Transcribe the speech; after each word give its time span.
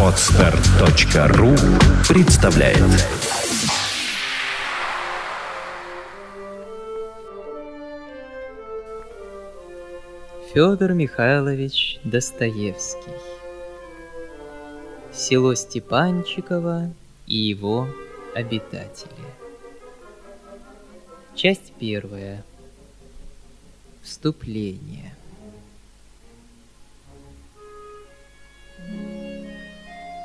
Отстар.ру 0.00 1.54
представляет. 2.08 2.78
Федор 10.52 10.94
Михайлович 10.94 12.00
Достоевский. 12.02 13.12
Село 15.12 15.54
Степанчиково 15.54 16.90
и 17.28 17.36
его 17.36 17.88
обитатели. 18.34 19.12
Часть 21.36 21.72
первая. 21.78 22.44
Вступление 24.02 25.15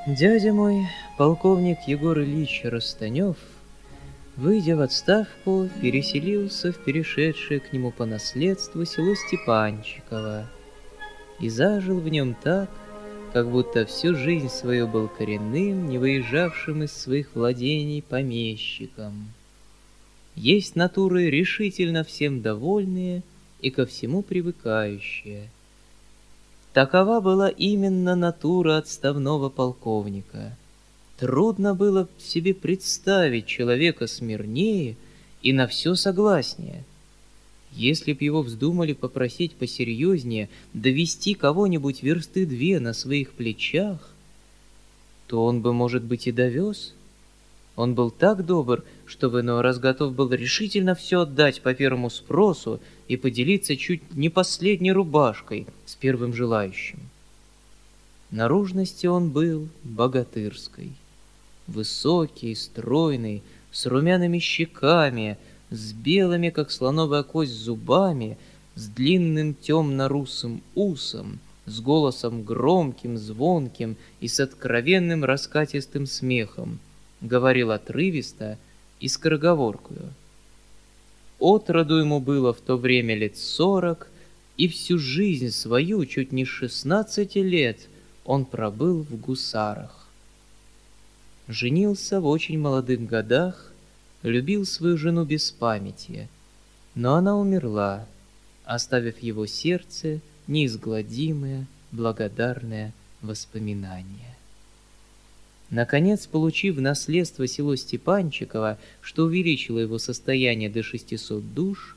Дядя 0.08 0.52
мой, 0.52 0.88
полковник 1.16 1.78
Егор 1.86 2.20
Ильич 2.20 2.62
Растанев, 2.64 3.38
выйдя 4.36 4.76
в 4.76 4.82
отставку, 4.82 5.70
переселился 5.80 6.72
в 6.72 6.84
перешедшее 6.84 7.60
к 7.60 7.72
нему 7.72 7.92
по 7.92 8.08
наследству 8.08 8.84
село 8.84 9.14
Степанчиково 9.14 10.50
и 11.40 11.50
зажил 11.50 12.00
в 12.00 12.10
нем 12.10 12.34
так, 12.34 12.72
как 13.32 13.52
будто 13.52 13.86
всю 13.86 14.16
жизнь 14.16 14.50
свою 14.50 14.88
был 14.88 15.08
коренным, 15.08 15.88
не 15.88 16.00
выезжавшим 16.00 16.82
из 16.82 16.94
своих 16.94 17.36
владений 17.36 18.02
помещиком. 18.02 19.32
Есть 20.34 20.76
натуры 20.76 21.30
решительно 21.30 22.04
всем 22.04 22.42
довольные 22.42 23.22
и 23.62 23.70
ко 23.70 23.86
всему 23.86 24.24
привыкающие— 24.24 25.52
Такова 26.74 27.20
была 27.20 27.50
именно 27.50 28.16
натура 28.16 28.78
отставного 28.78 29.50
полковника. 29.50 30.56
Трудно 31.18 31.76
было 31.76 32.08
себе 32.18 32.54
представить 32.54 33.46
человека 33.46 34.08
смирнее 34.08 34.96
и 35.42 35.52
на 35.52 35.68
все 35.68 35.96
согласнее. 35.96 36.84
Если 37.74 38.14
б 38.14 38.24
его 38.24 38.42
вздумали 38.42 38.94
попросить 38.94 39.54
посерьезнее 39.54 40.50
довести 40.74 41.34
кого-нибудь 41.34 42.04
версты 42.04 42.46
две 42.46 42.80
на 42.80 42.94
своих 42.94 43.32
плечах, 43.32 44.10
то 45.28 45.46
он 45.46 45.62
бы, 45.62 45.74
может 45.74 46.04
быть, 46.04 46.28
и 46.28 46.32
довез. 46.32 46.94
Он 47.76 47.96
был 47.96 48.12
так 48.12 48.46
добр, 48.46 48.84
что 49.06 49.30
в 49.30 49.40
иной 49.40 49.62
раз 49.62 49.80
готов 49.80 50.14
был 50.14 50.32
решительно 50.32 50.94
все 50.94 51.22
отдать 51.22 51.62
по 51.62 51.74
первому 51.74 52.10
спросу 52.10 52.80
и 53.08 53.18
поделиться 53.18 53.78
чуть 53.78 54.14
не 54.14 54.30
последней 54.30 54.92
рубашкой 54.92 55.68
с 55.86 55.96
первым 55.96 56.34
желающим. 56.34 57.00
Наружности 58.30 59.08
он 59.08 59.30
был 59.30 59.68
богатырской. 59.84 60.92
Высокий, 61.68 62.56
стройный, 62.56 63.44
с 63.72 63.86
румяными 63.86 64.40
щеками, 64.40 65.38
с 65.70 65.94
белыми, 65.94 66.50
как 66.50 66.72
слоновая 66.72 67.24
кость, 67.24 67.54
зубами, 67.54 68.38
с 68.76 68.88
длинным 68.88 69.54
темно-русым 69.54 70.62
усом, 70.76 71.40
с 71.66 71.80
голосом 71.80 72.44
громким, 72.44 73.18
звонким 73.18 73.96
и 74.20 74.28
с 74.28 74.40
откровенным 74.40 75.24
раскатистым 75.24 76.06
смехом, 76.06 76.80
говорил 77.22 77.72
отрывисто 77.72 78.58
и 79.00 79.08
скороговоркую— 79.08 80.14
Отроду 81.42 81.96
ему 81.96 82.20
было 82.20 82.54
в 82.54 82.62
то 82.62 82.78
время 82.78 83.16
лет 83.16 83.36
сорок, 83.36 84.08
и 84.58 84.68
всю 84.68 85.00
жизнь 85.00 85.50
свою, 85.50 86.06
чуть 86.06 86.32
не 86.32 86.46
шестнадцати 86.46 87.40
лет, 87.40 87.80
он 88.26 88.46
пробыл 88.46 89.02
в 89.02 89.16
гусарах. 89.20 90.08
Женился 91.48 92.22
в 92.22 92.28
очень 92.28 92.60
молодых 92.60 93.08
годах, 93.08 93.74
любил 94.22 94.68
свою 94.68 95.00
жену 95.00 95.26
без 95.26 95.50
памяти, 95.50 96.30
но 96.94 97.16
она 97.16 97.36
умерла, 97.36 98.06
оставив 98.64 99.18
его 99.20 99.48
сердце 99.48 100.20
неизгладимое, 100.46 101.66
благодарное 101.92 102.94
воспоминание. 103.24 104.31
Наконец, 105.72 106.28
получив 106.28 106.82
наследство 106.82 107.48
село 107.48 107.78
Степанчиково, 107.78 108.78
что 109.00 109.24
увеличило 109.24 109.80
его 109.80 110.00
состояние 110.00 110.70
до 110.70 110.84
600 110.84 111.54
душ, 111.54 111.96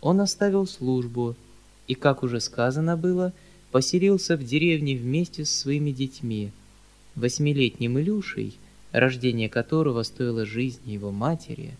он 0.00 0.20
оставил 0.20 0.68
службу 0.68 1.34
и, 1.88 1.94
как 1.94 2.22
уже 2.22 2.40
сказано 2.40 2.96
было, 2.96 3.32
поселился 3.72 4.36
в 4.36 4.44
деревне 4.44 4.96
вместе 4.96 5.44
с 5.44 5.50
своими 5.50 5.90
детьми, 5.90 6.52
восьмилетним 7.16 7.98
Илюшей, 7.98 8.54
рождение 8.92 9.48
которого 9.48 10.04
стоило 10.04 10.46
жизни 10.46 10.92
его 10.92 11.10
матери, 11.10 11.72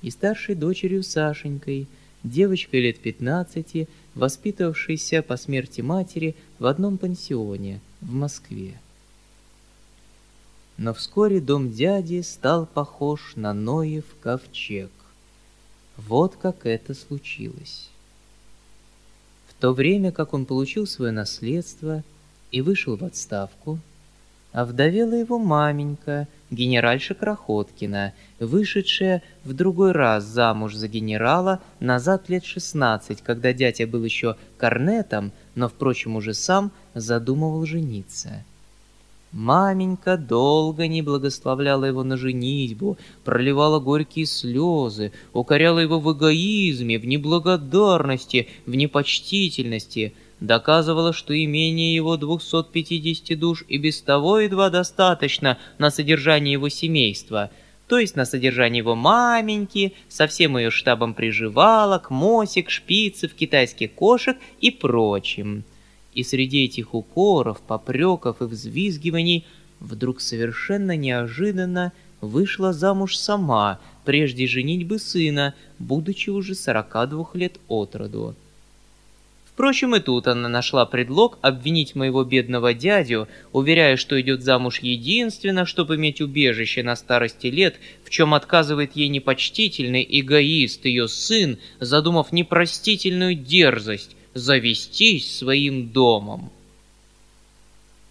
и 0.00 0.10
старшей 0.10 0.54
дочерью 0.54 1.02
Сашенькой, 1.02 1.88
девочкой 2.24 2.80
лет 2.80 2.98
15, 3.00 3.86
воспитывавшейся 4.14 5.20
по 5.20 5.36
смерти 5.36 5.82
матери 5.82 6.34
в 6.58 6.64
одном 6.64 6.96
пансионе 6.96 7.80
в 8.00 8.14
Москве 8.14 8.80
но 10.80 10.94
вскоре 10.94 11.40
дом 11.40 11.70
дяди 11.70 12.22
стал 12.22 12.64
похож 12.64 13.36
на 13.36 13.52
Ноев 13.52 14.06
ковчег. 14.22 14.90
Вот 15.98 16.36
как 16.36 16.64
это 16.64 16.94
случилось. 16.94 17.90
В 19.46 19.60
то 19.60 19.74
время, 19.74 20.10
как 20.10 20.32
он 20.32 20.46
получил 20.46 20.86
свое 20.86 21.12
наследство 21.12 22.02
и 22.50 22.62
вышел 22.62 22.96
в 22.96 23.04
отставку, 23.04 23.78
овдовела 24.52 25.12
его 25.12 25.38
маменька, 25.38 26.26
генеральша 26.50 27.12
Крохоткина, 27.12 28.14
вышедшая 28.38 29.22
в 29.44 29.52
другой 29.52 29.92
раз 29.92 30.24
замуж 30.24 30.74
за 30.74 30.88
генерала 30.88 31.60
назад 31.80 32.30
лет 32.30 32.46
шестнадцать, 32.46 33.20
когда 33.20 33.52
дядя 33.52 33.86
был 33.86 34.02
еще 34.02 34.36
корнетом, 34.56 35.32
но, 35.54 35.68
впрочем, 35.68 36.16
уже 36.16 36.32
сам 36.32 36.72
задумывал 36.94 37.66
жениться— 37.66 38.44
Маменька 39.32 40.16
долго 40.16 40.88
не 40.88 41.02
благословляла 41.02 41.84
его 41.84 42.02
на 42.02 42.16
женитьбу, 42.16 42.98
проливала 43.24 43.78
горькие 43.78 44.26
слезы, 44.26 45.12
укоряла 45.32 45.78
его 45.78 46.00
в 46.00 46.12
эгоизме, 46.12 46.98
в 46.98 47.06
неблагодарности, 47.06 48.48
в 48.66 48.74
непочтительности, 48.74 50.14
доказывала, 50.40 51.12
что 51.12 51.32
имение 51.32 51.94
его 51.94 52.16
250 52.16 53.38
душ 53.38 53.64
и 53.68 53.78
без 53.78 54.02
того 54.02 54.40
едва 54.40 54.68
достаточно 54.68 55.58
на 55.78 55.92
содержание 55.92 56.54
его 56.54 56.68
семейства, 56.68 57.50
то 57.86 58.00
есть 58.00 58.16
на 58.16 58.24
содержание 58.24 58.78
его 58.78 58.96
маменьки, 58.96 59.94
со 60.08 60.26
всем 60.26 60.58
ее 60.58 60.72
штабом 60.72 61.14
приживалок, 61.14 62.10
мосик, 62.10 62.68
шпицев, 62.68 63.34
китайских 63.34 63.92
кошек 63.94 64.36
и 64.60 64.72
прочим. 64.72 65.62
И 66.14 66.22
среди 66.24 66.64
этих 66.64 66.94
укоров, 66.94 67.60
попреков 67.60 68.42
и 68.42 68.44
взвизгиваний 68.44 69.46
вдруг 69.78 70.20
совершенно 70.20 70.96
неожиданно 70.96 71.92
вышла 72.20 72.72
замуж 72.72 73.16
сама, 73.16 73.80
прежде 74.04 74.46
женитьбы 74.46 74.98
сына, 74.98 75.54
будучи 75.78 76.30
уже 76.30 76.54
42 76.54 77.30
лет 77.34 77.58
от 77.68 77.94
роду. 77.96 78.34
Впрочем, 79.60 79.94
и 79.94 80.00
тут 80.00 80.26
она 80.26 80.48
нашла 80.48 80.86
предлог 80.86 81.38
обвинить 81.42 81.94
моего 81.94 82.24
бедного 82.24 82.72
дядю, 82.72 83.28
уверяя, 83.52 83.96
что 83.96 84.18
идет 84.18 84.42
замуж 84.42 84.78
единственно, 84.80 85.66
чтобы 85.66 85.96
иметь 85.96 86.22
убежище 86.22 86.82
на 86.82 86.96
старости 86.96 87.48
лет, 87.48 87.76
в 88.02 88.08
чем 88.08 88.32
отказывает 88.32 88.96
ей 88.96 89.08
непочтительный 89.08 90.06
эгоист, 90.08 90.86
ее 90.86 91.08
сын, 91.08 91.58
задумав 91.78 92.32
непростительную 92.32 93.34
дерзость, 93.34 94.16
завестись 94.34 95.36
своим 95.36 95.88
домом. 95.88 96.50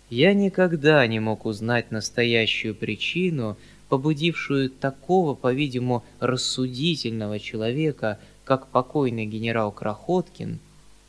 Я 0.10 0.34
никогда 0.34 1.06
не 1.08 1.20
мог 1.20 1.46
узнать 1.46 1.92
настоящую 1.92 2.76
причину, 2.76 3.58
побудившую 3.90 4.70
такого, 4.70 5.36
по-видимому, 5.36 6.04
рассудительного 6.20 7.40
человека, 7.40 8.20
как 8.44 8.68
покойный 8.68 9.26
генерал 9.26 9.72
Крохоткин, 9.72 10.60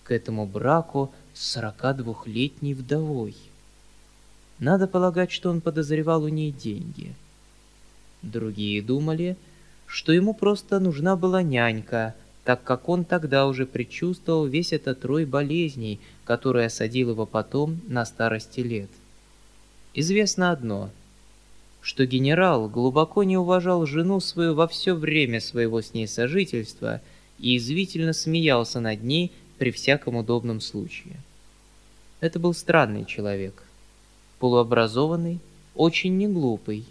к 0.04 0.10
этому 0.10 0.46
браку 0.46 1.12
с 1.34 1.56
42-летней 1.56 2.74
вдовой. 2.74 3.34
Надо 4.58 4.86
полагать, 4.86 5.30
что 5.30 5.48
он 5.48 5.62
подозревал 5.62 6.24
у 6.24 6.28
ней 6.28 6.50
деньги. 6.50 7.14
Другие 8.22 8.82
думали, 8.82 9.36
что 9.86 10.12
ему 10.12 10.34
просто 10.34 10.78
нужна 10.78 11.16
была 11.16 11.42
нянька, 11.42 12.14
так 12.50 12.64
как 12.64 12.88
он 12.88 13.04
тогда 13.04 13.46
уже 13.46 13.64
предчувствовал 13.64 14.44
весь 14.44 14.72
этот 14.72 15.04
рой 15.04 15.24
болезней, 15.24 16.00
который 16.24 16.66
осадил 16.66 17.10
его 17.10 17.24
потом 17.24 17.80
на 17.86 18.04
старости 18.04 18.58
лет. 18.58 18.90
Известно 19.94 20.50
одно, 20.50 20.90
что 21.80 22.06
генерал 22.06 22.68
глубоко 22.68 23.22
не 23.22 23.36
уважал 23.36 23.86
жену 23.86 24.18
свою 24.18 24.54
во 24.54 24.66
все 24.66 24.94
время 24.94 25.40
своего 25.40 25.80
с 25.80 25.94
ней 25.94 26.08
сожительства 26.08 27.00
и 27.38 27.56
извительно 27.56 28.12
смеялся 28.12 28.80
над 28.80 29.04
ней 29.04 29.30
при 29.58 29.70
всяком 29.70 30.16
удобном 30.16 30.60
случае. 30.60 31.14
Это 32.18 32.40
был 32.40 32.52
странный 32.52 33.04
человек, 33.04 33.62
полуобразованный, 34.40 35.38
очень 35.76 36.16
неглупый. 36.16 36.84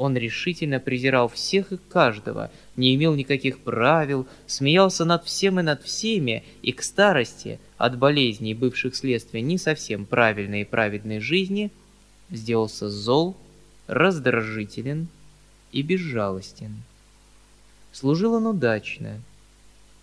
Он 0.00 0.16
решительно 0.16 0.80
презирал 0.80 1.28
всех 1.28 1.74
и 1.74 1.76
каждого, 1.76 2.50
не 2.74 2.94
имел 2.94 3.14
никаких 3.14 3.58
правил, 3.58 4.26
смеялся 4.46 5.04
над 5.04 5.26
всем 5.26 5.60
и 5.60 5.62
над 5.62 5.82
всеми, 5.82 6.42
и 6.62 6.72
к 6.72 6.82
старости, 6.82 7.60
от 7.76 7.98
болезней, 7.98 8.54
бывших 8.54 8.96
следствия 8.96 9.42
не 9.42 9.58
совсем 9.58 10.06
правильной 10.06 10.62
и 10.62 10.64
праведной 10.64 11.20
жизни, 11.20 11.70
сделался 12.30 12.88
зол, 12.88 13.36
раздражителен 13.88 15.08
и 15.70 15.82
безжалостен. 15.82 16.82
Служил 17.92 18.32
он 18.32 18.46
удачно, 18.46 19.20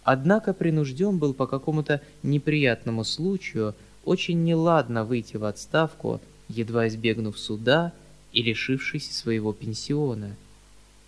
однако 0.03 0.53
принужден 0.53 1.17
был 1.17 1.33
по 1.33 1.47
какому-то 1.47 2.01
неприятному 2.21 3.03
случаю 3.03 3.73
очень 4.05 4.44
неладно 4.44 5.05
выйти 5.05 5.38
в 5.38 5.44
отставку, 5.44 6.21
едва 6.49 6.88
избегнув 6.88 7.39
суда 7.39 7.94
и 8.37 8.43
лишившись 8.43 9.11
своего 9.11 9.51
пенсиона. 9.51 10.35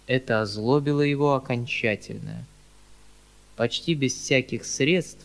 Это 0.08 0.42
озлобило 0.42 1.02
его 1.02 1.36
окончательно. 1.36 2.44
Почти 3.56 3.94
без 3.94 4.16
всяких 4.16 4.66
средств, 4.66 5.24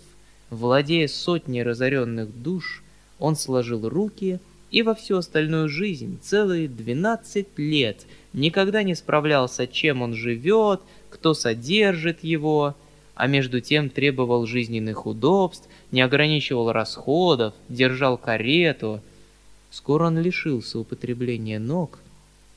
владея 0.50 1.08
сотней 1.08 1.62
разоренных 1.62 2.28
душ, 2.42 2.82
он 3.18 3.36
сложил 3.36 3.88
руки 3.88 4.38
и 4.70 4.82
во 4.82 4.94
всю 4.94 5.16
остальную 5.16 5.70
жизнь, 5.70 6.18
целые 6.22 6.68
двенадцать 6.68 7.58
лет, 7.58 8.04
никогда 8.34 8.82
не 8.82 8.94
справлялся, 8.94 9.66
чем 9.66 10.02
он 10.02 10.12
живет, 10.12 10.82
кто 11.08 11.32
содержит 11.32 12.22
его, 12.22 12.76
а 13.14 13.26
между 13.28 13.62
тем 13.62 13.88
требовал 13.88 14.44
жизненных 14.44 15.06
удобств, 15.06 15.70
не 15.90 16.02
ограничивал 16.02 16.70
расходов, 16.70 17.54
держал 17.70 18.18
карету— 18.18 19.00
Скоро 19.74 20.06
он 20.06 20.20
лишился 20.20 20.78
употребления 20.78 21.58
ног 21.58 21.98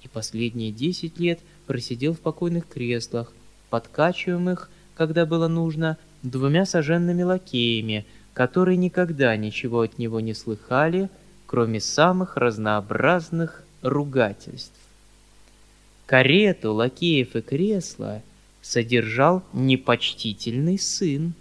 и 0.04 0.08
последние 0.08 0.72
десять 0.72 1.18
лет 1.18 1.40
просидел 1.66 2.14
в 2.14 2.20
покойных 2.20 2.68
креслах, 2.68 3.34
подкачиваемых, 3.72 4.70
когда 4.94 5.26
было 5.26 5.48
нужно, 5.48 5.98
двумя 6.22 6.64
соженными 6.68 7.24
лакеями, 7.24 8.06
которые 8.36 8.78
никогда 8.78 9.36
ничего 9.36 9.82
от 9.82 9.98
него 9.98 10.20
не 10.20 10.36
слыхали, 10.36 11.10
кроме 11.48 11.82
самых 11.82 12.38
разнообразных 12.38 13.64
ругательств. 13.82 14.78
Карету, 16.06 16.72
лакеев 16.72 17.36
и 17.36 17.42
кресла 17.42 18.22
содержал 18.62 19.42
непочтительный 19.54 20.78
сын. 20.78 21.34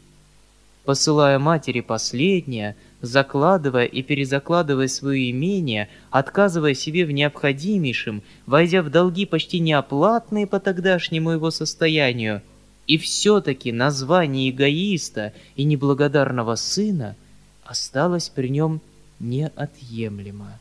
Посылая 0.86 1.38
матери 1.38 1.82
последнее, 1.82 2.76
закладывая 3.02 3.84
и 3.84 4.02
перезакладывая 4.02 4.88
свое 4.88 5.30
имение, 5.30 5.88
отказывая 6.10 6.74
себе 6.74 7.04
в 7.04 7.10
необходимейшем, 7.10 8.22
войдя 8.46 8.82
в 8.82 8.90
долги 8.90 9.26
почти 9.26 9.58
неоплатные 9.58 10.46
по 10.46 10.60
тогдашнему 10.60 11.30
его 11.30 11.50
состоянию, 11.50 12.42
и 12.86 12.98
все-таки 12.98 13.72
название 13.72 14.50
эгоиста 14.50 15.32
и 15.56 15.64
неблагодарного 15.64 16.54
сына 16.54 17.16
осталось 17.64 18.28
при 18.28 18.48
нем 18.48 18.80
неотъемлемо. 19.18 20.58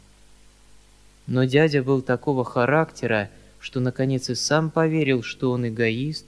Но 1.27 1.43
дядя 1.45 1.83
был 1.83 2.01
такого 2.01 2.43
характера, 2.43 3.29
что 3.59 3.79
наконец 3.79 4.29
и 4.29 4.35
сам 4.35 4.69
поверил, 4.69 5.23
что 5.23 5.51
он 5.51 5.67
эгоист, 5.67 6.25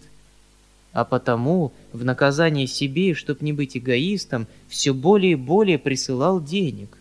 а 0.97 1.05
потому, 1.05 1.73
в 1.93 2.03
наказание 2.03 2.65
себе, 2.65 3.13
чтоб 3.13 3.39
не 3.43 3.53
быть 3.53 3.77
эгоистом, 3.77 4.47
все 4.67 4.95
более 4.95 5.33
и 5.33 5.35
более 5.35 5.77
присылал 5.77 6.43
денег. 6.43 6.97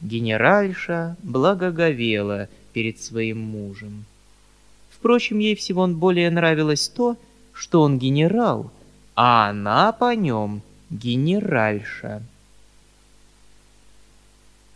Генеральша 0.00 1.16
благоговела 1.24 2.48
перед 2.72 3.00
своим 3.00 3.40
мужем. 3.40 4.04
Впрочем, 4.88 5.40
ей 5.40 5.56
всего 5.56 5.82
он 5.82 5.96
более 5.96 6.30
нравилось 6.30 6.86
то, 6.86 7.16
что 7.52 7.82
он 7.82 7.98
генерал, 7.98 8.70
а 9.16 9.50
она 9.50 9.90
по 9.90 10.14
нем 10.14 10.62
генеральша. 10.90 12.22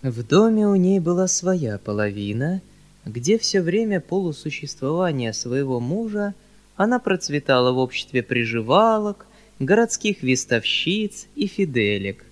В 0.02 0.26
доме 0.26 0.66
у 0.66 0.74
ней 0.74 0.98
была 0.98 1.28
своя 1.28 1.78
половина, 1.78 2.60
где 3.04 3.38
все 3.38 3.60
время 3.60 4.00
полусуществования 4.00 5.32
своего 5.32 5.78
мужа– 5.78 6.34
она 6.78 7.00
процветала 7.00 7.72
в 7.72 7.78
обществе 7.78 8.22
приживалок, 8.22 9.26
городских 9.58 10.22
вестовщиц 10.22 11.26
и 11.34 11.48
фиделек. 11.48 12.24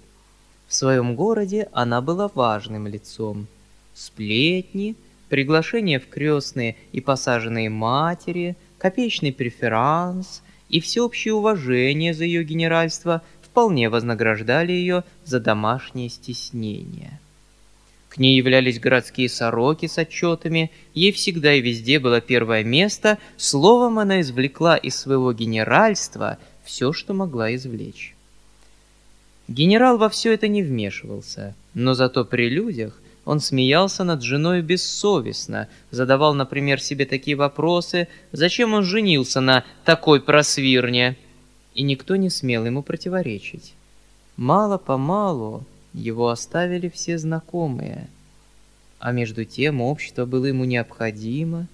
В 0.69 0.75
своем 0.75 1.16
городе 1.16 1.69
она 1.72 2.00
была 2.00 2.31
важным 2.32 2.87
лицом. 2.87 3.48
Сплетни, 3.93 4.94
приглашения 5.28 5.98
в 5.98 6.08
крестные 6.08 6.76
и 6.93 7.00
посаженные 7.00 7.69
матери, 7.70 8.56
копеечный 8.78 9.32
преферанс 9.32 10.43
и 10.69 10.81
всеобщее 10.81 11.34
уважение 11.34 12.14
за 12.14 12.25
ее 12.25 12.44
генеральство 12.44 13.22
вполне 13.42 13.90
вознаграждали 13.90 14.70
ее 14.70 15.02
за 15.25 15.40
домашнее 15.40 16.08
стеснение. 16.08 17.19
К 18.16 18.18
ней 18.18 18.38
являлись 18.38 18.80
городские 18.80 19.28
сороки 19.28 19.84
с 19.84 19.98
отчетами, 19.98 20.70
ей 20.94 21.12
всегда 21.12 21.52
и 21.52 21.60
везде 21.60 21.98
было 21.98 22.22
первое 22.22 22.64
место, 22.64 23.18
словом 23.36 23.98
она 23.98 24.22
извлекла 24.22 24.78
из 24.78 24.96
своего 24.96 25.34
генеральства 25.34 26.38
все, 26.64 26.94
что 26.94 27.12
могла 27.12 27.54
извлечь. 27.54 28.16
Генерал 29.48 29.98
во 29.98 30.08
все 30.08 30.32
это 30.32 30.48
не 30.48 30.62
вмешивался, 30.62 31.54
но 31.74 31.92
зато 31.92 32.24
при 32.24 32.48
людях 32.48 32.98
он 33.26 33.40
смеялся 33.40 34.02
над 34.02 34.22
женой 34.22 34.62
бессовестно, 34.62 35.68
задавал, 35.90 36.32
например, 36.32 36.80
себе 36.80 37.04
такие 37.04 37.36
вопросы, 37.36 38.08
зачем 38.32 38.72
он 38.72 38.82
женился 38.82 39.42
на 39.42 39.62
такой 39.84 40.22
просвирне, 40.22 41.18
и 41.74 41.82
никто 41.82 42.16
не 42.16 42.30
смел 42.30 42.64
ему 42.64 42.82
противоречить. 42.82 43.74
Мало-помалу 44.38 45.66
его 45.96 46.28
оставили 46.28 46.88
все 46.88 47.16
знакомые. 47.16 48.08
А 48.98 49.12
между 49.12 49.44
тем 49.44 49.81
общество 49.81 50.26
было 50.26 50.44
ему 50.44 50.64
необходимо. 50.64 51.66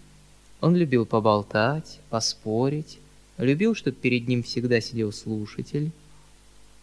Он 0.60 0.76
любил 0.76 1.04
поболтать, 1.06 1.98
поспорить, 2.08 2.98
любил, 3.36 3.74
чтобы 3.74 3.96
перед 3.96 4.28
ним 4.28 4.44
всегда 4.44 4.80
сидел 4.80 5.12
слушатель. 5.12 5.90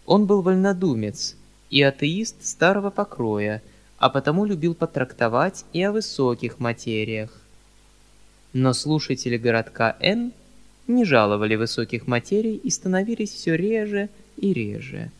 Он 0.06 0.26
был 0.26 0.42
вольнодумец 0.42 1.38
и 1.70 1.82
атеист 1.82 2.46
старого 2.46 2.90
покроя, 2.90 3.62
а 3.98 4.10
потому 4.10 4.44
любил 4.44 4.76
потрактовать 4.76 5.64
и 5.72 5.82
о 5.82 5.94
высоких 5.94 6.60
материях. 6.60 7.32
Но 8.52 8.74
слушатели 8.74 9.38
городка 9.38 9.96
Н 10.02 10.34
не 10.88 11.06
жаловали 11.06 11.56
высоких 11.56 12.08
материй 12.08 12.56
и 12.56 12.70
становились 12.70 13.32
все 13.32 13.56
реже 13.56 14.10
и 14.36 14.52
реже. 14.52 15.12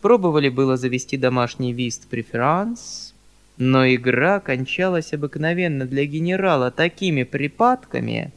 Пробовали 0.00 0.48
было 0.48 0.76
завести 0.76 1.16
домашний 1.16 1.72
вист 1.72 2.08
преферанс, 2.08 3.14
но 3.56 3.84
игра 3.92 4.38
кончалась 4.38 5.12
обыкновенно 5.12 5.86
для 5.86 6.04
генерала 6.04 6.70
такими 6.70 7.24
припадками, 7.24 8.32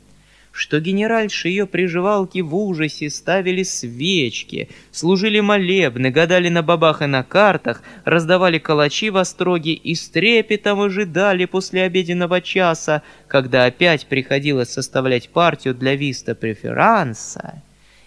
что 0.51 0.79
генеральши 0.79 1.49
ее 1.49 1.67
приживалки 1.67 2.39
в 2.39 2.55
ужасе 2.55 3.11
ставили 3.11 3.61
свечки, 3.61 4.69
служили 4.91 5.39
молебны, 5.39 6.09
гадали 6.09 6.49
на 6.49 6.63
бабах 6.63 7.03
и 7.03 7.05
на 7.05 7.21
картах, 7.23 7.83
раздавали 8.05 8.57
калачи 8.57 9.11
в 9.11 9.17
остроге 9.17 9.73
и 9.73 9.93
с 9.93 10.09
трепетом 10.09 10.81
ожидали 10.81 11.45
после 11.45 11.83
обеденного 11.83 12.41
часа, 12.41 13.03
когда 13.27 13.65
опять 13.65 14.07
приходилось 14.07 14.69
составлять 14.69 15.29
партию 15.29 15.75
для 15.75 15.95
виста 15.95 16.33
преферанса 16.33 17.61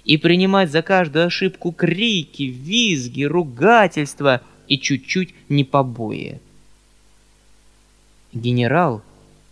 и 0.04 0.16
принимать 0.16 0.70
за 0.70 0.82
каждую 0.82 1.26
ошибку 1.26 1.72
крики, 1.72 2.44
визги, 2.44 3.24
ругательства 3.24 4.42
и 4.68 4.78
чуть-чуть 4.78 5.34
не 5.48 5.64
побои. 5.64 6.40
Генерал, 8.32 9.02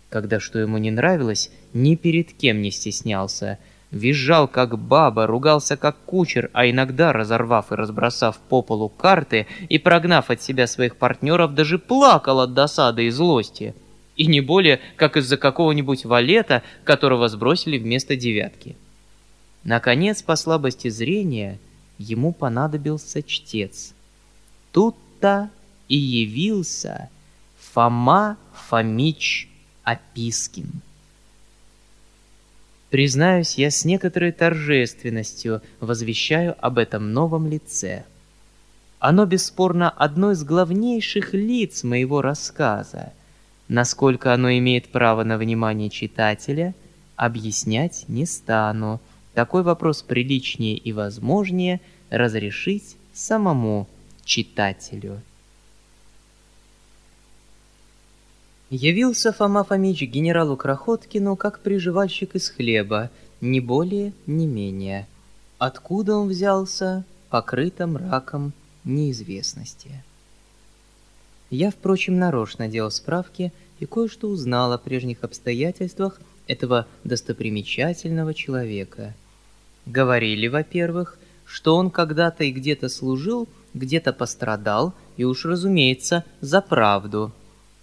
когда 0.09 0.39
что 0.39 0.59
ему 0.59 0.77
не 0.77 0.91
нравилось, 0.91 1.51
ни 1.73 1.95
перед 1.95 2.33
кем 2.33 2.61
не 2.61 2.69
стеснялся, 2.69 3.57
визжал 3.91 4.47
как 4.47 4.77
баба, 4.77 5.25
ругался 5.25 5.77
как 5.77 5.97
кучер, 6.05 6.49
а 6.53 6.69
иногда, 6.69 7.13
разорвав 7.13 7.71
и 7.71 7.75
разбросав 7.75 8.37
по 8.37 8.61
полу 8.61 8.89
карты 8.89 9.47
и 9.69 9.77
прогнав 9.77 10.29
от 10.29 10.41
себя 10.41 10.67
своих 10.67 10.97
партнеров, 10.97 11.53
даже 11.53 11.79
плакал 11.79 12.41
от 12.41 12.53
досады 12.53 13.05
и 13.05 13.09
злости. 13.09 13.73
И 14.15 14.27
не 14.27 14.41
более, 14.41 14.79
как 14.95 15.17
из-за 15.17 15.37
какого-нибудь 15.37 16.05
валета, 16.05 16.61
которого 16.83 17.29
сбросили 17.29 17.79
вместо 17.79 18.15
девятки. 18.15 18.75
Наконец, 19.63 20.21
по 20.21 20.35
слабости 20.35 20.89
зрения, 20.89 21.59
ему 21.97 22.33
понадобился 22.33 23.23
чтец. 23.23 23.93
Тут-то 24.71 25.49
и 25.87 25.95
явился 25.95 27.09
Фома 27.71 28.37
Фомич 28.53 29.49
Опискин. 29.83 30.81
Признаюсь, 32.89 33.55
я 33.55 33.71
с 33.71 33.85
некоторой 33.85 34.31
торжественностью 34.31 35.61
возвещаю 35.79 36.55
об 36.63 36.77
этом 36.77 37.11
новом 37.11 37.47
лице. 37.47 38.05
Оно, 38.99 39.25
бесспорно, 39.25 39.89
одно 39.89 40.31
из 40.31 40.43
главнейших 40.43 41.33
лиц 41.33 41.83
моего 41.83 42.21
рассказа. 42.21 43.11
Насколько 43.67 44.33
оно 44.33 44.51
имеет 44.51 44.89
право 44.89 45.23
на 45.23 45.37
внимание 45.37 45.89
читателя, 45.89 46.75
объяснять 47.15 48.05
не 48.07 48.25
стану. 48.25 49.01
Такой 49.33 49.63
вопрос 49.63 50.03
приличнее 50.03 50.77
и 50.77 50.93
возможнее 50.93 51.81
разрешить 52.09 52.95
самому 53.13 53.87
читателю. 54.25 55.21
Явился 58.69 59.31
Фома 59.31 59.63
Фомич 59.63 60.01
генералу 60.01 60.57
Крохоткину 60.57 61.35
как 61.35 61.59
приживальщик 61.59 62.35
из 62.35 62.49
хлеба, 62.49 63.11
ни 63.41 63.59
более, 63.59 64.13
ни 64.25 64.45
менее. 64.45 65.07
Откуда 65.59 66.15
он 66.15 66.27
взялся, 66.29 67.03
покрыто 67.29 67.87
мраком 67.87 68.53
неизвестности. 68.83 70.03
Я, 71.49 71.69
впрочем, 71.71 72.17
нарочно 72.17 72.67
делал 72.67 72.89
справки 72.89 73.53
и 73.79 73.85
кое-что 73.85 74.27
узнал 74.27 74.73
о 74.73 74.77
прежних 74.77 75.23
обстоятельствах 75.23 76.19
этого 76.47 76.87
достопримечательного 77.03 78.33
человека. 78.33 79.13
Говорили, 79.85 80.47
во-первых, 80.47 81.17
что 81.45 81.75
он 81.75 81.89
когда-то 81.89 82.43
и 82.43 82.51
где-то 82.51 82.89
служил, 82.89 83.47
где-то 83.73 84.13
пострадал, 84.13 84.93
и 85.17 85.23
уж, 85.23 85.45
разумеется, 85.45 86.23
за 86.41 86.61
правду. 86.61 87.31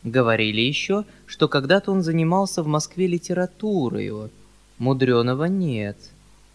Говорили 0.03 0.61
еще, 0.61 1.05
что 1.27 1.49
когда-то 1.49 1.93
он 1.93 2.03
занимался 2.03 2.63
в 2.63 2.67
Москве 2.67 3.07
литературой. 3.07 4.31
Мудреного 4.79 5.45
нет. 5.45 5.99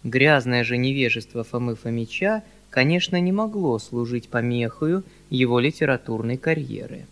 Грязное 0.04 0.64
же 0.64 0.78
невежество 0.78 1.44
Фомы 1.44 1.75
Фомича— 1.75 2.44
конечно, 2.75 3.18
не 3.22 3.32
могло 3.32 3.80
служить 3.80 4.28
помехою 4.28 5.06
его 5.30 5.62
литературной 5.62 6.36
карьеры. 6.36 7.06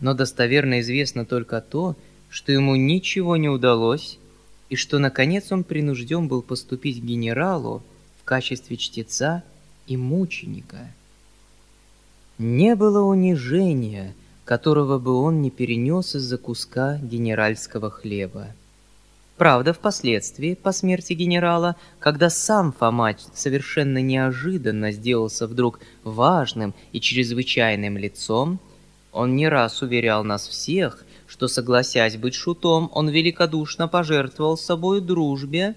Но 0.00 0.12
достоверно 0.12 0.80
известно 0.80 1.24
только 1.24 1.62
то, 1.62 1.96
что 2.28 2.52
ему 2.52 2.76
ничего 2.76 3.38
не 3.38 3.48
удалось, 3.48 4.18
и 4.68 4.76
что, 4.76 4.98
наконец, 4.98 5.52
он 5.52 5.64
принужден 5.64 6.28
был 6.28 6.42
поступить 6.42 7.00
к 7.00 7.04
генералу 7.04 7.82
в 8.20 8.24
качестве 8.24 8.76
чтеца 8.76 9.42
и 9.86 9.96
мученика. 9.96 10.92
Не 12.38 12.74
было 12.74 13.02
унижения, 13.02 14.14
которого 14.44 14.98
бы 14.98 15.14
он 15.14 15.42
не 15.42 15.50
перенес 15.50 16.14
из-за 16.14 16.38
куска 16.38 16.98
генеральского 16.98 17.90
хлеба. 17.90 18.48
Правда, 19.36 19.74
впоследствии, 19.74 20.54
по 20.54 20.72
смерти 20.72 21.12
генерала, 21.12 21.76
когда 21.98 22.30
сам 22.30 22.72
Фомач 22.72 23.18
совершенно 23.34 24.00
неожиданно 24.00 24.92
сделался 24.92 25.46
вдруг 25.46 25.80
важным 26.04 26.74
и 26.92 27.00
чрезвычайным 27.00 27.98
лицом, 27.98 28.58
он 29.12 29.36
не 29.36 29.48
раз 29.48 29.82
уверял 29.82 30.24
нас 30.24 30.46
всех, 30.48 31.04
что, 31.26 31.48
согласясь 31.48 32.16
быть 32.16 32.34
шутом, 32.34 32.90
он 32.92 33.08
великодушно 33.08 33.88
пожертвовал 33.88 34.56
собой 34.56 35.00
дружбе, 35.00 35.74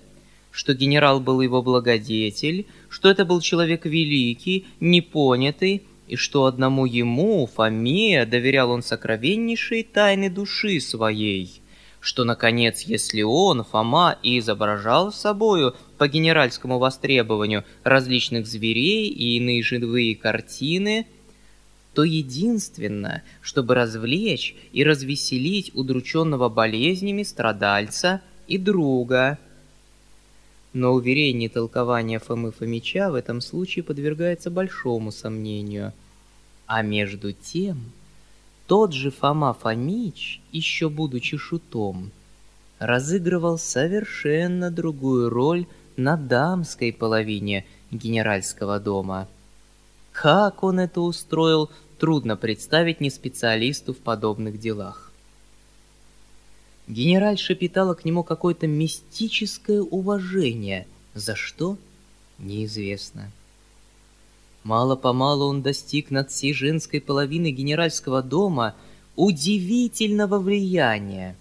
что 0.52 0.74
генерал 0.74 1.20
был 1.20 1.42
его 1.42 1.62
благодетель, 1.62 2.68
что 2.90 3.10
это 3.10 3.26
был 3.26 3.42
человек 3.42 3.86
великий, 3.86 4.66
непонятый, 4.80 5.84
и 6.08 6.16
что 6.16 6.46
одному 6.46 6.86
ему, 6.86 7.46
Фоме, 7.46 8.26
доверял 8.26 8.72
он 8.72 8.82
сокровеннейшие 8.82 9.84
тайны 9.84 10.30
души 10.30 10.80
своей— 10.80 11.62
что, 12.00 12.24
наконец, 12.24 12.82
если 12.82 13.22
он, 13.22 13.64
Фома, 13.64 14.18
и 14.24 14.40
изображал 14.40 15.12
собою 15.12 15.76
по 15.98 16.08
генеральскому 16.08 16.80
востребованию 16.80 17.66
различных 17.84 18.48
зверей 18.48 19.08
и 19.08 19.38
иные 19.38 19.62
живые 19.62 20.16
картины, 20.16 21.08
то 21.94 22.04
единственно, 22.04 23.24
чтобы 23.42 23.76
развлечь 23.76 24.56
и 24.72 24.84
развеселить 24.84 25.72
удрученного 25.76 26.50
болезнями 26.50 27.24
страдальца 27.24 28.22
и 28.48 28.58
друга. 28.58 29.38
Но 30.74 30.94
уверение 30.94 31.50
толкования 31.50 32.20
Фомы 32.20 32.52
Фомича 32.52 33.10
в 33.10 33.16
этом 33.16 33.42
случае 33.42 33.84
подвергается 33.84 34.52
большому 34.52 35.12
сомнению. 35.12 35.94
А 36.68 36.84
между 36.84 37.34
тем 37.34 37.92
тот 38.68 38.94
же 38.94 39.10
Фома 39.10 39.56
Фомич, 39.56 40.42
еще 40.52 40.90
будучи 40.90 41.38
шутом, 41.38 42.12
разыгрывал 42.78 43.58
совершенно 43.58 44.70
другую 44.70 45.30
роль 45.30 45.66
на 45.98 46.16
дамской 46.16 46.94
половине 46.94 47.66
генеральского 47.90 48.80
дома. 48.80 49.28
Как 50.22 50.64
он 50.64 50.82
это 50.82 51.00
устроил, 51.00 51.72
трудно 51.98 52.36
представить 52.36 53.00
не 53.00 53.10
специалисту 53.10 53.94
в 53.94 54.00
подобных 54.00 54.60
делах. 54.60 55.14
Генеральша 56.90 57.56
питала 57.56 57.94
к 57.94 58.04
нему 58.04 58.26
какое-то 58.26 58.68
мистическое 58.68 59.82
уважение. 59.82 60.88
За 61.14 61.38
что? 61.38 61.78
Неизвестно. 62.38 63.32
Мало-помалу 64.66 65.46
он 65.46 65.62
достиг 65.62 66.12
над 66.12 66.32
всей 66.32 66.54
женской 66.54 67.00
половиной 67.00 67.52
генеральского 67.52 68.22
дома 68.22 68.76
удивительного 69.16 70.38
влияния, 70.38 71.38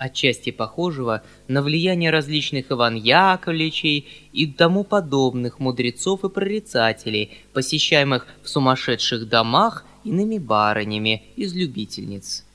отчасти 0.00 0.50
похожего 0.50 1.22
на 1.46 1.62
влияние 1.62 2.10
различных 2.10 2.72
Иван 2.72 2.94
Яковлевичей 2.94 4.08
и 4.32 4.46
тому 4.46 4.82
подобных 4.82 5.60
мудрецов 5.60 6.24
и 6.24 6.30
прорицателей, 6.30 7.38
посещаемых 7.52 8.26
в 8.42 8.48
сумасшедших 8.48 9.28
домах 9.28 9.84
иными 10.02 10.38
барынями 10.38 11.22
из 11.36 11.54
любительниц. 11.54 12.46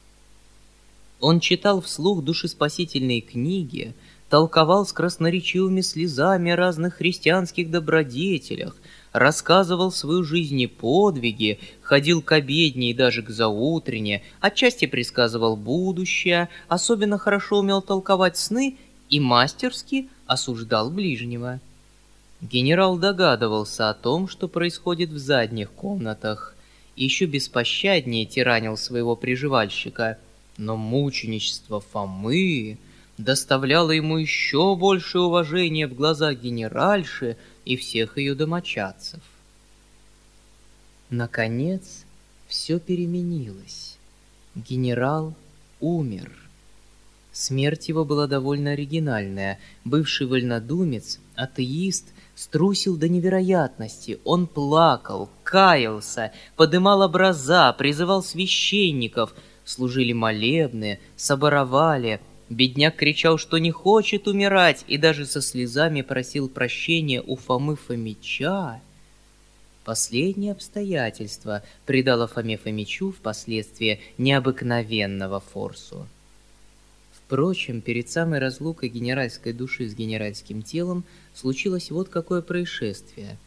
Он 1.20 1.40
читал 1.40 1.82
вслух 1.82 2.24
душеспасительные 2.24 3.22
книги, 3.22 3.94
толковал 4.36 4.86
с 4.86 4.92
красноречивыми 4.92 5.80
слезами 5.80 6.52
о 6.52 6.58
разных 6.58 6.96
христианских 6.96 7.72
добродетелях, 7.72 8.76
рассказывал 9.14 9.94
свою 9.94 10.26
жизнь 10.26 10.60
и 10.60 10.68
подвиги, 10.68 11.58
ходил 11.82 12.22
к 12.22 12.34
обедне 12.34 12.92
и 12.92 12.94
даже 12.94 13.24
к 13.24 13.30
заутрене, 13.30 14.24
отчасти 14.42 14.88
предсказывал 14.88 15.56
будущее, 15.56 16.50
особенно 16.68 17.18
хорошо 17.18 17.60
умел 17.60 17.82
толковать 17.82 18.36
сны 18.36 18.76
и 19.10 19.22
мастерски 19.22 20.10
осуждал 20.28 20.90
ближнего. 20.90 21.62
Генерал 22.42 22.98
догадывался 22.98 23.90
о 23.90 23.94
том, 23.94 24.28
что 24.28 24.50
происходит 24.50 25.12
в 25.12 25.18
задних 25.18 25.72
комнатах, 25.72 26.56
и 26.98 27.06
еще 27.06 27.24
беспощаднее 27.24 28.26
тиранил 28.26 28.76
своего 28.76 29.16
приживальщика, 29.16 30.18
но 30.58 30.76
мученичество 30.76 31.80
Фомы 31.80 32.78
доставляло 33.18 33.92
ему 33.92 34.18
еще 34.18 34.76
большее 34.76 35.24
уважение 35.24 35.88
в 35.88 35.96
глазах 35.96 36.40
генеральши, 36.40 37.38
и 37.64 37.78
всех 37.78 38.18
ее 38.18 38.36
домочадцев. 38.36 39.22
Наконец, 41.10 42.06
все 42.48 42.80
переменилось. 42.80 43.98
Генерал 44.54 45.34
умер. 45.80 46.32
Смерть 47.32 47.90
его 47.90 48.06
была 48.06 48.28
довольно 48.28 48.72
оригинальная. 48.72 49.60
Бывший 49.84 50.28
вольнодумец, 50.28 51.20
атеист, 51.36 52.06
струсил 52.36 52.98
до 52.98 53.10
невероятности. 53.10 54.20
Он 54.24 54.46
плакал, 54.46 55.30
каялся, 55.44 56.32
подымал 56.56 57.02
образа, 57.02 57.74
призывал 57.74 58.24
священников, 58.24 59.34
служили 59.66 60.14
молебны, 60.14 61.00
соборовали— 61.16 62.22
Бедняк 62.50 62.96
кричал, 62.96 63.38
что 63.38 63.58
не 63.58 63.72
хочет 63.72 64.28
умирать, 64.28 64.86
и 64.88 64.98
даже 64.98 65.26
со 65.26 65.42
слезами 65.42 66.02
просил 66.02 66.48
прощения 66.48 67.22
у 67.22 67.36
Фомы 67.36 67.76
Фомича. 67.76 68.82
Последнее 69.84 70.52
обстоятельство 70.52 71.64
придало 71.86 72.28
Фоме 72.28 72.58
Фомичу 72.58 73.12
впоследствии 73.12 74.00
необыкновенного 74.18 75.40
форсу. 75.40 76.08
Впрочем, 77.14 77.82
перед 77.82 78.10
самой 78.10 78.40
разлукой 78.40 78.90
генеральской 78.90 79.52
души 79.52 79.90
с 79.90 79.96
генеральским 79.96 80.62
телом 80.62 81.04
случилось 81.34 81.90
вот 81.90 82.10
какое 82.10 82.44
происшествие. 82.44 83.38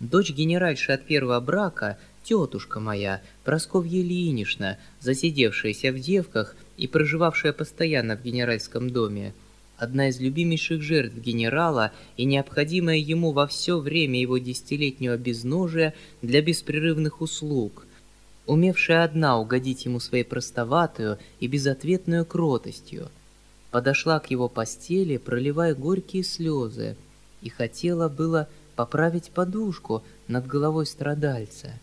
Дочь 0.00 0.30
генеральши 0.30 0.90
от 0.90 1.06
первого 1.06 1.38
брака, 1.38 1.98
тетушка 2.24 2.80
моя, 2.80 3.22
Просковья 3.44 4.00
Ильинична, 4.00 4.78
засидевшаяся 5.00 5.92
в 5.92 6.00
девках, 6.00 6.56
и 6.82 6.88
проживавшая 6.88 7.52
постоянно 7.52 8.16
в 8.16 8.24
генеральском 8.24 8.90
доме, 8.90 9.34
одна 9.76 10.08
из 10.08 10.18
любимейших 10.18 10.82
жертв 10.82 11.14
генерала 11.14 11.92
и 12.16 12.24
необходимая 12.24 12.96
ему 12.96 13.30
во 13.30 13.46
все 13.46 13.78
время 13.78 14.20
его 14.20 14.38
десятилетнего 14.38 15.16
безножия 15.16 15.94
для 16.22 16.42
беспрерывных 16.42 17.20
услуг, 17.20 17.86
умевшая 18.46 19.04
одна 19.04 19.38
угодить 19.38 19.84
ему 19.84 20.00
своей 20.00 20.24
простоватую 20.24 21.20
и 21.38 21.46
безответную 21.46 22.26
кротостью, 22.26 23.10
подошла 23.70 24.18
к 24.18 24.32
его 24.32 24.48
постели, 24.48 25.18
проливая 25.18 25.76
горькие 25.76 26.24
слезы, 26.24 26.96
и 27.42 27.48
хотела 27.48 28.08
было 28.08 28.48
поправить 28.74 29.30
подушку 29.30 30.02
над 30.26 30.48
головой 30.48 30.86
страдальца. 30.86 31.78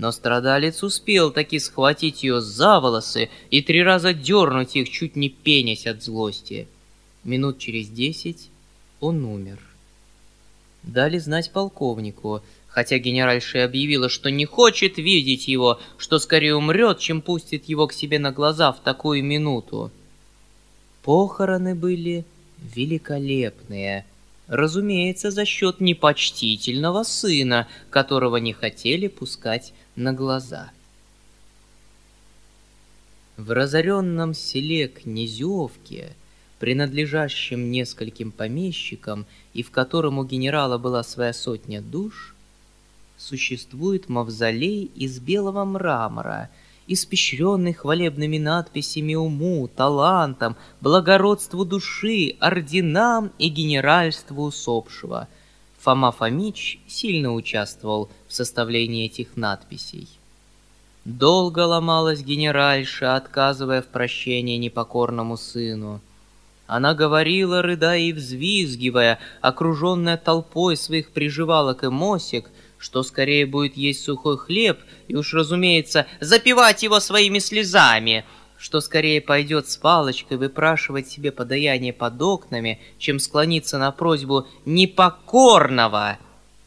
Но 0.00 0.12
страдалец 0.12 0.82
успел 0.82 1.30
таки 1.30 1.58
схватить 1.58 2.22
ее 2.22 2.40
за 2.40 2.80
волосы 2.80 3.28
и 3.50 3.60
три 3.60 3.82
раза 3.82 4.14
дернуть 4.14 4.74
их, 4.74 4.88
чуть 4.88 5.14
не 5.14 5.28
пенясь 5.28 5.86
от 5.86 6.02
злости. 6.02 6.68
Минут 7.22 7.58
через 7.58 7.90
десять 7.90 8.48
он 9.00 9.26
умер. 9.26 9.58
Дали 10.82 11.18
знать 11.18 11.52
полковнику, 11.52 12.42
хотя 12.66 12.96
генеральша 12.96 13.62
объявила, 13.62 14.08
что 14.08 14.30
не 14.30 14.46
хочет 14.46 14.96
видеть 14.96 15.48
его, 15.48 15.78
что 15.98 16.18
скорее 16.18 16.56
умрет, 16.56 16.98
чем 16.98 17.20
пустит 17.20 17.66
его 17.66 17.86
к 17.86 17.92
себе 17.92 18.18
на 18.18 18.32
глаза 18.32 18.72
в 18.72 18.80
такую 18.80 19.22
минуту. 19.22 19.90
Похороны 21.02 21.74
были 21.74 22.24
великолепные, 22.74 24.06
разумеется, 24.46 25.30
за 25.30 25.44
счет 25.44 25.78
непочтительного 25.78 27.02
сына, 27.02 27.68
которого 27.90 28.38
не 28.38 28.54
хотели 28.54 29.06
пускать 29.06 29.74
на 29.96 30.12
глаза. 30.12 30.70
В 33.36 33.50
разоренном 33.52 34.34
селе 34.34 34.88
Князевке, 34.88 36.14
принадлежащем 36.58 37.70
нескольким 37.70 38.32
помещикам 38.32 39.24
и 39.54 39.62
в 39.62 39.70
котором 39.70 40.18
у 40.18 40.24
генерала 40.24 40.78
была 40.78 41.02
своя 41.02 41.32
сотня 41.32 41.80
душ, 41.80 42.34
существует 43.16 44.08
мавзолей 44.08 44.90
из 44.94 45.18
белого 45.20 45.64
мрамора, 45.64 46.50
испещренный 46.86 47.72
хвалебными 47.72 48.38
надписями 48.38 49.14
уму, 49.14 49.68
талантам, 49.68 50.56
благородству 50.80 51.64
души, 51.64 52.36
орденам 52.40 53.32
и 53.38 53.48
генеральству 53.48 54.44
усопшего. 54.44 55.28
Фома 55.80 56.12
Фомич 56.12 56.78
сильно 56.86 57.32
участвовал 57.32 58.10
в 58.28 58.34
составлении 58.34 59.06
этих 59.06 59.36
надписей. 59.36 60.08
Долго 61.06 61.60
ломалась 61.60 62.20
генеральша, 62.20 63.16
отказывая 63.16 63.80
в 63.80 63.86
прощении 63.86 64.58
непокорному 64.58 65.38
сыну. 65.38 66.02
Она 66.66 66.94
говорила, 66.94 67.62
рыдая 67.62 68.00
и 68.00 68.12
взвизгивая, 68.12 69.18
окруженная 69.40 70.18
толпой 70.18 70.76
своих 70.76 71.10
приживалок 71.10 71.82
и 71.82 71.88
мосик, 71.88 72.50
что 72.78 73.02
скорее 73.02 73.46
будет 73.46 73.76
есть 73.76 74.04
сухой 74.04 74.36
хлеб 74.36 74.78
и 75.08 75.16
уж, 75.16 75.32
разумеется, 75.32 76.06
запивать 76.20 76.82
его 76.82 77.00
своими 77.00 77.38
слезами, 77.38 78.24
что 78.60 78.82
скорее 78.82 79.22
пойдет 79.22 79.70
с 79.70 79.76
палочкой 79.78 80.36
выпрашивать 80.36 81.08
себе 81.08 81.32
подаяние 81.32 81.94
под 81.94 82.20
окнами, 82.20 82.78
чем 82.98 83.18
склониться 83.18 83.78
на 83.78 83.90
просьбу 83.90 84.46
непокорного 84.66 86.18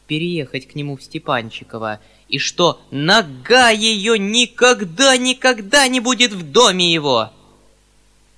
переехать 0.08 0.66
к 0.66 0.74
нему 0.74 0.96
в 0.96 1.04
Степанчиково, 1.04 2.00
и 2.28 2.40
что 2.40 2.80
нога 2.90 3.70
ее 3.70 4.18
никогда-никогда 4.18 5.86
не 5.86 6.00
будет 6.00 6.32
в 6.32 6.50
доме 6.50 6.92
его. 6.92 7.30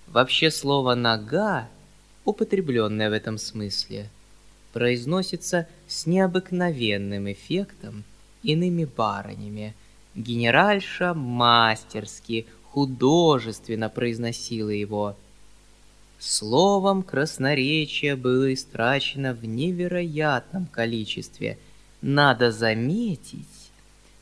Вообще 0.06 0.50
слово 0.50 0.94
«нога», 0.94 1.66
употребленное 2.26 3.08
в 3.08 3.14
этом 3.14 3.38
смысле, 3.38 4.10
произносится 4.75 5.66
с 5.88 6.04
необыкновенным 6.04 7.32
эффектом 7.32 8.04
иными 8.42 8.84
барынями. 8.84 9.75
Генеральша 10.14 11.14
мастерски, 11.14 12.46
художественно 12.76 13.88
произносила 13.88 14.68
его. 14.68 15.16
Словом, 16.18 17.02
красноречие 17.02 18.16
было 18.16 18.52
истрачено 18.52 19.33
в 19.33 19.47
невероятном 19.47 20.66
количестве. 20.66 21.56
Надо 22.02 22.52
заметить, 22.52 23.71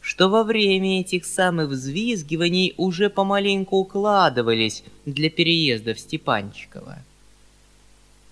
что 0.01 0.29
во 0.29 0.45
время 0.45 1.01
этих 1.01 1.25
самых 1.25 1.71
взвизгиваний 1.71 2.75
уже 2.77 3.11
помаленьку 3.11 3.79
укладывались 3.79 4.85
для 5.05 5.31
переезда 5.31 5.95
в 5.95 5.99
Степанчиково. 5.99 6.99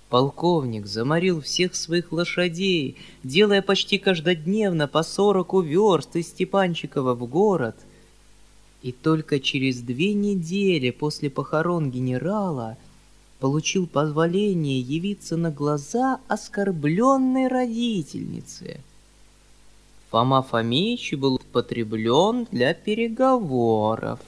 Полковник 0.08 0.86
заморил 0.86 1.40
всех 1.40 1.74
своих 1.74 2.12
лошадей, 2.12 2.96
делая 3.24 3.60
почти 3.60 3.98
каждодневно 3.98 4.86
по 4.86 5.02
сороку 5.02 5.62
верст 5.62 6.14
из 6.14 6.28
Степанчикова 6.28 7.14
в 7.14 7.26
город. 7.26 7.74
И 8.82 8.90
только 8.90 9.38
через 9.38 9.80
две 9.80 10.12
недели 10.12 10.90
после 10.90 11.30
похорон 11.30 11.90
генерала 11.90 12.76
получил 13.38 13.86
позволение 13.86 14.80
явиться 14.80 15.36
на 15.36 15.50
глаза 15.50 16.20
оскорбленной 16.28 17.48
родительнице. 17.48 18.80
Фома 20.10 20.42
Фомич 20.42 21.14
был 21.14 21.36
употреблен 21.36 22.46
для 22.50 22.74
переговоров. 22.74 24.20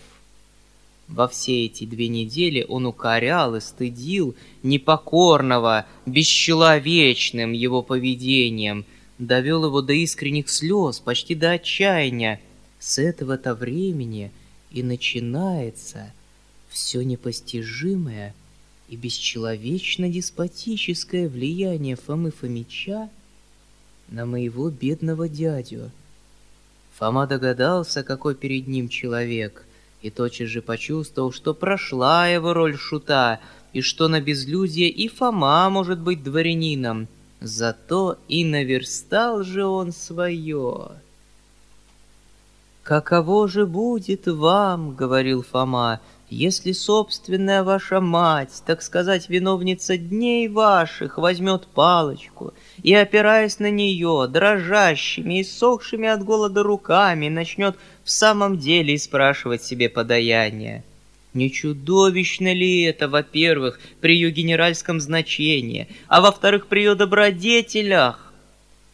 Во 1.09 1.29
все 1.29 1.67
эти 1.67 1.85
две 1.85 2.09
недели 2.09 2.65
он 2.69 2.87
укорял 2.87 3.55
и 3.57 3.61
стыдил 3.61 4.35
непокорного, 4.63 5.85
бесчеловечным 6.07 7.53
его 7.53 7.83
поведением, 7.83 8.87
довел 9.19 9.67
его 9.67 9.83
до 9.83 9.93
искренних 9.93 10.49
слез, 10.49 11.01
почти 11.01 11.35
до 11.35 11.51
отчаяния. 11.53 12.41
С 12.79 12.99
этого-то 12.99 13.55
времени 13.55 14.31
и 14.75 14.83
начинается 14.83 16.13
все 16.69 17.03
непостижимое 17.03 18.35
и 18.91 18.97
бесчеловечно-деспотическое 18.97 21.29
влияние 21.29 21.97
Фомы 21.97 22.31
Фомича 22.31 23.09
на 24.09 24.27
моего 24.27 24.69
бедного 24.69 25.31
дядю. 25.31 25.91
Фома 26.99 27.27
догадался, 27.27 28.03
какой 28.03 28.35
перед 28.35 28.69
ним 28.69 28.91
человек— 28.91 29.65
и 30.05 30.11
тотчас 30.11 30.51
же 30.51 30.61
почувствовал, 30.61 31.33
что 31.33 31.55
прошла 31.55 32.29
его 32.29 32.53
роль 32.53 32.77
шута, 32.77 33.41
и 33.73 33.81
что 33.81 34.07
на 34.07 34.21
безлюдье 34.21 34.87
и 34.87 35.09
Фома 35.09 35.71
может 35.71 35.99
быть 35.99 36.23
дворянином. 36.23 37.09
Зато 37.41 38.19
и 38.29 38.45
наверстал 38.45 39.45
же 39.45 39.65
он 39.65 39.93
свое. 39.93 40.91
«Каково 42.85 43.49
же 43.49 43.65
будет 43.65 44.27
вам,— 44.27 44.95
говорил 44.97 45.43
Фома,— 45.43 46.01
если 46.29 46.73
собственная 46.73 47.65
ваша 47.65 48.03
мать, 48.03 48.63
так 48.67 48.83
сказать, 48.83 49.31
виновница 49.31 49.97
дней 49.97 50.49
ваших, 50.49 51.17
возьмет 51.17 51.67
палочку 51.67 52.53
и, 52.83 52.93
опираясь 52.93 53.59
на 53.59 53.71
нее, 53.71 54.29
дрожащими 54.29 55.41
и 55.41 55.45
сохшими 55.45 56.09
от 56.09 56.25
голода 56.25 56.63
руками, 56.63 57.31
начнет 57.31 57.77
в 58.05 58.11
самом 58.11 58.59
деле 58.59 58.99
спрашивать 58.99 59.63
себе 59.63 59.89
подаяние? 59.89 60.85
Не 61.33 61.51
чудовищно 61.51 62.53
ли 62.53 62.83
это, 62.83 63.09
во-первых, 63.09 63.81
при 64.03 64.15
ее 64.15 64.31
генеральском 64.31 65.01
значении, 65.01 65.89
а 66.09 66.21
во-вторых, 66.21 66.67
при 66.67 66.81
ее 66.81 66.95
добродетелях? 66.95 68.24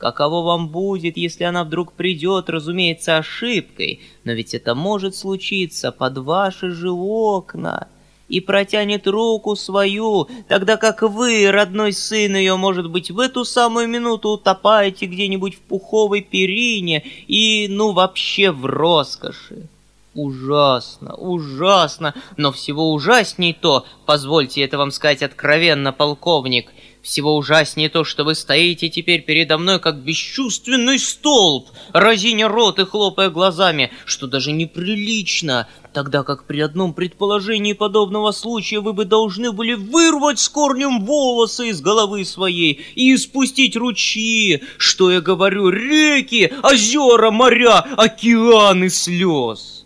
Каково 0.00 0.40
вам 0.40 0.68
будет, 0.68 1.18
если 1.18 1.44
она 1.44 1.62
вдруг 1.62 1.92
придет, 1.92 2.48
разумеется, 2.48 3.18
ошибкой, 3.18 4.00
но 4.24 4.32
ведь 4.32 4.54
это 4.54 4.74
может 4.74 5.14
случиться 5.14 5.92
под 5.92 6.16
ваши 6.16 6.70
же 6.70 6.90
окна, 6.90 7.86
и 8.26 8.40
протянет 8.40 9.06
руку 9.06 9.56
свою, 9.56 10.26
тогда 10.48 10.78
как 10.78 11.02
вы, 11.02 11.50
родной 11.50 11.92
сын 11.92 12.34
ее, 12.34 12.56
может 12.56 12.88
быть, 12.88 13.10
в 13.10 13.18
эту 13.18 13.44
самую 13.44 13.88
минуту 13.88 14.30
утопаете 14.30 15.04
где-нибудь 15.04 15.56
в 15.56 15.60
пуховой 15.60 16.22
перине 16.22 17.04
и, 17.28 17.66
ну, 17.68 17.92
вообще 17.92 18.52
в 18.52 18.64
роскоши. 18.64 19.68
Ужасно, 20.14 21.14
ужасно, 21.14 22.14
но 22.38 22.52
всего 22.52 22.92
ужасней 22.94 23.52
то, 23.52 23.84
позвольте 24.06 24.62
это 24.62 24.78
вам 24.78 24.92
сказать 24.92 25.22
откровенно, 25.22 25.92
полковник— 25.92 26.72
всего 27.02 27.36
ужаснее 27.36 27.88
то, 27.88 28.04
что 28.04 28.24
вы 28.24 28.34
стоите 28.34 28.88
теперь 28.88 29.22
передо 29.22 29.58
мной, 29.58 29.80
как 29.80 30.02
бесчувственный 30.02 30.98
столб, 30.98 31.68
разиня 31.92 32.48
рот 32.48 32.78
и 32.78 32.84
хлопая 32.84 33.30
глазами, 33.30 33.90
что 34.04 34.26
даже 34.26 34.52
неприлично, 34.52 35.66
тогда 35.92 36.22
как 36.22 36.44
при 36.44 36.60
одном 36.60 36.92
предположении 36.92 37.72
подобного 37.72 38.32
случая 38.32 38.80
вы 38.80 38.92
бы 38.92 39.04
должны 39.04 39.52
были 39.52 39.74
вырвать 39.74 40.38
с 40.38 40.48
корнем 40.48 41.04
волосы 41.04 41.68
из 41.68 41.80
головы 41.80 42.24
своей 42.24 42.80
и 42.94 43.14
испустить 43.14 43.76
ручьи, 43.76 44.62
что 44.76 45.10
я 45.10 45.20
говорю, 45.20 45.70
реки, 45.70 46.52
озера, 46.62 47.30
моря, 47.30 47.78
океаны 47.96 48.90
слез. 48.90 49.79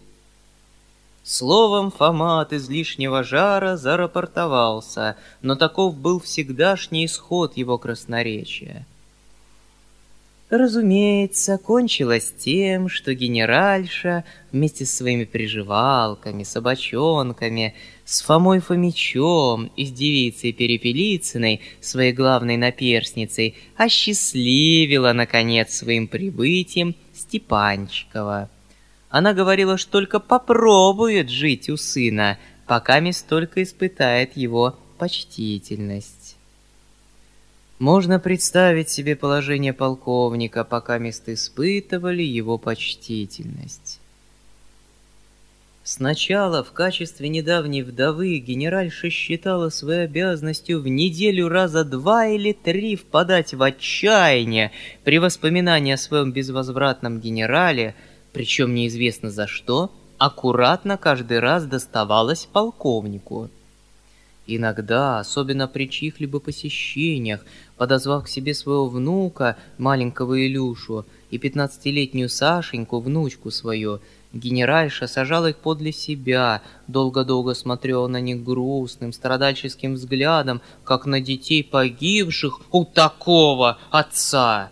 Словом, 1.24 1.90
Фома 1.90 2.42
от 2.42 2.52
излишнего 2.52 3.24
жара 3.24 3.78
зарапортовался, 3.78 5.16
но 5.40 5.56
таков 5.56 5.96
был 5.96 6.20
всегдашний 6.20 7.06
исход 7.06 7.56
его 7.56 7.78
красноречия. 7.78 8.86
Разумеется, 10.50 11.56
кончилось 11.56 12.30
тем, 12.36 12.90
что 12.90 13.14
генеральша 13.14 14.24
вместе 14.52 14.84
с 14.84 14.94
своими 14.94 15.24
приживалками, 15.24 16.42
собачонками, 16.42 17.74
с 18.04 18.20
Фомой 18.20 18.60
Фомичом 18.60 19.72
и 19.76 19.86
с 19.86 19.92
девицей 19.92 20.52
Перепелицыной, 20.52 21.62
своей 21.80 22.12
главной 22.12 22.58
наперсницей, 22.58 23.56
осчастливила, 23.76 25.14
наконец, 25.14 25.74
своим 25.74 26.06
прибытием 26.06 26.94
Степанчикова. 27.14 28.50
Она 29.16 29.32
говорила, 29.32 29.78
что 29.78 29.92
только 29.92 30.18
попробует 30.18 31.30
жить 31.30 31.70
у 31.70 31.76
сына, 31.76 32.36
пока 32.66 32.98
мест 32.98 33.24
только 33.28 33.62
испытает 33.62 34.36
его 34.36 34.76
почтительность. 34.98 36.34
Можно 37.78 38.18
представить 38.18 38.88
себе 38.88 39.14
положение 39.14 39.72
полковника, 39.72 40.64
пока 40.64 40.98
мест 40.98 41.28
испытывали 41.28 42.24
его 42.24 42.58
почтительность. 42.58 44.00
Сначала 45.84 46.64
в 46.64 46.72
качестве 46.72 47.28
недавней 47.28 47.84
вдовы 47.84 48.38
генеральша 48.38 49.10
считала 49.10 49.68
своей 49.68 50.06
обязанностью 50.06 50.80
в 50.80 50.88
неделю 50.88 51.48
раза 51.48 51.84
два 51.84 52.26
или 52.26 52.52
три 52.52 52.96
впадать 52.96 53.54
в 53.54 53.62
отчаяние 53.62 54.72
при 55.04 55.20
воспоминании 55.20 55.92
о 55.92 55.98
своем 55.98 56.32
безвозвратном 56.32 57.20
генерале, 57.20 57.94
причем 58.34 58.74
неизвестно 58.74 59.30
за 59.30 59.46
что, 59.46 59.90
аккуратно 60.18 60.98
каждый 60.98 61.38
раз 61.38 61.64
доставалось 61.64 62.46
полковнику. 62.52 63.48
Иногда, 64.46 65.20
особенно 65.20 65.68
при 65.68 65.88
чьих-либо 65.88 66.40
посещениях, 66.40 67.46
подозвав 67.78 68.24
к 68.24 68.28
себе 68.28 68.52
своего 68.52 68.88
внука, 68.88 69.56
маленького 69.78 70.46
Илюшу, 70.46 71.06
и 71.30 71.38
пятнадцатилетнюю 71.38 72.28
Сашеньку, 72.28 73.00
внучку 73.00 73.50
свою, 73.50 74.00
генеральша 74.32 75.06
сажала 75.06 75.50
их 75.50 75.56
подле 75.56 75.92
себя, 75.92 76.60
долго-долго 76.88 77.54
смотрела 77.54 78.08
на 78.08 78.20
них 78.20 78.42
грустным, 78.42 79.12
страдальческим 79.12 79.94
взглядом, 79.94 80.60
как 80.82 81.06
на 81.06 81.20
детей 81.20 81.64
погибших 81.64 82.60
у 82.72 82.84
такого 82.84 83.78
отца. 83.90 84.70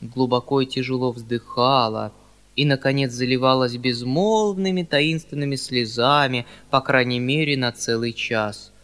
Глубоко 0.00 0.60
и 0.60 0.66
тяжело 0.66 1.10
вздыхала, 1.10 2.12
и, 2.58 2.64
наконец, 2.64 3.12
заливалась 3.12 3.76
безмолвными 3.76 4.82
таинственными 4.82 5.56
слезами, 5.56 6.44
по 6.70 6.80
крайней 6.80 7.20
мере, 7.20 7.56
на 7.56 7.72
целый 7.72 8.12
час— 8.12 8.72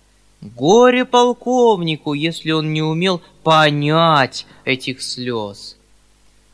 Горе 0.44 1.06
полковнику, 1.06 2.12
если 2.12 2.50
он 2.50 2.74
не 2.74 2.82
умел 2.82 3.22
понять 3.42 4.46
этих 4.66 5.00
слез. 5.00 5.78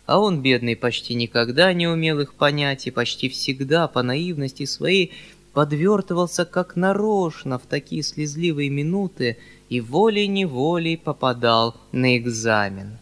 А 0.06 0.20
он, 0.20 0.42
бедный, 0.42 0.76
почти 0.76 1.14
никогда 1.14 1.72
не 1.72 1.88
умел 1.88 2.20
их 2.20 2.34
понять 2.34 2.86
и 2.86 2.92
почти 2.92 3.28
всегда 3.28 3.88
по 3.88 4.04
наивности 4.04 4.64
своей 4.64 5.12
подвертывался 5.52 6.44
как 6.44 6.76
нарочно 6.76 7.58
в 7.58 7.66
такие 7.66 8.04
слезливые 8.04 8.70
минуты 8.70 9.38
и 9.68 9.80
волей-неволей 9.80 10.96
попадал 10.96 11.74
на 11.90 12.16
экзамен. 12.16 12.98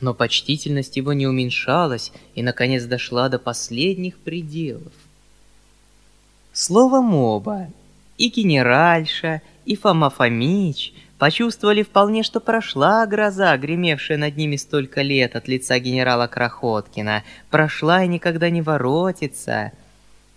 Но 0.00 0.14
почтительность 0.14 0.96
его 0.96 1.12
не 1.12 1.26
уменьшалась 1.26 2.12
и, 2.34 2.42
наконец, 2.42 2.84
дошла 2.84 3.28
до 3.28 3.38
последних 3.38 4.16
пределов. 4.18 4.92
Словом 6.52 7.14
оба, 7.14 7.68
и 8.16 8.28
генеральша, 8.28 9.42
и 9.64 9.76
Фома 9.76 10.10
Фомич 10.10 10.92
почувствовали 11.18 11.82
вполне, 11.82 12.22
что 12.22 12.40
прошла 12.40 13.04
гроза, 13.06 13.56
гремевшая 13.56 14.18
над 14.18 14.36
ними 14.36 14.56
столько 14.56 15.02
лет 15.02 15.36
от 15.36 15.48
лица 15.48 15.78
генерала 15.78 16.26
Крохоткина, 16.26 17.24
прошла 17.50 18.04
и 18.04 18.08
никогда 18.08 18.50
не 18.50 18.62
воротится. 18.62 19.72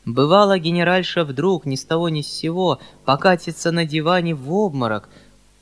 Бывало, 0.06 0.58
генеральша 0.58 1.24
вдруг 1.24 1.65
ни 1.65 1.76
с 1.76 1.86
того 1.86 2.10
ни 2.10 2.21
с 2.21 2.28
сего 2.28 2.80
покатится 3.06 3.71
на 3.71 3.86
диване 3.86 4.34
в 4.34 4.52
обморок, 4.52 5.10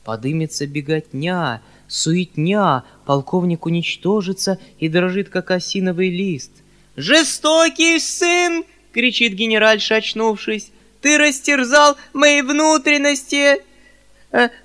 подымется 0.04 0.66
беготня, 0.66 1.60
суетня, 1.90 2.84
полковник 3.04 3.66
уничтожится 3.66 4.58
и 4.78 4.88
дрожит, 4.88 5.28
как 5.28 5.50
осиновый 5.50 6.10
лист. 6.10 6.52
«Жестокий 6.96 7.98
сын!»— 7.98 8.64
кричит 8.92 9.34
генеральша, 9.34 9.96
очнувшись. 9.96 10.70
Ты 11.00 11.18
растерзал 11.18 11.96
мои 12.12 12.42
внутренности. 12.42 13.62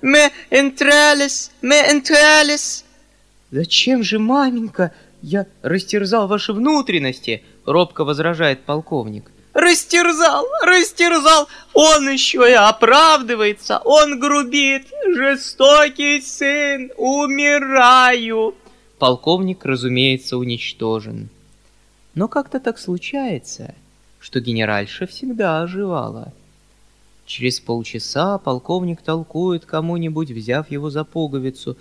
Ме 0.02 0.30
энтралис, 0.50 1.50
ме 1.62 1.90
энтралис. 1.90 2.84
Зачем 3.50 4.02
же, 4.02 4.18
маменька, 4.18 4.92
я 5.22 5.46
растерзал 5.62 6.28
ваши 6.28 6.52
внутренности? 6.52 7.42
Робко 7.64 8.04
возражает 8.04 8.64
полковник. 8.64 9.30
Растерзал, 9.54 10.46
растерзал. 10.62 11.48
Он 11.72 12.10
еще 12.10 12.48
и 12.48 12.52
оправдывается. 12.52 13.78
Он 13.78 14.20
грубит. 14.20 14.86
Жестокий 15.16 16.20
сын, 16.20 16.90
умираю. 16.98 18.54
Полковник, 18.98 19.64
разумеется, 19.64 20.36
уничтожен. 20.36 21.30
Но 22.14 22.28
как-то 22.28 22.60
так 22.60 22.78
случается— 22.78 23.74
что 24.26 24.40
генеральша 24.40 25.06
всегда 25.06 25.62
оживала. 25.62 26.34
Через 27.24 27.60
полчаса 27.60 28.36
полковник 28.36 29.00
толкует 29.00 29.64
кому-нибудь, 29.64 30.32
взяв 30.32 30.70
его 30.70 30.90
за 30.90 31.04
пуговицу. 31.04 31.78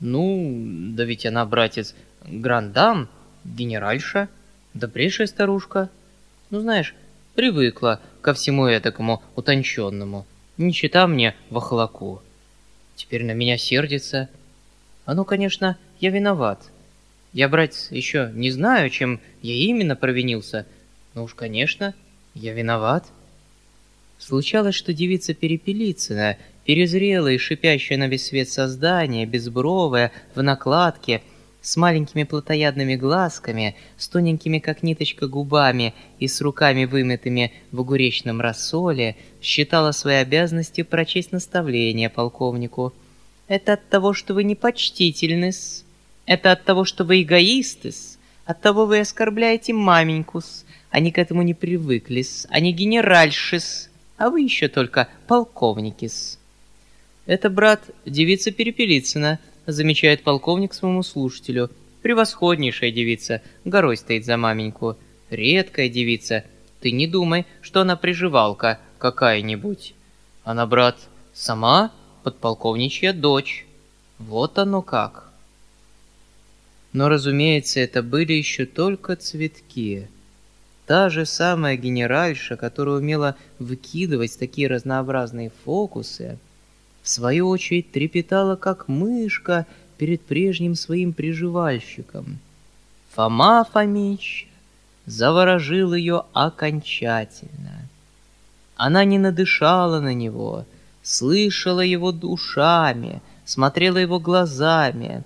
«Ну, 0.00 0.64
да 0.96 1.04
ведь 1.04 1.26
она, 1.26 1.44
братец, 1.46 1.94
грандам, 2.26 3.08
генеральша, 3.44 4.28
добрейшая 4.74 5.28
старушка. 5.28 5.90
Ну, 6.50 6.58
знаешь, 6.60 6.94
привыкла 7.36 8.00
ко 8.20 8.32
всему 8.32 8.66
этакому 8.66 9.22
утонченному. 9.36 10.26
Не 10.56 10.72
чита 10.72 11.06
мне 11.06 11.36
вахлаку. 11.50 12.22
Теперь 12.98 13.24
на 13.24 13.32
меня 13.32 13.56
сердится. 13.56 14.28
А 15.06 15.14
ну, 15.14 15.24
конечно, 15.24 15.78
я 16.00 16.10
виноват. 16.10 16.60
Я, 17.32 17.48
братец, 17.48 17.90
еще 17.90 18.30
не 18.34 18.50
знаю, 18.50 18.90
чем 18.90 19.20
я 19.40 19.54
именно 19.54 19.96
провинился— 19.96 20.66
ну 21.18 21.24
уж, 21.24 21.34
конечно, 21.34 21.94
я 22.34 22.52
виноват. 22.52 23.04
Случалось, 24.18 24.76
что 24.76 24.92
девица 24.92 25.34
Перепелицына, 25.34 26.36
перезрелая 26.64 27.34
и 27.34 27.38
шипящая 27.38 27.98
на 27.98 28.06
весь 28.06 28.26
свет 28.26 28.48
создание, 28.48 29.26
безбровая, 29.26 30.12
в 30.36 30.42
накладке, 30.42 31.22
с 31.60 31.76
маленькими 31.76 32.24
плотоядными 32.24 32.96
глазками, 32.96 33.76
с 33.96 34.08
тоненькими, 34.08 34.58
как 34.58 34.82
ниточка, 34.82 35.26
губами 35.26 35.94
и 36.18 36.28
с 36.28 36.40
руками 36.40 36.84
вымытыми 36.84 37.52
в 37.72 37.80
огуречном 37.80 38.40
рассоле, 38.40 39.16
считала 39.42 39.92
своей 39.92 40.22
обязанностью 40.22 40.86
прочесть 40.86 41.32
наставление 41.32 42.08
полковнику. 42.08 42.92
«Это 43.48 43.74
от 43.74 43.88
того, 43.88 44.12
что 44.14 44.34
вы 44.34 44.44
непочтительны-с. 44.44 45.84
Это 46.26 46.52
от 46.52 46.64
того, 46.64 46.84
что 46.84 47.04
вы 47.04 47.22
эгоисты-с. 47.22 48.18
От 48.44 48.60
того 48.60 48.86
вы 48.86 49.00
оскорбляете 49.00 49.72
маменьку-с. 49.72 50.64
Они 50.90 51.12
к 51.12 51.18
этому 51.18 51.42
не 51.42 51.54
привыкли-с, 51.54 52.46
они 52.50 52.72
генеральшис, 52.72 53.90
а 54.16 54.30
вы 54.30 54.42
еще 54.42 54.68
только 54.68 55.08
полковники-с. 55.26 56.38
Это 57.26 57.50
брат 57.50 57.82
девица 58.06 58.50
Перепелицына, 58.50 59.38
замечает 59.68 60.22
полковник 60.22 60.72
своему 60.72 61.02
слушателю. 61.02 61.70
Превосходнейшая 62.02 62.90
девица, 62.90 63.42
горой 63.64 63.96
стоит 63.96 64.24
за 64.24 64.36
маменьку. 64.36 64.96
Редкая 65.30 65.88
девица, 65.88 66.44
ты 66.80 66.90
не 66.90 67.06
думай, 67.06 67.44
что 67.60 67.82
она 67.82 67.96
приживалка 67.96 68.78
какая-нибудь. 68.98 69.94
Она, 70.42 70.66
брат, 70.66 70.96
сама 71.34 71.92
подполковничья 72.22 73.12
дочь. 73.12 73.66
Вот 74.18 74.58
оно 74.58 74.80
как. 74.80 75.30
Но, 76.94 77.10
разумеется, 77.10 77.80
это 77.80 78.02
были 78.02 78.32
еще 78.32 78.64
только 78.64 79.16
цветки. 79.16 80.08
Та 80.86 81.10
же 81.10 81.26
самая 81.26 81.76
генеральша, 81.76 82.56
которая 82.56 82.96
умела 82.96 83.36
выкидывать 83.58 84.38
такие 84.38 84.68
разнообразные 84.68 85.52
фокусы, 85.64 86.38
свою 87.08 87.48
очередь 87.48 87.90
трепетала, 87.92 88.56
как 88.56 88.88
мышка, 88.88 89.66
перед 89.96 90.22
прежним 90.22 90.76
своим 90.76 91.12
приживальщиком. 91.12 92.38
Фома 93.10 93.66
Фомич 93.72 94.48
заворожил 95.06 95.92
ее 95.92 96.22
окончательно. 96.32 97.88
Она 98.76 99.04
не 99.04 99.18
надышала 99.18 100.00
на 100.00 100.14
него, 100.14 100.64
слышала 101.02 101.80
его 101.80 102.12
душами, 102.12 103.20
смотрела 103.44 103.98
его 103.98 104.20
глазами. 104.20 105.24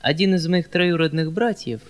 Один 0.00 0.36
из 0.36 0.46
моих 0.46 0.68
троюродных 0.68 1.32
братьев, 1.32 1.80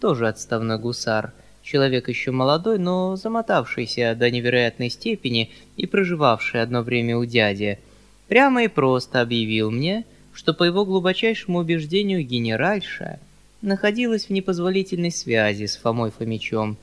тоже 0.00 0.28
отставной 0.28 0.78
гусар, 0.78 1.32
человек 1.62 2.08
еще 2.08 2.30
молодой, 2.30 2.78
но 2.78 3.16
замотавшийся 3.16 4.14
до 4.14 4.30
невероятной 4.30 4.88
степени 4.88 5.50
и 5.76 5.86
проживавший 5.86 6.62
одно 6.62 6.80
время 6.80 7.18
у 7.18 7.26
дяди, 7.26 7.78
прямо 8.30 8.62
и 8.62 8.68
просто 8.68 9.20
объявил 9.20 9.72
мне, 9.72 10.04
что 10.32 10.54
по 10.54 10.62
его 10.62 10.84
глубочайшему 10.84 11.58
убеждению 11.58 12.24
генеральша 12.24 13.18
находилась 13.60 14.26
в 14.26 14.30
непозволительной 14.30 15.10
связи 15.10 15.66
с 15.66 15.76
Фомой 15.76 16.12
Фомичом. 16.12 16.76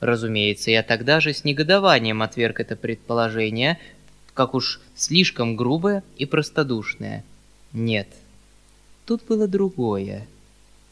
Разумеется, 0.00 0.72
я 0.72 0.82
тогда 0.82 1.20
же 1.20 1.32
с 1.32 1.44
негодованием 1.44 2.20
отверг 2.20 2.58
это 2.58 2.74
предположение, 2.74 3.78
как 4.34 4.54
уж 4.54 4.80
слишком 4.96 5.54
грубое 5.54 6.02
и 6.16 6.26
простодушное. 6.26 7.24
Нет, 7.72 8.08
тут 9.06 9.22
было 9.28 9.46
другое. 9.46 10.26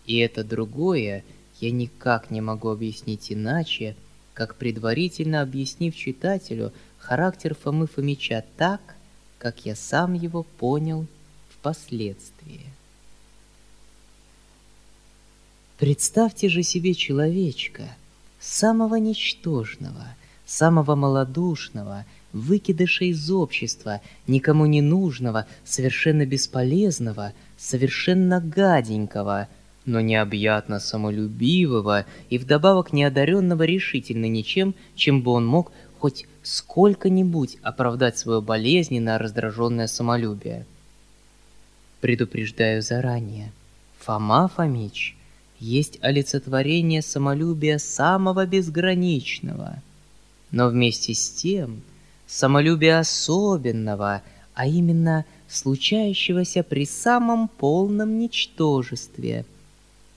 И 0.07 0.19
это 0.19 0.45
другое 0.45 1.25
я 1.61 1.71
никак 1.73 2.31
не 2.31 2.41
могу 2.41 2.69
объяснить 2.69 3.33
иначе, 3.33 3.97
как 4.35 4.55
предварительно 4.55 5.43
объяснив 5.43 5.97
читателю 5.97 6.73
характер 7.01 7.57
Фомы 7.61 7.89
Фомича 7.89 8.45
так, 8.57 8.96
как 9.39 9.67
я 9.67 9.75
сам 9.75 10.15
его 10.15 10.43
понял 10.43 11.07
впоследствии. 11.51 12.63
Представьте 15.79 16.49
же 16.49 16.63
себе 16.63 16.95
человечка, 16.95 17.83
самого 18.41 18.95
ничтожного, 18.97 20.07
самого 20.47 20.95
малодушного, 20.95 22.07
выкидыша 22.33 23.05
из 23.05 23.31
общества, 23.31 24.01
никому 24.27 24.67
не 24.67 24.81
нужного, 24.81 25.47
совершенно 25.65 26.25
бесполезного, 26.25 27.33
совершенно 27.59 28.41
гаденького, 28.41 29.49
но 29.85 30.01
необъятно 30.01 30.81
самолюбивого 30.81 32.07
и 32.31 32.39
вдобавок 32.39 32.93
неодаренного 32.93 33.63
решительно 33.65 34.27
ничем, 34.27 34.75
чем 34.95 35.23
бы 35.23 35.31
он 35.33 35.47
мог 35.47 35.73
хоть 35.99 36.27
сколько-нибудь 36.47 37.59
оправдать 37.63 38.19
свое 38.19 38.41
болезненно 38.41 39.19
раздраженное 39.19 39.89
самолюбие. 39.89 40.65
Предупреждаю 42.01 42.83
заранее, 42.83 43.53
Фома 43.99 44.49
Фомич— 44.49 45.17
есть 45.59 45.99
олицетворение 46.03 47.03
самолюбия 47.03 47.79
самого 47.79 48.47
безграничного, 48.47 49.83
но 50.51 50.69
вместе 50.69 51.15
с 51.15 51.31
тем 51.31 51.83
самолюбия 52.27 52.99
особенного, 52.99 54.23
а 54.55 54.67
именно 54.67 55.25
случающегося 55.49 56.63
при 56.63 56.85
самом 56.87 57.49
полном 57.49 58.19
ничтожестве. 58.19 59.45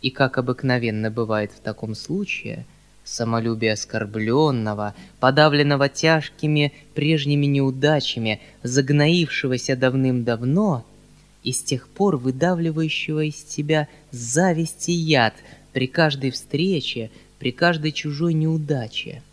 И 0.01 0.11
как 0.11 0.37
обыкновенно 0.37 1.09
бывает 1.09 1.51
в 1.51 1.59
таком 1.61 1.95
случае, 1.95 2.65
самолюбие 3.10 3.74
оскорбленного, 3.74 4.95
подавленного 5.19 5.89
тяжкими 5.89 6.74
прежними 6.95 7.45
неудачами, 7.45 8.41
загноившегося 8.63 9.76
давным-давно— 9.76 10.86
и 11.43 11.52
с 11.52 11.63
тех 11.63 11.88
пор 11.88 12.17
выдавливающего 12.17 13.26
из 13.26 13.41
тебя 13.41 13.88
зависть 14.12 14.89
и 14.89 14.93
яд 14.93 15.34
при 15.74 15.88
каждой 15.88 16.32
встрече, 16.32 17.12
при 17.39 17.52
каждой 17.52 17.91
чужой 17.91 18.34
неудаче. 18.34 19.24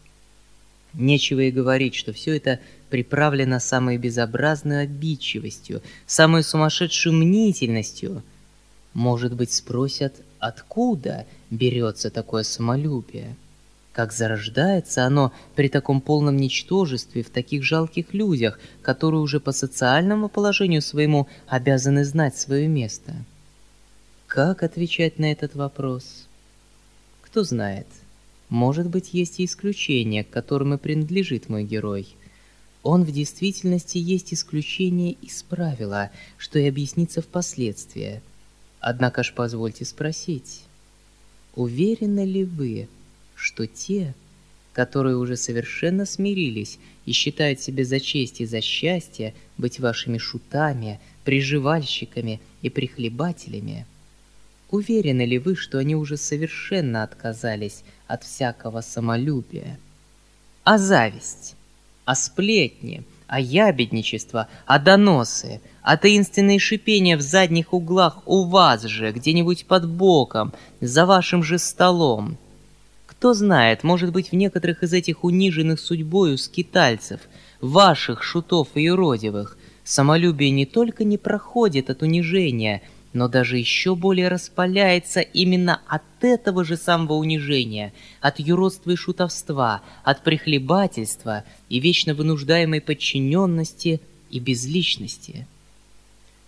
Нечего 0.95 1.41
и 1.41 1.51
говорить, 1.51 1.95
что 1.95 2.13
все 2.13 2.37
это 2.37 2.61
приправлено 2.89 3.61
самой 3.61 3.99
безобразной 3.99 4.83
обидчивостью, 4.83 5.83
самой 6.07 6.43
сумасшедшей 6.43 7.13
мнительностью. 7.13 8.23
Может 8.95 9.35
быть, 9.35 9.53
спросят, 9.53 10.15
откуда 10.39 11.27
берется 11.51 12.11
такое 12.11 12.45
самолюбие? 12.45 13.37
Как 13.97 14.13
зарождается 14.13 15.07
оно 15.07 15.33
при 15.55 15.71
таком 15.71 16.03
полном 16.03 16.37
ничтожестве 16.37 17.23
в 17.23 17.31
таких 17.31 17.65
жалких 17.65 18.13
людях, 18.13 18.61
которые 18.83 19.23
уже 19.23 19.41
по 19.41 19.53
социальному 19.53 20.29
положению 20.29 20.83
своему 20.83 21.29
обязаны 21.47 22.05
знать 22.05 22.37
свое 22.37 22.69
место? 22.69 23.15
Как 24.27 24.63
отвечать 24.63 25.19
на 25.19 25.33
этот 25.33 25.55
вопрос? 25.55 26.29
Кто 27.23 27.43
знает. 27.43 27.87
Может 28.51 28.87
быть, 28.91 29.15
есть 29.15 29.41
и 29.41 29.47
исключения, 29.47 30.25
к 30.25 30.29
которым 30.29 30.75
и 30.75 30.77
принадлежит 30.77 31.49
мой 31.49 31.65
герой. 31.65 32.07
Он 32.83 33.03
в 33.03 33.11
действительности 33.11 33.97
есть 33.97 34.35
исключение 34.35 35.13
из 35.23 35.43
правила, 35.43 36.11
что 36.37 36.59
и 36.59 36.69
объяснится 36.69 37.23
впоследствии. 37.23 38.21
Однако 38.79 39.23
ж 39.23 39.33
позвольте 39.35 39.87
спросить, 39.87 40.65
уверены 41.55 42.27
ли 42.27 42.45
вы, 42.45 42.89
что 43.37 43.67
те, 43.67 44.15
которые 44.73 45.17
уже 45.17 45.37
совершенно 45.37 46.05
смирились 46.05 46.79
и 47.05 47.13
считают 47.13 47.61
себе 47.61 47.85
за 47.85 48.01
честь 48.01 48.41
и 48.41 48.47
за 48.47 48.61
счастье 48.61 49.35
быть 49.57 49.79
вашими 49.79 50.19
шутами, 50.19 50.99
приживальщиками 51.25 52.41
и 52.63 52.71
прихлебателями, 52.71 53.87
уверены 54.71 55.25
ли 55.25 55.39
вы, 55.39 55.55
что 55.55 55.79
они 55.79 55.95
уже 55.95 56.17
совершенно 56.17 57.03
отказались 57.03 57.85
от 58.07 58.25
всякого 58.25 58.81
самолюбия? 58.81 59.79
А 60.65 60.79
зависть, 60.79 61.55
а 62.05 62.15
сплетни, 62.15 63.05
а 63.29 63.41
ябедничество, 63.41 64.49
а 64.67 64.79
доносы, 64.79 65.61
а 65.83 65.97
таинственные 65.97 66.59
шипения 66.59 67.17
в 67.17 67.21
задних 67.21 67.73
углах 67.73 68.23
у 68.27 68.45
вас 68.45 68.83
же, 68.83 69.13
где-нибудь 69.13 69.67
под 69.67 69.89
боком, 69.89 70.53
за 70.81 71.07
вашим 71.07 71.43
же 71.43 71.59
столом— 71.59 72.37
кто 73.19 73.33
знает, 73.33 73.83
может 73.83 74.13
быть, 74.13 74.31
в 74.31 74.35
некоторых 74.35 74.83
из 74.83 74.93
этих 74.93 75.25
униженных 75.25 75.81
судьбою 75.81 76.37
скитальцев, 76.37 77.21
ваших 77.63 78.23
шутов 78.23 78.69
и 78.75 78.83
юродивых, 78.83 79.57
самолюбие 79.85 80.51
не 80.51 80.67
только 80.67 81.03
не 81.03 81.17
проходит 81.17 81.89
от 81.89 82.03
унижения, 82.03 82.83
но 83.15 83.29
даже 83.29 83.57
еще 83.57 83.95
более 83.95 84.29
распаляется 84.29 85.21
именно 85.21 85.81
от 85.89 86.03
этого 86.21 86.63
же 86.63 86.77
самого 86.77 87.15
унижения, 87.15 87.95
от 88.21 88.39
юродства 88.39 88.91
и 88.91 88.97
шутовства, 88.97 89.81
от 90.05 90.23
прихлебательства 90.23 91.45
и 91.71 91.81
вечно 91.81 92.13
вынуждаемой 92.13 92.83
подчиненности 92.83 94.03
и 94.29 94.39
безличности. 94.41 95.47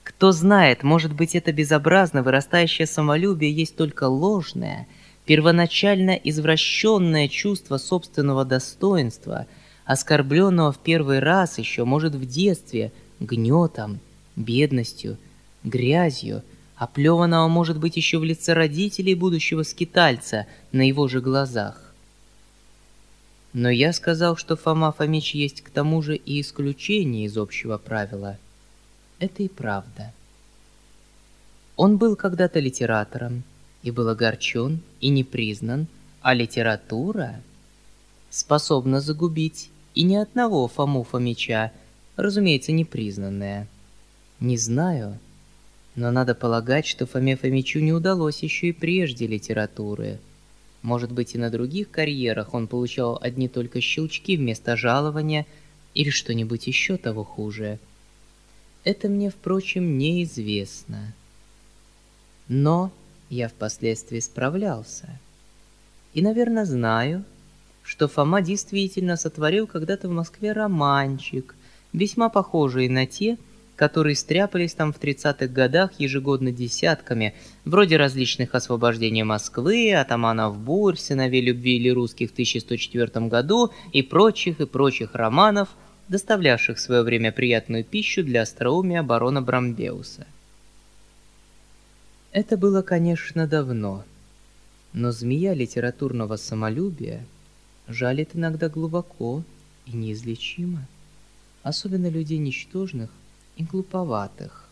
Кто 0.02 0.32
знает, 0.32 0.82
может 0.82 1.14
быть, 1.14 1.34
это 1.34 1.50
безобразно 1.50 2.22
вырастающее 2.22 2.86
самолюбие 2.86 3.52
есть 3.52 3.74
только 3.74 4.04
ложное– 4.04 4.86
первоначально 5.28 6.12
извращенное 6.12 7.28
чувство 7.28 7.76
собственного 7.76 8.46
достоинства, 8.46 9.46
оскорбленного 9.84 10.72
в 10.72 10.78
первый 10.78 11.18
раз 11.18 11.58
еще, 11.58 11.84
может, 11.84 12.14
в 12.14 12.24
детстве, 12.24 12.92
гнетом, 13.20 14.00
бедностью, 14.36 15.18
грязью, 15.64 16.42
оплеванного, 16.76 17.46
может 17.46 17.78
быть, 17.78 17.98
еще 17.98 18.16
в 18.18 18.24
лице 18.24 18.54
родителей 18.54 19.14
будущего 19.14 19.64
скитальца 19.64 20.46
на 20.72 20.88
его 20.88 21.08
же 21.08 21.20
глазах. 21.20 21.92
Но 23.52 23.68
я 23.68 23.92
сказал, 23.92 24.34
что 24.38 24.56
Фома 24.56 24.92
Фомич 24.92 25.34
есть 25.34 25.60
к 25.60 25.68
тому 25.68 26.00
же 26.00 26.16
и 26.16 26.40
исключение 26.40 27.26
из 27.26 27.36
общего 27.36 27.76
правила. 27.76 28.38
Это 29.18 29.42
и 29.42 29.48
правда. 29.48 30.10
Он 31.76 31.98
был 31.98 32.16
когда-то 32.16 32.60
литератором, 32.60 33.42
и 33.82 33.90
был 33.90 34.08
огорчен 34.08 34.80
и 35.00 35.08
не 35.08 35.24
признан, 35.24 35.86
а 36.20 36.34
литература 36.34 37.40
способна 38.30 39.00
загубить 39.00 39.70
и 39.94 40.02
ни 40.02 40.16
одного 40.16 40.68
Фому 40.68 41.02
Фомича, 41.04 41.72
разумеется, 42.16 42.72
непризнанная. 42.72 43.66
Не 44.40 44.56
знаю, 44.56 45.18
но 45.96 46.10
надо 46.10 46.34
полагать, 46.34 46.86
что 46.86 47.06
Фоме 47.06 47.36
Фомичу 47.36 47.80
не 47.80 47.92
удалось 47.92 48.42
еще 48.42 48.68
и 48.68 48.72
прежде 48.72 49.26
литературы. 49.26 50.18
Может 50.82 51.10
быть, 51.10 51.34
и 51.34 51.38
на 51.38 51.50
других 51.50 51.90
карьерах 51.90 52.54
он 52.54 52.68
получал 52.68 53.18
одни 53.20 53.48
только 53.48 53.80
щелчки 53.80 54.36
вместо 54.36 54.76
жалования 54.76 55.46
или 55.94 56.10
что-нибудь 56.10 56.68
еще 56.68 56.96
того 56.96 57.24
хуже. 57.24 57.80
Это 58.84 59.08
мне, 59.08 59.30
впрочем, 59.30 59.98
неизвестно. 59.98 61.14
Но 62.46 62.92
я 63.30 63.48
впоследствии 63.48 64.20
справлялся. 64.20 65.08
И, 66.14 66.22
наверное, 66.22 66.64
знаю, 66.64 67.24
что 67.82 68.08
Фома 68.08 68.42
действительно 68.42 69.16
сотворил 69.16 69.66
когда-то 69.66 70.08
в 70.08 70.12
Москве 70.12 70.52
романчик, 70.52 71.54
весьма 71.92 72.28
похожий 72.28 72.88
на 72.88 73.06
те, 73.06 73.38
которые 73.76 74.16
стряпались 74.16 74.74
там 74.74 74.92
в 74.92 74.98
30-х 74.98 75.46
годах 75.46 75.92
ежегодно 75.98 76.50
десятками, 76.50 77.34
вроде 77.64 77.96
различных 77.96 78.54
освобождений 78.54 79.22
Москвы, 79.22 79.94
атаманов 79.94 80.58
Бурь, 80.58 80.96
сыновей 80.96 81.40
любви 81.40 81.76
или 81.76 81.90
русских 81.90 82.30
в 82.30 82.32
1104 82.32 83.26
году 83.28 83.70
и 83.92 84.02
прочих 84.02 84.60
и 84.60 84.66
прочих 84.66 85.14
романов, 85.14 85.68
доставлявших 86.08 86.78
в 86.78 86.80
свое 86.80 87.02
время 87.02 87.30
приятную 87.30 87.84
пищу 87.84 88.24
для 88.24 88.42
остроумия 88.42 89.02
барона 89.02 89.42
Брамбеуса– 89.42 90.26
это 92.38 92.56
было, 92.56 92.82
конечно, 92.82 93.48
давно, 93.48 94.04
но 94.92 95.10
змея 95.10 95.54
литературного 95.54 96.36
самолюбия 96.36 97.26
жалит 97.88 98.30
иногда 98.34 98.68
глубоко 98.68 99.42
и 99.86 99.96
неизлечимо, 99.96 100.86
особенно 101.64 102.08
людей 102.08 102.38
ничтожных 102.38 103.10
и 103.56 103.64
глуповатых. 103.64 104.68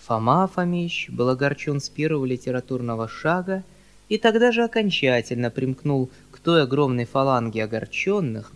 Фома 0.00 0.48
Фомич 0.48 1.10
был 1.10 1.28
огорчен 1.28 1.80
с 1.80 1.88
первого 1.88 2.24
литературного 2.24 3.06
шага 3.06 3.62
и 4.08 4.18
тогда 4.18 4.50
же 4.50 4.64
окончательно 4.64 5.50
примкнул 5.50 6.10
к 6.32 6.40
той 6.40 6.64
огромной 6.64 7.04
фаланге 7.04 7.62
огорченных, 7.62 8.50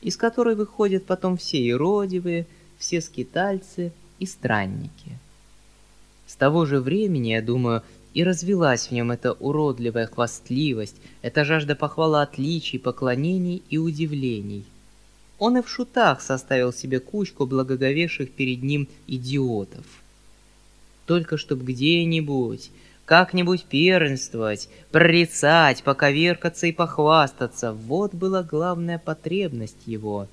из 0.00 0.16
которой 0.16 0.54
выходят 0.54 1.04
потом 1.04 1.36
все 1.36 1.62
иродивые, 1.68 2.46
все 2.78 3.02
скитальцы 3.02 3.92
и 4.18 4.24
странники. 4.24 5.18
С 6.28 6.36
того 6.36 6.64
же 6.64 6.78
времени, 6.78 7.30
я 7.30 7.42
думаю, 7.42 7.82
и 8.14 8.22
развелась 8.22 8.86
в 8.86 8.92
нем 8.92 9.10
эта 9.10 9.32
уродливая 9.32 10.06
хвастливость, 10.06 10.94
эта 11.22 11.44
жажда 11.44 11.74
похвала 11.74 12.22
отличий, 12.22 12.78
поклонений 12.78 13.64
и 13.68 13.78
удивлений. 13.78 14.64
Он 15.40 15.56
и 15.56 15.62
в 15.62 15.68
шутах 15.68 16.20
составил 16.20 16.72
себе 16.72 17.00
кучку 17.00 17.46
благоговевших 17.46 18.30
перед 18.30 18.62
ним 18.62 18.86
идиотов— 19.08 19.86
только 21.08 21.38
чтоб 21.38 21.60
где-нибудь, 21.60 22.70
как-нибудь 23.06 23.64
первенствовать, 23.64 24.68
прорицать, 24.92 25.82
поковеркаться 25.82 26.66
и 26.66 26.72
похвастаться. 26.72 27.72
Вот 27.72 28.14
была 28.14 28.42
главная 28.42 28.98
потребность 28.98 29.86
его. 29.86 30.28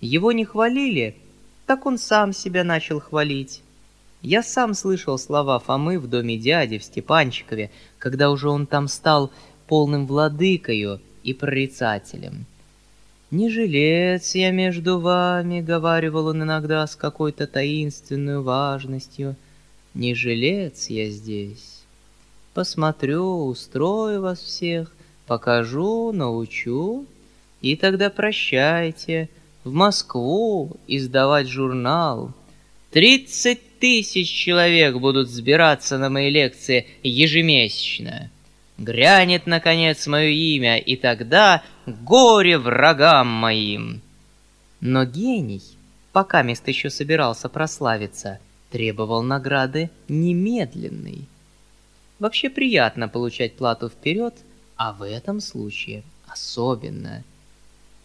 Его 0.00 0.32
не 0.32 0.44
хвалили, 0.44 1.14
так 1.66 1.86
он 1.86 1.98
сам 1.98 2.32
себя 2.32 2.64
начал 2.64 2.98
хвалить. 2.98 3.62
Я 4.22 4.42
сам 4.42 4.74
слышал 4.74 5.18
слова 5.18 5.58
Фомы 5.58 5.98
в 5.98 6.08
доме 6.08 6.38
дяди 6.38 6.78
в 6.78 6.84
Степанчикове, 6.84 7.70
когда 7.98 8.30
уже 8.30 8.48
он 8.48 8.66
там 8.66 8.88
стал 8.88 9.30
полным 9.66 10.06
владыкою 10.06 11.00
и 11.22 11.34
прорицателем. 11.34 12.46
«Не 13.30 13.50
жилец 13.50 14.34
я 14.34 14.50
между 14.50 15.00
вами»,— 15.00 15.60
говаривал 15.62 16.28
он 16.28 16.42
иногда 16.42 16.86
с 16.86 16.96
какой-то 16.96 17.46
таинственной 17.46 18.40
важностью— 18.40 19.36
не 19.94 20.14
жилец 20.14 20.88
я 20.88 21.10
здесь. 21.10 21.82
Посмотрю, 22.54 23.46
устрою 23.46 24.22
вас 24.22 24.40
всех, 24.40 24.90
покажу, 25.26 26.12
научу, 26.12 27.06
и 27.60 27.76
тогда 27.76 28.08
прощайте, 28.08 29.28
в 29.64 29.72
Москву 29.72 30.76
издавать 30.86 31.46
журнал. 31.46 32.32
Тридцать 32.90 33.71
тысяч 33.82 34.30
человек 34.30 34.96
будут 34.96 35.28
сбираться 35.28 35.98
на 35.98 36.08
мои 36.08 36.30
лекции 36.30 36.86
ежемесячно. 37.02 38.30
Грянет, 38.78 39.46
наконец, 39.46 40.06
мое 40.06 40.28
имя, 40.28 40.78
и 40.78 40.94
тогда 40.94 41.62
горе 41.86 42.58
врагам 42.58 43.26
моим. 43.26 44.00
Но 44.80 45.04
гений, 45.04 45.62
пока 46.12 46.42
мест 46.42 46.66
еще 46.68 46.90
собирался 46.90 47.48
прославиться— 47.48 48.38
требовал 48.72 49.22
награды 49.22 49.90
немедленной. 50.08 51.26
Вообще 52.18 52.48
приятно 52.50 53.08
получать 53.08 53.54
плату 53.54 53.88
вперед, 53.88 54.34
а 54.76 54.92
в 54.92 55.02
этом 55.02 55.40
случае 55.40 56.04
особенно. 56.26 57.22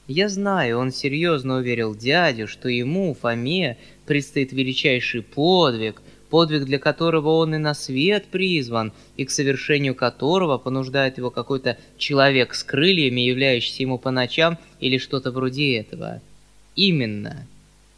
Я 0.07 0.29
знаю, 0.29 0.79
он 0.79 0.91
серьезно 0.91 1.57
уверил 1.57 1.93
дядю, 1.93 2.47
что 2.47 2.69
ему, 2.69 3.13
Фоме, 3.13 3.77
предстоит 4.05 4.53
величайший 4.53 5.21
подвиг, 5.21 6.01
подвиг, 6.29 6.63
для 6.63 6.79
которого 6.79 7.35
он 7.35 7.55
и 7.55 7.57
на 7.57 7.73
свет 7.73 8.25
призван, 8.25 8.93
и 9.17 9.25
к 9.25 9.31
совершению 9.31 9.95
которого 9.95 10.57
понуждает 10.57 11.17
его 11.17 11.29
какой-то 11.29 11.77
человек 11.97 12.53
с 12.53 12.63
крыльями, 12.63 13.21
являющийся 13.21 13.83
ему 13.83 13.97
по 13.97 14.11
ночам, 14.11 14.57
или 14.79 14.97
что-то 14.97 15.31
вроде 15.31 15.75
этого. 15.75 16.21
Именно 16.75 17.45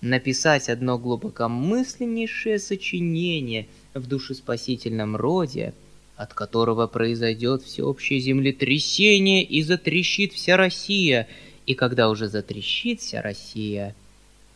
написать 0.01 0.69
одно 0.69 0.97
глубокомысленнейшее 0.97 2.57
сочинение 2.57 3.67
в 3.93 4.07
душеспасительном 4.07 5.15
роде, 5.15 5.73
от 6.15 6.33
которого 6.33 6.87
произойдет 6.87 7.63
всеобщее 7.63 8.19
землетрясение 8.19 9.43
и 9.43 9.61
затрещит 9.61 10.33
вся 10.33 10.57
Россия, 10.57 11.27
и 11.69 11.75
когда 11.75 12.09
уже 12.09 12.27
затрещит 12.27 12.99
вся 12.99 13.21
Россия, 13.21 13.93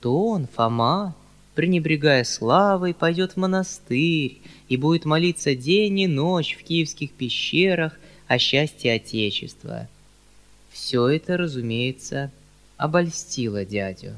то 0.02 0.30
он, 0.30 0.48
Фома, 0.48 1.16
пренебрегая 1.54 2.24
славой, 2.24 2.96
пойдет 2.96 3.34
в 3.34 3.38
монастырь 3.38 4.42
и 4.68 4.78
будет 4.78 5.06
молиться 5.06 5.54
день 5.54 6.00
и 6.00 6.08
ночь 6.08 6.58
в 6.60 6.64
киевских 6.64 7.12
пещерах 7.12 8.00
о 8.26 8.40
счастье 8.40 8.94
Отечества. 8.94 9.88
Все 10.72 11.08
это, 11.08 11.38
разумеется, 11.38 12.32
обольстило 12.78 13.64
дядю. 13.64 14.16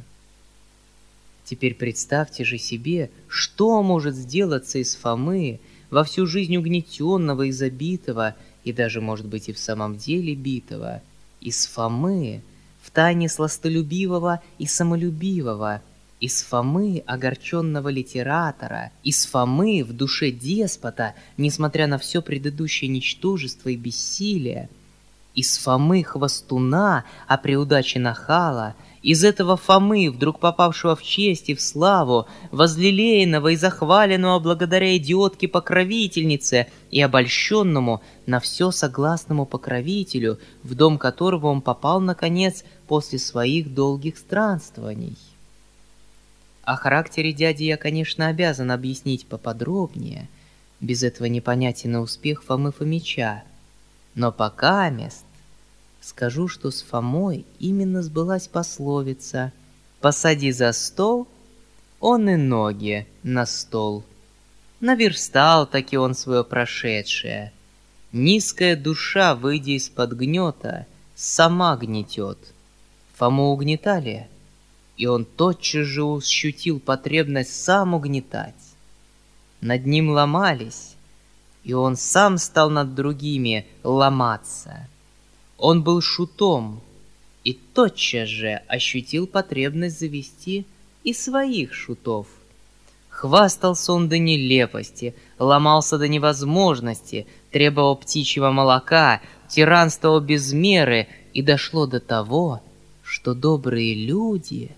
Теперь 1.44 1.76
представьте 1.76 2.46
же 2.46 2.58
себе, 2.58 3.12
что 3.28 3.84
может 3.84 4.16
сделаться 4.16 4.78
из 4.78 4.96
Фомы, 4.96 5.60
во 5.90 6.06
всю 6.06 6.26
жизнь 6.26 6.56
угнетенного 6.56 7.44
и 7.44 7.52
забитого, 7.52 8.38
и 8.64 8.72
даже, 8.72 9.02
может 9.02 9.26
быть, 9.26 9.50
и 9.50 9.54
в 9.54 9.60
самом 9.60 9.98
деле 9.98 10.34
битого, 10.34 11.02
из 11.42 11.66
Фомы, 11.66 12.42
в 12.96 12.98
тайне 12.98 13.28
сластолюбивого 13.28 14.40
и 14.58 14.66
самолюбивого, 14.66 15.82
из 16.22 16.42
Фомы 16.44 17.04
огорченного 17.06 17.90
литератора, 17.90 18.92
из 19.04 19.26
Фомы 19.26 19.84
в 19.84 19.92
душе 19.92 20.32
деспота, 20.32 21.14
несмотря 21.36 21.88
на 21.88 21.98
все 21.98 22.22
предыдущее 22.22 22.90
ничтожество 22.90 23.68
и 23.68 23.76
бессилие, 23.76 24.70
из 25.34 25.58
Фомы 25.58 26.06
хвостуна, 26.06 27.04
а 27.28 27.38
при 27.38 27.58
удаче 27.58 28.00
нахала— 28.00 28.76
из 29.06 29.24
этого 29.24 29.56
Фомы, 29.56 30.10
вдруг 30.10 30.40
попавшего 30.40 30.96
в 30.96 31.04
честь 31.04 31.50
и 31.50 31.54
в 31.54 31.62
славу, 31.62 32.26
возлелеянного 32.50 33.50
и 33.50 33.56
захваленного 33.56 34.40
благодаря 34.40 34.98
идиотке-покровительнице 34.98 36.66
и 36.90 37.02
обольщенному 37.02 38.02
на 38.26 38.40
все 38.40 38.72
согласному 38.72 39.46
покровителю, 39.46 40.40
в 40.64 40.74
дом 40.74 40.98
которого 40.98 41.48
он 41.48 41.62
попал, 41.62 42.02
наконец, 42.02 42.66
после 42.88 43.20
своих 43.20 43.76
долгих 43.76 44.18
странствований. 44.18 45.18
О 46.64 46.76
характере 46.76 47.32
дяди 47.32 47.66
я, 47.66 47.78
конечно, 47.78 48.26
обязан 48.26 48.72
объяснить 48.72 49.28
поподробнее. 49.28 50.28
Без 50.80 51.04
этого 51.04 51.28
непонятен 51.28 51.98
и 51.98 52.00
успех 52.00 52.44
Фомы 52.44 52.72
Фомича. 52.72 53.44
Но 54.16 54.32
пока 54.32 54.90
мест 54.90 55.26
Скажу, 56.06 56.48
что 56.48 56.70
с 56.70 56.84
Фомой 56.84 57.48
именно 57.58 58.04
сбылась 58.04 58.48
пословица 58.48 59.52
«Посади 60.02 60.52
за 60.52 60.72
стол, 60.72 61.28
он 62.00 62.30
и 62.30 62.36
ноги 62.36 63.08
на 63.24 63.48
стол». 63.48 64.04
Наверстал 64.80 65.66
таки 65.66 65.98
он 65.98 66.14
свое 66.14 66.44
прошедшее. 66.44 67.52
Низкая 68.12 68.76
душа, 68.76 69.34
выйдя 69.34 69.72
из-под 69.72 70.14
гнета, 70.14 70.86
сама 71.16 71.76
гнетет. 71.76 72.38
Фому 73.16 73.46
угнетали, 73.46 74.28
и 74.98 75.08
он 75.08 75.26
тотчас 75.26 75.88
же 75.88 76.04
ощутил 76.04 76.80
потребность 76.80 77.64
сам 77.64 77.96
угнетать. 77.96 78.54
Над 79.60 79.88
ним 79.88 80.12
ломались, 80.12 80.98
и 81.64 81.74
он 81.74 81.96
сам 81.96 82.38
стал 82.38 82.70
над 82.70 82.94
другими 82.94 83.66
ломаться— 83.82 84.88
он 85.58 85.84
был 85.84 86.02
шутом 86.02 86.82
и 87.44 87.54
тотчас 87.54 88.28
же 88.28 88.62
ощутил 88.68 89.28
потребность 89.28 90.00
завести 90.00 90.66
и 91.04 91.14
своих 91.14 91.74
шутов. 91.74 92.28
Хвастался 93.10 93.94
он 93.94 94.10
до 94.10 94.18
нелепости, 94.18 95.16
ломался 95.40 95.98
до 95.98 96.08
невозможности, 96.08 97.28
требовал 97.52 97.96
птичьего 97.96 98.52
молока, 98.52 99.22
тиранствовал 99.48 100.20
без 100.20 100.52
меры, 100.52 101.08
и 101.34 101.42
дошло 101.42 101.86
до 101.86 102.00
того, 102.00 102.62
что 103.04 103.34
добрые 103.34 103.94
люди, 103.94 104.72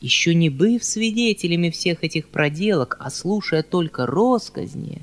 еще 0.00 0.34
не 0.34 0.50
быв 0.50 0.84
свидетелями 0.84 1.70
всех 1.70 2.04
этих 2.04 2.28
проделок, 2.28 2.96
а 3.00 3.10
слушая 3.10 3.62
только 3.62 4.06
росказни, 4.06 5.02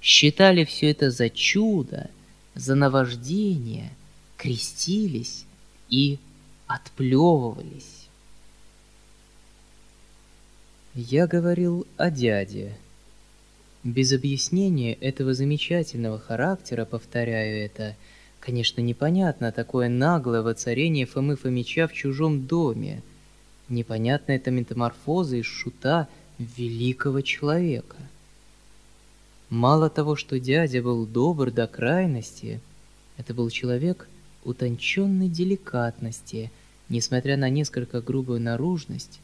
считали 0.00 0.64
все 0.64 0.90
это 0.90 1.10
за 1.10 1.30
чудо, 1.30 2.10
за 2.54 2.74
наваждение— 2.74 3.90
крестились 4.38 5.44
и 5.90 6.18
отплевывались. 6.68 8.08
Я 10.94 11.26
говорил 11.26 11.86
о 11.96 12.10
дяде. 12.10 12.76
Без 13.84 14.12
объяснения 14.12 14.94
этого 14.94 15.34
замечательного 15.34 16.18
характера, 16.18 16.84
повторяю 16.84 17.64
это, 17.64 17.96
конечно, 18.40 18.80
непонятно 18.80 19.52
такое 19.52 19.88
наглое 19.88 20.42
воцарение 20.42 21.06
Фомы 21.06 21.36
Фомича 21.36 21.86
в 21.86 21.92
чужом 21.92 22.46
доме. 22.46 23.02
Непонятна 23.68 24.32
эта 24.32 24.50
метаморфоза 24.50 25.36
из 25.36 25.46
шута 25.46 26.08
великого 26.38 27.20
человека. 27.20 27.96
Мало 29.50 29.90
того, 29.90 30.16
что 30.16 30.38
дядя 30.38 30.82
был 30.82 31.06
добр 31.06 31.50
до 31.50 31.66
крайности, 31.66 32.60
это 33.16 33.34
был 33.34 33.50
человек— 33.50 34.08
утонченной 34.48 35.28
деликатности, 35.28 36.50
несмотря 36.88 37.36
на 37.36 37.50
несколько 37.50 38.00
грубую 38.00 38.40
наружность, 38.40 39.20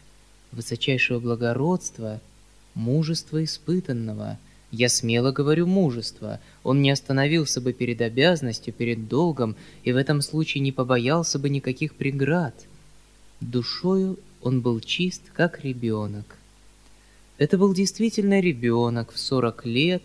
высочайшего 0.52 1.18
благородства, 1.18 2.20
мужества 2.74 3.42
испытанного, 3.42 4.38
Я 4.70 4.88
смело 4.88 5.30
говорю 5.30 5.68
мужество. 5.68 6.40
Он 6.64 6.82
не 6.82 6.90
остановился 6.90 7.60
бы 7.60 7.72
перед 7.72 8.00
обязанностью, 8.00 8.74
перед 8.74 9.06
долгом, 9.06 9.54
и 9.84 9.92
в 9.92 9.96
этом 9.96 10.20
случае 10.20 10.62
не 10.62 10.72
побоялся 10.72 11.38
бы 11.38 11.48
никаких 11.48 11.94
преград. 11.94 12.54
Душою 13.40 14.18
он 14.42 14.62
был 14.62 14.80
чист, 14.80 15.22
как 15.32 15.64
ребенок. 15.64 16.38
Это 17.38 17.56
был 17.56 17.72
действительно 17.72 18.40
ребенок 18.40 19.12
в 19.12 19.18
40 19.20 19.64
лет, 19.64 20.02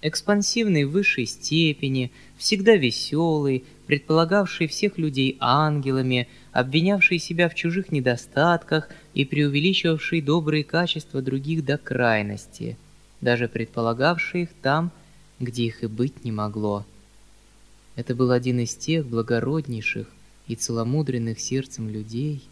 экспансивный 0.00 0.84
в 0.84 0.92
высшей 0.92 1.26
степени, 1.26 2.10
всегда 2.38 2.76
веселый, 2.76 3.64
предполагавший 3.86 4.66
всех 4.66 4.98
людей 4.98 5.36
ангелами, 5.40 6.28
обвинявший 6.52 7.18
себя 7.18 7.48
в 7.48 7.54
чужих 7.54 7.92
недостатках 7.92 8.88
и 9.14 9.24
преувеличивавший 9.24 10.20
добрые 10.20 10.64
качества 10.64 11.22
других 11.22 11.64
до 11.64 11.78
крайности, 11.78 12.76
даже 13.20 13.48
предполагавший 13.48 14.42
их 14.42 14.48
там, 14.62 14.90
где 15.40 15.64
их 15.64 15.82
и 15.82 15.86
быть 15.86 16.24
не 16.24 16.32
могло. 16.32 16.84
Это 17.94 18.14
был 18.14 18.30
один 18.30 18.60
из 18.60 18.74
тех 18.74 19.06
благороднейших 19.06 20.08
и 20.48 20.54
целомудренных 20.54 21.40
сердцем 21.40 21.88
людей, 21.88 22.42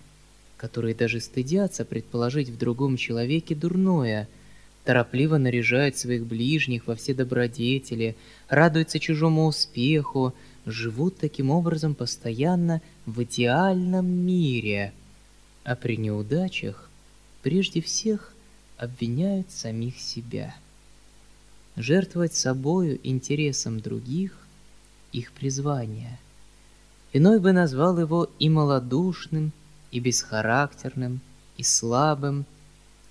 которые 0.57 0.95
даже 0.95 1.21
стыдятся 1.21 1.85
предположить 1.85 2.49
в 2.49 2.59
другом 2.59 2.97
человеке 2.97 3.55
дурное– 3.55 4.29
торопливо 4.85 5.39
наряжают 5.39 5.97
своих 5.97 6.27
ближних 6.27 6.87
во 6.87 6.95
все 6.95 7.15
добродетели, 7.15 8.17
радуются 8.49 9.01
чужому 9.01 9.47
успеху, 9.47 10.35
живут 10.67 11.19
таким 11.19 11.51
образом 11.51 11.95
постоянно 11.95 12.81
в 13.07 13.23
идеальном 13.23 14.07
мире, 14.07 14.93
а 15.65 15.77
при 15.77 15.97
неудачах 15.97 16.89
прежде 17.43 17.81
всех 17.81 18.33
обвиняют 18.77 19.51
самих 19.51 19.99
себя. 19.99 20.55
Жертвовать 21.77 22.35
собою 22.35 22.99
интересам 23.03 23.81
других— 23.81 24.39
их 25.13 25.33
призвание. 25.33 26.19
Иной 27.13 27.41
бы 27.41 27.53
назвал 27.53 27.99
его 27.99 28.31
и 28.39 28.49
малодушным, 28.49 29.53
и 29.91 30.01
бесхарактерным, 30.01 31.21
и 31.57 31.63
слабым— 31.63 32.47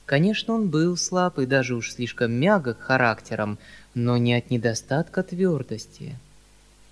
Конечно, 0.06 0.54
он 0.54 0.70
был 0.70 0.98
слаб 0.98 1.40
и 1.40 1.46
даже 1.46 1.76
уж 1.76 1.94
слишком 1.94 2.32
мягок 2.32 2.80
характером, 2.82 3.58
но 3.94 4.18
не 4.18 4.34
от 4.34 4.50
недостатка 4.50 5.24
твердости, 5.24 6.18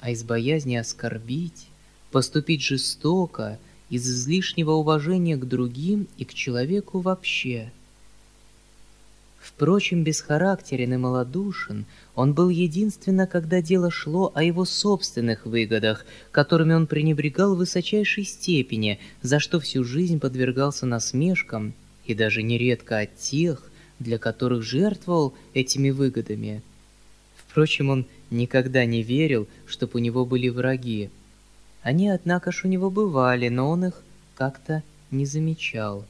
а 0.02 0.10
из 0.10 0.24
боязни 0.24 0.76
оскорбить, 0.76 1.68
поступить 2.12 2.62
жестоко, 2.62 3.58
из 3.90 4.10
излишнего 4.10 4.72
уважения 4.72 5.38
к 5.38 5.48
другим 5.48 6.08
и 6.18 6.26
к 6.26 6.34
человеку 6.34 7.00
вообще. 7.00 7.72
Впрочем, 9.40 10.04
бесхарактерен 10.04 10.94
и 10.94 10.98
малодушен 10.98 11.86
он 12.16 12.34
был 12.34 12.50
единственно, 12.50 13.26
когда 13.26 13.62
дело 13.62 13.90
шло 13.90 14.32
о 14.36 14.44
его 14.44 14.66
собственных 14.66 15.46
выгодах, 15.46 16.06
которыми 16.32 16.74
он 16.74 16.88
пренебрегал 16.88 17.56
в 17.56 17.60
высочайшей 17.60 18.24
степени, 18.24 19.00
за 19.22 19.40
что 19.40 19.60
всю 19.60 19.84
жизнь 19.84 20.20
подвергался 20.20 20.86
насмешкам 20.86 21.74
и 22.06 22.14
даже 22.14 22.44
нередко 22.44 23.00
от 23.00 23.18
тех, 23.18 23.70
для 24.00 24.20
которых 24.20 24.64
жертвовал 24.64 25.34
этими 25.54 25.90
выгодами. 25.90 26.62
Впрочем, 27.36 27.90
он 27.90 28.06
никогда 28.32 28.86
не 28.86 29.04
верил, 29.04 29.48
чтобы 29.66 29.94
у 29.96 30.00
него 30.00 30.26
были 30.26 30.50
враги. 30.50 31.10
Они, 31.84 32.10
однако 32.10 32.52
ж, 32.52 32.66
у 32.66 32.68
него 32.68 32.90
бывали, 32.90 33.50
но 33.50 33.70
он 33.70 33.86
их 33.86 34.04
как-то 34.36 34.84
не 35.12 35.26
замечал. 35.26 36.06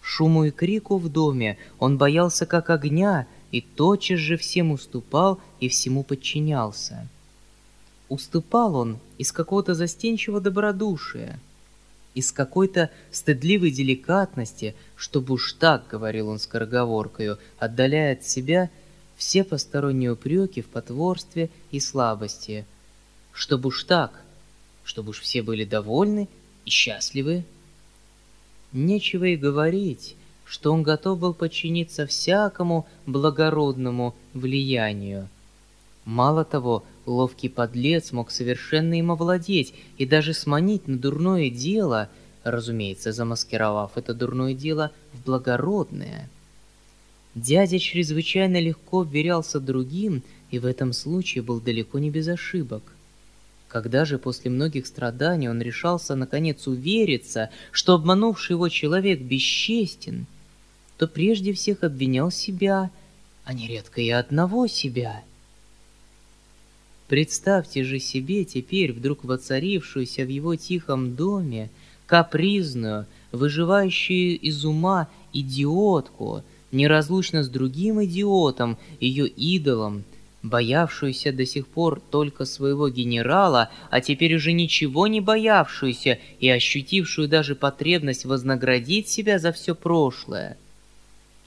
Шуму 0.00 0.44
и 0.44 0.50
крику 0.50 0.98
в 0.98 1.08
доме 1.08 1.58
он 1.78 1.98
боялся 1.98 2.46
как 2.46 2.70
огня 2.70 3.26
и 3.50 3.60
тотчас 3.60 4.18
же 4.18 4.36
всем 4.36 4.70
уступал 4.70 5.40
и 5.60 5.68
всему 5.68 6.02
подчинялся. 6.02 7.06
Уступал 8.08 8.76
он 8.76 8.98
из 9.18 9.32
какого-то 9.32 9.74
застенчивого 9.74 10.40
добродушия– 10.40 11.38
из 12.16 12.32
какой-то 12.32 12.90
стыдливой 13.12 13.70
деликатности, 13.70 14.74
чтобы 14.96 15.34
уж 15.34 15.52
так, 15.52 15.86
говорил 15.86 16.30
он 16.30 16.38
скороговоркою, 16.38 17.38
отдаляя 17.58 18.14
от 18.14 18.24
себя 18.24 18.70
все 19.16 19.44
посторонние 19.44 20.12
упреки 20.12 20.62
в 20.62 20.66
потворстве 20.66 21.50
и 21.70 21.80
слабости. 21.80 22.64
Чтобы 23.32 23.68
уж 23.68 23.84
так, 23.84 24.12
чтобы 24.84 25.10
уж 25.10 25.20
все 25.20 25.42
были 25.42 25.64
довольны 25.64 26.28
и 26.64 26.70
счастливы. 26.70 27.44
Нечего 28.72 29.24
и 29.24 29.36
говорить, 29.36 30.16
что 30.44 30.72
он 30.72 30.82
готов 30.82 31.18
был 31.18 31.34
подчиниться 31.34 32.06
всякому 32.06 32.86
благородному 33.06 34.14
влиянию. 34.32 35.28
Мало 36.04 36.44
того, 36.44 36.84
Ловкий 37.04 37.48
подлец 37.48 38.12
мог 38.12 38.30
совершенно 38.30 38.94
им 38.94 39.10
овладеть 39.10 39.74
и 39.98 40.06
даже 40.06 40.34
сманить 40.34 40.86
на 40.86 40.98
дурное 40.98 41.50
дело, 41.50 42.08
разумеется, 42.44 43.12
замаскировав 43.12 43.96
это 43.96 44.14
дурное 44.14 44.54
дело 44.54 44.92
в 45.12 45.24
благородное. 45.24 46.28
Дядя 47.36 47.78
чрезвычайно 47.78 48.58
легко 48.58 49.04
вверялся 49.04 49.60
другим 49.60 50.24
и 50.50 50.58
в 50.58 50.66
этом 50.66 50.92
случае 50.92 51.42
был 51.42 51.60
далеко 51.60 52.00
не 52.00 52.10
без 52.10 52.26
ошибок. 52.26 52.82
Когда 53.68 54.04
же 54.04 54.18
после 54.18 54.50
многих 54.50 54.86
страданий 54.86 55.48
он 55.48 55.62
решался 55.62 56.16
наконец 56.16 56.66
увериться, 56.66 57.50
что 57.70 57.94
обманувший 57.94 58.54
его 58.54 58.68
человек 58.68 59.20
бесчестен, 59.20 60.26
то 60.96 61.06
прежде 61.06 61.52
всех 61.52 61.84
обвинял 61.84 62.32
себя, 62.32 62.90
а 63.44 63.52
нередко 63.52 64.00
и 64.00 64.10
одного 64.10 64.66
себя— 64.66 65.22
Представьте 67.08 67.84
же 67.84 68.00
себе 68.00 68.44
теперь 68.44 68.92
вдруг 68.92 69.24
воцарившуюся 69.24 70.24
в 70.24 70.28
его 70.28 70.56
тихом 70.56 71.14
доме 71.14 71.70
капризную, 72.06 73.06
выживающую 73.30 74.38
из 74.38 74.64
ума 74.64 75.08
идиотку, 75.32 76.42
неразлучно 76.76 77.42
с 77.42 77.48
другим 77.48 78.04
идиотом, 78.04 78.78
ее 79.00 79.26
идолом, 79.26 80.04
боявшуюся 80.42 81.32
до 81.32 81.44
сих 81.44 81.66
пор 81.66 82.00
только 82.10 82.44
своего 82.44 82.88
генерала, 82.88 83.70
а 83.90 84.00
теперь 84.00 84.36
уже 84.36 84.52
ничего 84.52 85.06
не 85.06 85.20
боявшуюся 85.20 86.18
и 86.38 86.48
ощутившую 86.48 87.28
даже 87.28 87.54
потребность 87.54 88.24
вознаградить 88.24 89.08
себя 89.08 89.38
за 89.38 89.52
все 89.52 89.74
прошлое. 89.74 90.56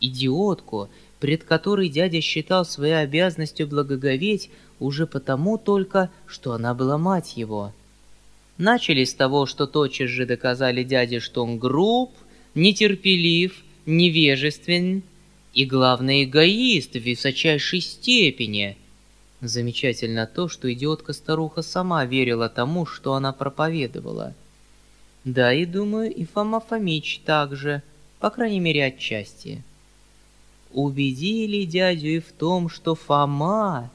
Идиотку, 0.02 0.90
пред 1.20 1.44
которой 1.44 1.90
дядя 1.90 2.22
считал 2.22 2.66
своей 2.66 3.02
обязанностью 3.04 3.68
благоговеть 3.68 4.50
уже 4.80 5.06
потому 5.08 5.58
только, 5.58 6.10
что 6.26 6.54
она 6.54 6.74
была 6.74 6.98
мать 6.98 7.36
его. 7.36 7.74
Начали 8.58 9.06
с 9.06 9.14
того, 9.14 9.46
что 9.46 9.68
тотчас 9.68 10.10
же 10.10 10.26
доказали 10.26 10.84
дяде, 10.84 11.20
что 11.20 11.44
он 11.44 11.60
груб, 11.60 12.12
нетерпелив, 12.56 13.64
невежествен 13.86 15.04
и, 15.54 15.66
главное, 15.66 16.24
эгоист 16.24 16.94
в 16.96 17.04
высочайшей 17.04 17.82
степени. 17.82 18.78
Замечательно 19.42 20.28
то, 20.28 20.50
что 20.50 20.72
идиотка-старуха 20.72 21.62
сама 21.62 22.06
верила 22.06 22.50
тому, 22.50 22.86
что 22.86 23.14
она 23.14 23.32
проповедовала. 23.32 24.34
Да, 25.24 25.54
и 25.54 25.66
думаю, 25.66 26.14
и 26.14 26.26
Фома 26.26 26.60
Фомич 26.60 27.22
также, 27.26 27.84
по 28.20 28.30
крайней 28.30 28.60
мере, 28.60 28.86
отчасти 28.86 29.64
убедили 30.72 31.66
дядю 31.66 32.08
и 32.08 32.20
в 32.20 32.32
том, 32.32 32.70
что 32.70 32.96
Фома 32.96 33.92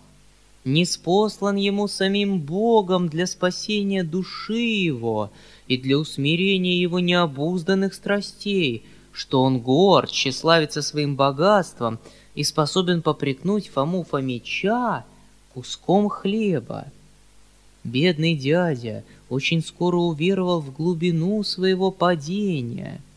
не 0.65 0.85
спослан 0.85 1.57
ему 1.57 1.89
самим 1.89 2.41
Богом 2.41 3.09
для 3.09 3.27
спасения 3.27 4.03
души 4.03 4.59
его 4.59 5.31
и 5.69 5.77
для 5.77 5.99
усмирения 5.99 6.77
его 6.77 7.01
необузданных 7.01 7.95
страстей, 7.95 8.83
что 9.15 9.41
он 9.41 9.61
горд, 9.61 10.11
тщеславится 10.11 10.83
своим 10.83 11.17
богатством 11.17 11.99
и 12.35 12.45
способен 12.45 13.01
попрекнуть 13.01 13.69
Фому 13.69 14.05
Фомича 14.05 15.07
куском 15.55 16.11
хлеба. 16.11 16.85
Бедный 17.85 18.35
дядя 18.35 19.05
очень 19.31 19.65
скоро 19.65 19.97
уверовал 19.97 20.61
в 20.61 20.75
глубину 20.75 21.43
своего 21.45 21.91
падения— 21.91 23.01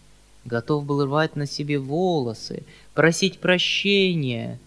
готов 0.47 0.85
был 0.85 1.05
рвать 1.05 1.35
на 1.35 1.45
себе 1.45 1.77
волосы, 1.77 2.63
просить 2.93 3.39
прощения. 3.39 4.59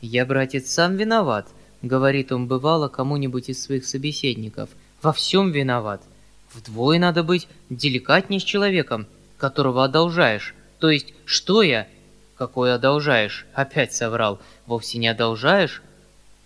«Я, 0.00 0.24
братец, 0.24 0.70
сам 0.70 0.96
виноват»,— 0.96 1.48
говорит 1.82 2.32
он 2.32 2.46
бывало 2.46 2.88
кому-нибудь 2.88 3.48
из 3.48 3.62
своих 3.62 3.84
собеседников. 3.84 4.70
«Во 5.02 5.12
всем 5.12 5.50
виноват. 5.50 6.02
Вдвое 6.54 6.98
надо 6.98 7.22
быть 7.22 7.48
деликатней 7.68 8.40
с 8.40 8.44
человеком, 8.44 9.06
которого 9.38 9.84
одолжаешь. 9.84 10.54
То 10.78 10.90
есть, 10.90 11.14
что 11.24 11.62
я? 11.62 11.86
Какой 12.36 12.74
одолжаешь? 12.74 13.46
Опять 13.54 13.94
соврал. 13.94 14.40
Вовсе 14.66 14.98
не 14.98 15.08
одолжаешь? 15.08 15.82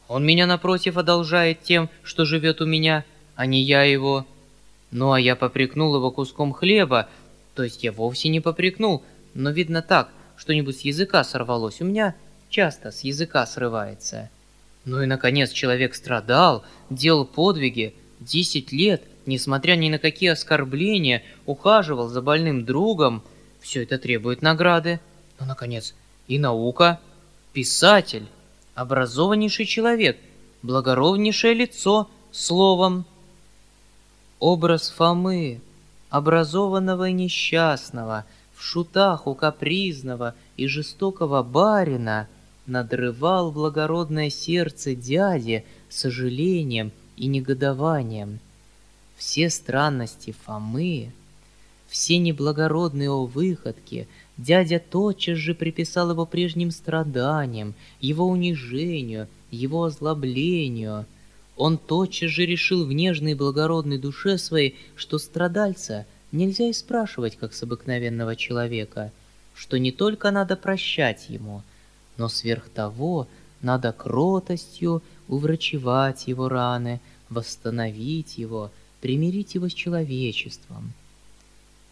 Он 0.08 0.24
меня, 0.24 0.46
напротив, 0.46 0.96
одолжает 0.96 1.62
тем, 1.62 1.90
что 2.02 2.24
живет 2.24 2.60
у 2.60 2.66
меня, 2.66 3.04
а 3.36 3.46
не 3.46 3.62
я 3.62 3.82
его. 3.82 4.26
Ну, 4.90 5.12
а 5.12 5.20
я 5.20 5.36
попрекнул 5.36 5.94
его 5.94 6.10
куском 6.10 6.52
хлеба, 6.52 7.08
то 7.54 7.62
есть 7.62 7.84
я 7.84 7.92
вовсе 7.92 8.28
не 8.28 8.40
попрекнул, 8.40 9.02
но 9.34 9.50
видно 9.50 9.82
так, 9.82 10.10
что-нибудь 10.36 10.78
с 10.78 10.82
языка 10.82 11.24
сорвалось 11.24 11.80
у 11.80 11.84
меня, 11.84 12.14
часто 12.48 12.90
с 12.90 13.02
языка 13.02 13.44
срывается. 13.46 14.30
Ну 14.84 15.02
и, 15.02 15.06
наконец, 15.06 15.50
человек 15.50 15.94
страдал, 15.94 16.64
делал 16.88 17.26
подвиги, 17.26 17.94
десять 18.20 18.72
лет, 18.72 19.02
несмотря 19.26 19.74
ни 19.74 19.88
на 19.88 19.98
какие 19.98 20.30
оскорбления, 20.30 21.22
ухаживал 21.46 22.08
за 22.08 22.22
больным 22.22 22.64
другом. 22.64 23.22
Все 23.60 23.82
это 23.82 23.98
требует 23.98 24.42
награды. 24.42 25.00
Ну, 25.40 25.46
наконец, 25.46 25.94
и 26.26 26.38
наука, 26.38 27.00
писатель, 27.52 28.26
образованнейший 28.74 29.66
человек, 29.66 30.18
благороднейшее 30.62 31.54
лицо, 31.54 32.08
словом. 32.30 33.04
Образ 34.38 34.90
Фомы, 34.90 35.60
образованного 36.10 37.08
и 37.08 37.12
несчастного, 37.12 38.24
в 38.54 38.62
шутах 38.62 39.26
у 39.26 39.34
капризного 39.34 40.34
и 40.56 40.66
жестокого 40.66 41.42
барина, 41.42 42.28
надрывал 42.66 43.50
благородное 43.50 44.30
сердце 44.30 44.94
дяди 44.94 45.64
сожалением 45.88 46.92
и 47.18 47.26
негодованием. 47.26 48.38
Все 49.16 49.50
странности 49.50 50.34
Фомы, 50.44 51.12
все 51.88 52.18
неблагородные 52.18 53.06
его 53.06 53.26
выходки 53.26 54.06
дядя 54.36 54.78
тотчас 54.78 55.38
же 55.38 55.54
приписал 55.54 56.10
его 56.10 56.26
прежним 56.26 56.70
страданиям, 56.70 57.74
его 58.00 58.26
унижению, 58.26 59.26
его 59.50 59.84
озлоблению. 59.84 61.06
Он 61.56 61.76
тотчас 61.76 62.30
же 62.30 62.46
решил 62.46 62.84
в 62.84 62.92
нежной 62.92 63.32
и 63.32 63.34
благородной 63.34 63.98
душе 63.98 64.38
своей, 64.38 64.76
что 64.94 65.18
страдальца 65.18 66.06
нельзя 66.30 66.68
и 66.68 66.72
спрашивать, 66.72 67.36
как 67.36 67.52
с 67.52 67.62
обыкновенного 67.62 68.36
человека, 68.36 69.10
что 69.54 69.78
не 69.78 69.90
только 69.90 70.30
надо 70.30 70.56
прощать 70.56 71.28
ему, 71.28 71.62
но 72.16 72.28
сверх 72.28 72.68
того 72.68 73.26
надо 73.62 73.92
кротостью 73.92 75.02
уврачевать 75.28 76.28
его 76.28 76.48
раны, 76.48 77.00
восстановить 77.28 78.38
его, 78.38 78.70
примирить 79.00 79.54
его 79.54 79.68
с 79.68 79.74
человечеством. 79.74 80.92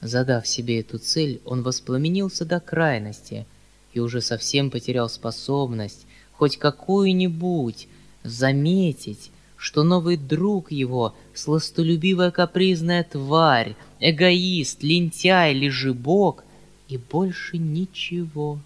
Задав 0.01 0.47
себе 0.47 0.81
эту 0.81 0.99
цель, 0.99 1.41
он 1.45 1.63
воспламенился 1.63 2.45
до 2.45 2.61
крайности 2.61 3.47
и 3.93 4.01
уже 4.01 4.21
совсем 4.21 4.71
потерял 4.71 5.09
способность 5.09 6.07
хоть 6.33 6.59
какую-нибудь 6.59 7.89
заметить, 8.23 9.31
что 9.57 9.83
новый 9.83 10.17
друг 10.17 10.71
его— 10.71 11.15
сластолюбивая 11.35 12.31
капризная 12.31 13.05
тварь, 13.05 13.75
эгоист, 14.01 14.83
лентяй, 14.83 15.55
лежебок 15.55 16.45
и 16.89 16.99
больше 16.99 17.57
ничего. 17.57 18.61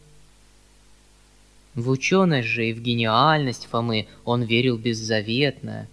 В 1.80 1.88
ученость 1.88 2.46
же 2.48 2.68
и 2.68 2.74
в 2.74 2.82
гениальность 2.82 3.66
Фомы 3.70 4.06
он 4.26 4.42
верил 4.42 4.76
беззаветно. 4.76 5.88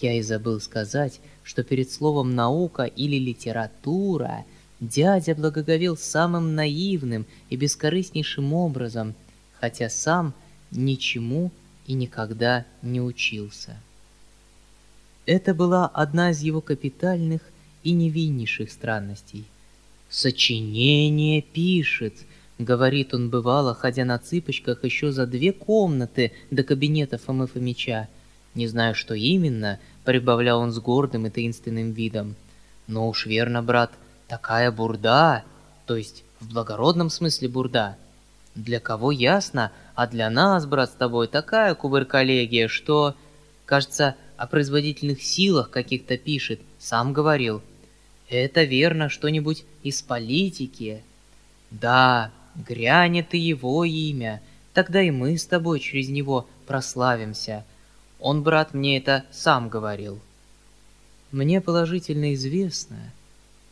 Я 0.00 0.14
и 0.14 0.22
забыл 0.22 0.58
сказать, 0.58 1.20
что 1.44 1.62
перед 1.62 1.90
словом 1.90 2.34
«наука» 2.34 2.84
или 2.84 3.16
«литература» 3.16 4.46
дядя 4.80 5.34
благоговел 5.34 5.98
самым 5.98 6.54
наивным 6.54 7.26
и 7.50 7.56
бескорыстнейшим 7.56 8.54
образом, 8.54 9.14
хотя 9.60 9.90
сам 9.90 10.32
ничему 10.70 11.50
и 11.86 11.92
никогда 11.92 12.64
не 12.80 13.02
учился. 13.02 13.76
Это 15.26 15.52
была 15.52 15.88
одна 15.88 16.30
из 16.30 16.40
его 16.40 16.62
капитальных 16.62 17.42
и 17.84 17.92
невиннейших 17.92 18.70
странностей. 18.70 19.44
«Сочинение 20.08 21.42
пишет»,— 21.42 22.14
говорит 22.58 23.14
он 23.14 23.30
бывало, 23.30 23.74
ходя 23.74 24.04
на 24.04 24.18
цыпочках 24.18 24.84
еще 24.84 25.12
за 25.12 25.26
две 25.26 25.52
комнаты 25.52 26.32
до 26.50 26.62
кабинета 26.62 27.18
Фомы 27.18 27.46
Фомича. 27.46 28.08
Не 28.54 28.66
знаю, 28.66 28.94
что 28.94 29.14
именно,— 29.14 29.78
прибавлял 30.08 30.60
он 30.60 30.72
с 30.72 30.78
гордым 30.78 31.26
и 31.26 31.30
таинственным 31.30 31.92
видом. 31.92 32.34
«Но 32.86 33.10
уж 33.10 33.26
верно, 33.26 33.62
брат, 33.62 33.92
такая 34.26 34.72
бурда, 34.72 35.44
то 35.84 35.98
есть 35.98 36.24
в 36.40 36.50
благородном 36.50 37.10
смысле 37.10 37.48
бурда. 37.50 37.98
Для 38.54 38.80
кого 38.80 39.12
ясно, 39.12 39.70
а 39.94 40.06
для 40.06 40.30
нас, 40.30 40.64
брат, 40.64 40.88
с 40.88 40.94
тобой 40.94 41.28
такая 41.28 41.74
кувырколегия, 41.74 42.68
что, 42.68 43.16
кажется, 43.66 44.16
о 44.38 44.46
производительных 44.46 45.22
силах 45.22 45.68
каких-то 45.68 46.16
пишет, 46.16 46.62
сам 46.78 47.12
говорил. 47.12 47.60
Это 48.30 48.62
верно 48.62 49.10
что-нибудь 49.10 49.66
из 49.82 50.00
политики. 50.00 51.02
Да, 51.70 52.30
грянет 52.66 53.34
и 53.34 53.38
его 53.38 53.84
имя, 53.84 54.42
тогда 54.74 55.02
и 55.02 55.10
мы 55.10 55.36
с 55.36 55.46
тобой 55.46 55.80
через 55.80 56.08
него 56.08 56.46
прославимся. 56.66 57.64
Он, 58.20 58.42
брат, 58.42 58.74
мне 58.74 58.98
это 58.98 59.24
сам 59.30 59.68
говорил. 59.68 60.18
Мне 61.30 61.60
положительно 61.60 62.34
известно, 62.34 63.12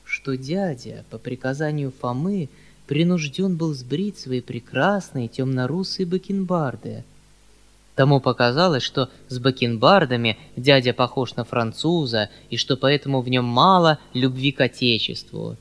что 0.04 0.36
дядя 0.36 1.04
по 1.10 1.18
приказанию 1.18 1.92
Фомы 2.00 2.48
принужден 2.86 3.56
был 3.56 3.74
сбрить 3.74 4.18
свои 4.18 4.40
прекрасные 4.40 5.28
темно-русые 5.28 6.06
бакенбарды— 6.06 7.04
Тому 7.96 8.20
показалось, 8.20 8.82
что 8.82 9.08
с 9.28 9.38
бакенбардами 9.38 10.36
дядя 10.54 10.92
похож 10.92 11.34
на 11.34 11.44
француза, 11.44 12.28
и 12.50 12.58
что 12.58 12.76
поэтому 12.76 13.22
в 13.22 13.28
нем 13.30 13.46
мало 13.46 13.98
любви 14.12 14.52
к 14.52 14.60
отечеству. 14.60 15.56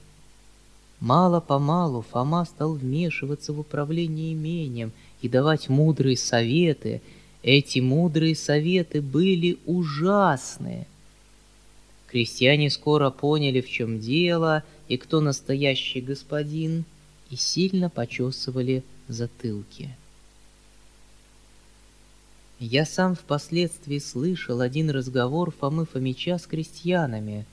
Мало-помалу 1.00 2.02
Фома 2.02 2.46
стал 2.46 2.74
вмешиваться 2.74 3.54
в 3.54 3.60
управление 3.60 4.34
имением 4.34 4.92
и 5.22 5.30
давать 5.30 5.70
мудрые 5.70 6.18
советы. 6.18 7.02
Эти 7.44 7.80
мудрые 7.80 8.36
советы 8.36 9.02
были 9.02 9.58
ужасные. 9.66 10.88
Крестьяне 12.08 12.70
скоро 12.70 13.10
поняли, 13.10 13.62
в 13.62 13.70
чем 13.70 14.00
дело 14.00 14.64
и 14.88 14.98
кто 14.98 15.20
настоящий 15.20 16.02
господин, 16.02 16.86
и 17.30 17.36
сильно 17.36 17.90
почесывали 17.90 18.84
затылки. 19.08 19.96
Я 22.60 22.86
сам 22.86 23.16
впоследствии 23.16 24.00
слышал 24.00 24.62
один 24.62 24.90
разговор 24.90 25.52
Фомы 25.52 25.86
Фомича 25.86 26.38
с 26.38 26.48
крестьянами. 26.48 27.46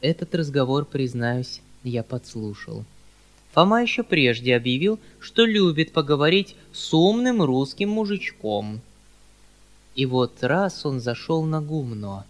Этот 0.00 0.34
разговор, 0.34 0.84
признаюсь, 0.84 1.60
я 1.84 2.02
подслушал. 2.02 2.84
Фома 3.52 3.82
еще 3.82 4.02
прежде 4.02 4.56
объявил, 4.56 4.98
что 5.20 5.44
любит 5.44 5.92
поговорить 5.92 6.56
с 6.72 6.94
умным 6.94 7.42
русским 7.42 7.90
мужичком. 7.90 8.80
И 9.94 10.06
вот 10.06 10.42
раз 10.42 10.86
он 10.86 11.00
зашел 11.00 11.42
на 11.44 11.60
гумно. 11.60 12.24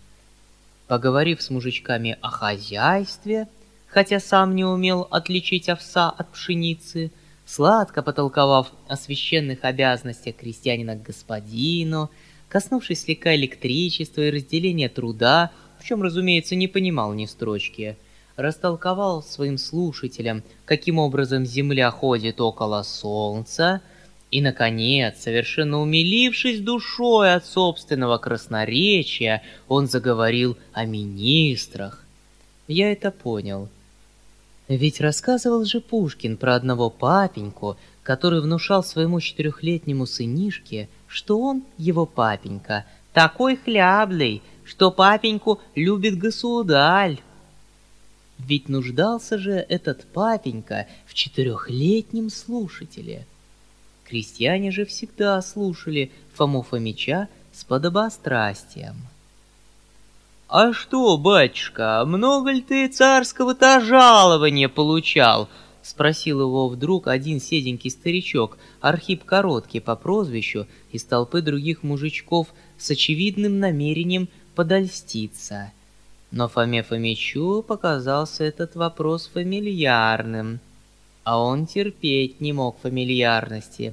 Поговорив 0.89 1.41
с 1.41 1.51
мужичками 1.51 2.19
о 2.21 2.29
хозяйстве, 2.29 3.49
хотя 3.87 4.19
сам 4.19 4.57
не 4.57 4.65
умел 4.65 5.07
отличить 5.11 5.69
овса 5.69 6.11
от 6.11 6.33
пшеницы— 6.33 7.11
сладко 7.47 8.03
потолковав 8.03 8.73
о 8.89 8.97
священных 8.97 9.65
обязанностях 9.65 10.37
крестьянина 10.37 10.97
к 10.97 11.03
господину, 11.03 12.11
коснувшись 12.49 13.03
слегка 13.03 13.35
электричества 13.35 14.23
и 14.23 14.31
разделения 14.31 14.89
труда, 14.89 15.51
в 15.79 15.85
чем, 15.85 16.03
разумеется, 16.03 16.55
не 16.55 16.69
понимал 16.69 17.13
ни 17.13 17.27
строчки, 17.27 17.97
растолковал 18.37 19.23
своим 19.23 19.59
слушателям, 19.59 20.43
каким 20.65 20.99
образом 20.99 21.47
Земля 21.47 21.91
ходит 21.91 22.41
около 22.41 22.83
Солнца, 22.83 23.81
и, 24.31 24.41
наконец, 24.41 25.21
совершенно 25.21 25.81
умилившись 25.81 26.61
душой 26.61 27.35
от 27.35 27.45
собственного 27.45 28.19
красноречия, 28.19 29.43
он 29.69 29.89
заговорил 29.89 30.57
о 30.73 30.87
министрах. 30.87 32.05
Я 32.67 32.93
это 32.93 33.11
понял— 33.11 33.69
ведь 34.69 35.01
рассказывал 35.01 35.65
же 35.65 35.81
Пушкин 35.81 36.37
про 36.37 36.55
одного 36.55 36.89
папеньку, 36.89 37.77
который 38.03 38.41
внушал 38.41 38.83
своему 38.83 39.21
четырехлетнему 39.21 40.07
сынишке, 40.07 40.89
что 41.07 41.39
он, 41.41 41.65
его 41.77 42.07
папенька, 42.07 42.87
такой 43.13 43.57
хляблый, 43.57 44.41
что 44.65 44.91
папеньку 44.91 45.61
любит 45.75 46.17
государь. 46.17 47.19
Ведь 48.39 48.69
нуждался 48.69 49.39
же 49.39 49.53
этот 49.53 50.05
папенька 50.13 50.87
в 51.07 51.15
четырехлетнем 51.15 52.31
слушателе. 52.31 53.27
Крестьяне 54.05 54.71
же 54.71 54.85
всегда 54.85 55.41
слушали 55.43 56.11
Фому 56.35 56.63
Фомича 56.63 57.29
с 57.53 57.65
подобострастием. 57.65 58.97
«А 60.49 60.73
что, 60.75 61.17
батюшка, 61.17 62.05
много 62.07 62.51
ли 62.51 62.61
ты 62.61 62.89
царского-то 62.89 63.81
жалования 63.81 64.69
получал?»— 64.69 65.49
спросил 65.83 66.43
его 66.43 66.69
вдруг 66.69 67.09
один 67.09 67.41
седенький 67.41 67.91
старичок, 67.91 68.59
Архип 68.81 69.25
Короткий 69.25 69.81
по 69.81 69.97
прозвищу, 69.97 70.67
из 70.93 71.05
толпы 71.05 71.41
других 71.41 71.83
мужичков 71.83 72.49
с 72.77 72.91
очевидным 72.91 73.61
намерением 73.61 74.29
подольститься. 74.55 75.73
Но 76.33 76.49
Фоме 76.49 76.83
Фомичу 76.83 77.63
показался 77.63 78.45
этот 78.45 78.75
вопрос 78.75 79.31
фамильярным, 79.33 80.61
а 81.25 81.39
он 81.39 81.67
терпеть 81.67 82.41
не 82.41 82.55
мог 82.55 82.81
фамильярности. 82.81 83.93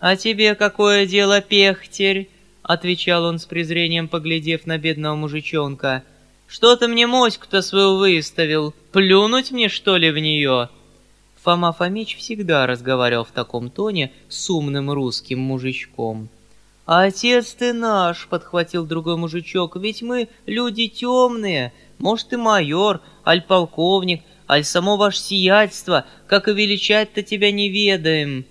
«А 0.00 0.16
тебе 0.16 0.54
какое 0.54 1.06
дело, 1.06 1.42
пехтерь?»— 1.42 2.30
отвечал 2.62 3.24
он 3.24 3.38
с 3.38 3.44
презрением, 3.44 4.08
поглядев 4.08 4.64
на 4.64 4.78
бедного 4.78 5.16
мужичонка. 5.16 6.02
«Что 6.46 6.76
ты 6.76 6.88
мне 6.88 7.06
моську-то 7.06 7.60
свою 7.60 7.98
выставил? 7.98 8.72
Плюнуть 8.92 9.50
мне, 9.50 9.68
что 9.68 9.98
ли, 9.98 10.10
в 10.10 10.18
нее?» 10.18 10.70
Фома 11.42 11.72
Фомич 11.72 12.16
всегда 12.16 12.66
разговаривал 12.66 13.24
в 13.24 13.32
таком 13.32 13.68
тоне 13.68 14.12
с 14.30 14.48
умным 14.48 14.90
русским 14.90 15.40
мужичком. 15.40 16.30
«Отец 16.86 17.52
ты 17.54 17.72
наш!»— 17.72 18.28
подхватил 18.30 18.86
другой 18.86 19.16
мужичок. 19.16 19.74
«Ведь 19.76 20.02
мы 20.02 20.28
люди 20.46 20.86
темные. 20.86 21.72
Может, 21.98 22.32
и 22.32 22.36
майор, 22.36 23.00
аль 23.26 23.42
полковник, 23.42 24.22
аль 24.48 24.62
само 24.62 24.96
ваше 24.96 25.18
сиятельство, 25.18 26.06
как 26.28 26.46
и 26.46 26.52
величать-то 26.52 27.24
тебя 27.24 27.50
не 27.50 27.68
ведаем». 27.68 28.44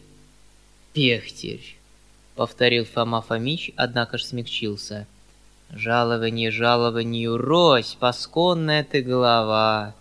«Пехтерь!»— 0.91 1.77
повторил 2.35 2.83
Фома 2.83 3.21
Фомич, 3.21 3.71
однако 3.77 4.17
ж 4.17 4.23
смягчился. 4.25 5.07
«Жалование 5.71 6.51
жалованию 6.51 7.37
рось, 7.37 7.95
пасконная 7.97 8.83
ты 8.83 9.01
голова!» 9.01 9.95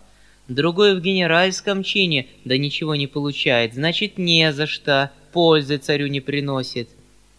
Другой 0.47 0.93
в 0.95 1.01
генеральском 1.01 1.81
чине, 1.81 2.27
да 2.43 2.55
ничего 2.57 2.93
не 2.95 3.07
получает, 3.07 3.73
значит, 3.73 4.19
не 4.19 4.53
за 4.53 4.67
что, 4.67 5.09
пользы 5.31 5.77
царю 5.77 6.05
не 6.05 6.19
приносит. 6.19 6.87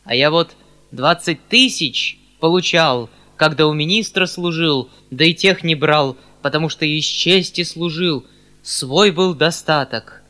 А 0.05 0.15
я 0.15 0.33
вот 0.33 0.57
двадцать 0.97 1.47
тысяч 1.49 2.19
получал, 2.41 3.09
когда 3.37 3.67
у 3.67 3.73
министра 3.73 4.27
служил, 4.27 4.91
да 5.11 5.25
и 5.25 5.35
тех 5.35 5.63
не 5.63 5.75
брал, 5.75 6.17
потому 6.43 6.69
что 6.69 6.85
из 6.85 7.05
чести 7.05 7.63
служил, 7.63 8.27
свой 8.63 9.11
был 9.11 9.35
достаток. 9.35 10.23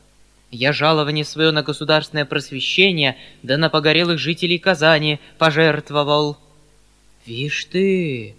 Я 0.51 0.71
жалование 0.71 1.25
свое 1.25 1.51
на 1.51 1.63
государственное 1.63 2.25
просвещение, 2.25 3.17
да 3.43 3.57
на 3.57 3.69
погорелых 3.69 4.19
жителей 4.19 4.59
Казани 4.59 5.19
пожертвовал. 5.37 6.37
Вишь 7.25 7.65
ты, 7.65 8.35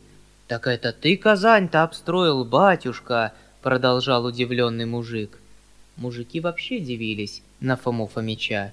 так 0.46 0.66
это 0.66 0.92
ты 0.92 1.16
Казань-то 1.16 1.82
обстроил, 1.82 2.44
батюшка,— 2.44 3.32
продолжал 3.62 4.24
удивленный 4.24 4.86
мужик. 4.86 5.38
Мужики 5.96 6.40
вообще 6.40 6.78
дивились 6.78 7.42
на 7.60 7.76
Фому 7.76 8.06
Фомича. 8.06 8.72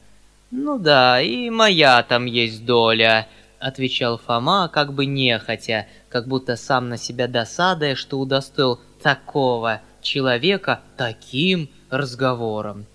«Ну 0.51 0.77
да, 0.77 1.19
и 1.21 1.49
моя 1.49 2.03
там 2.03 2.25
есть 2.25 2.65
доля»,— 2.65 3.27
отвечал 3.59 4.17
Фома, 4.17 4.69
как 4.71 4.93
бы 4.93 5.05
нехотя, 5.05 5.87
как 6.09 6.27
будто 6.27 6.55
сам 6.55 6.89
на 6.89 6.97
себя 6.97 7.27
досадая, 7.27 7.95
что 7.95 8.19
удостоил 8.19 8.79
такого 9.01 9.81
человека 10.01 10.81
таким 10.97 11.69
разговором. 11.89 12.85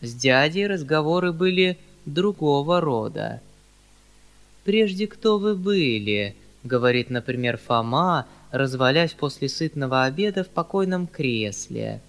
С 0.00 0.14
дядей 0.14 0.66
разговоры 0.66 1.32
были 1.32 1.78
другого 2.04 2.80
рода. 2.80 3.40
«Прежде 4.64 5.06
кто 5.06 5.38
вы 5.38 5.54
были?»— 5.54 6.34
говорит, 6.64 7.10
например, 7.10 7.56
Фома, 7.56 8.26
развалясь 8.50 9.12
после 9.12 9.48
сытного 9.48 10.04
обеда 10.04 10.44
в 10.44 10.48
покойном 10.48 11.06
кресле. 11.06 12.00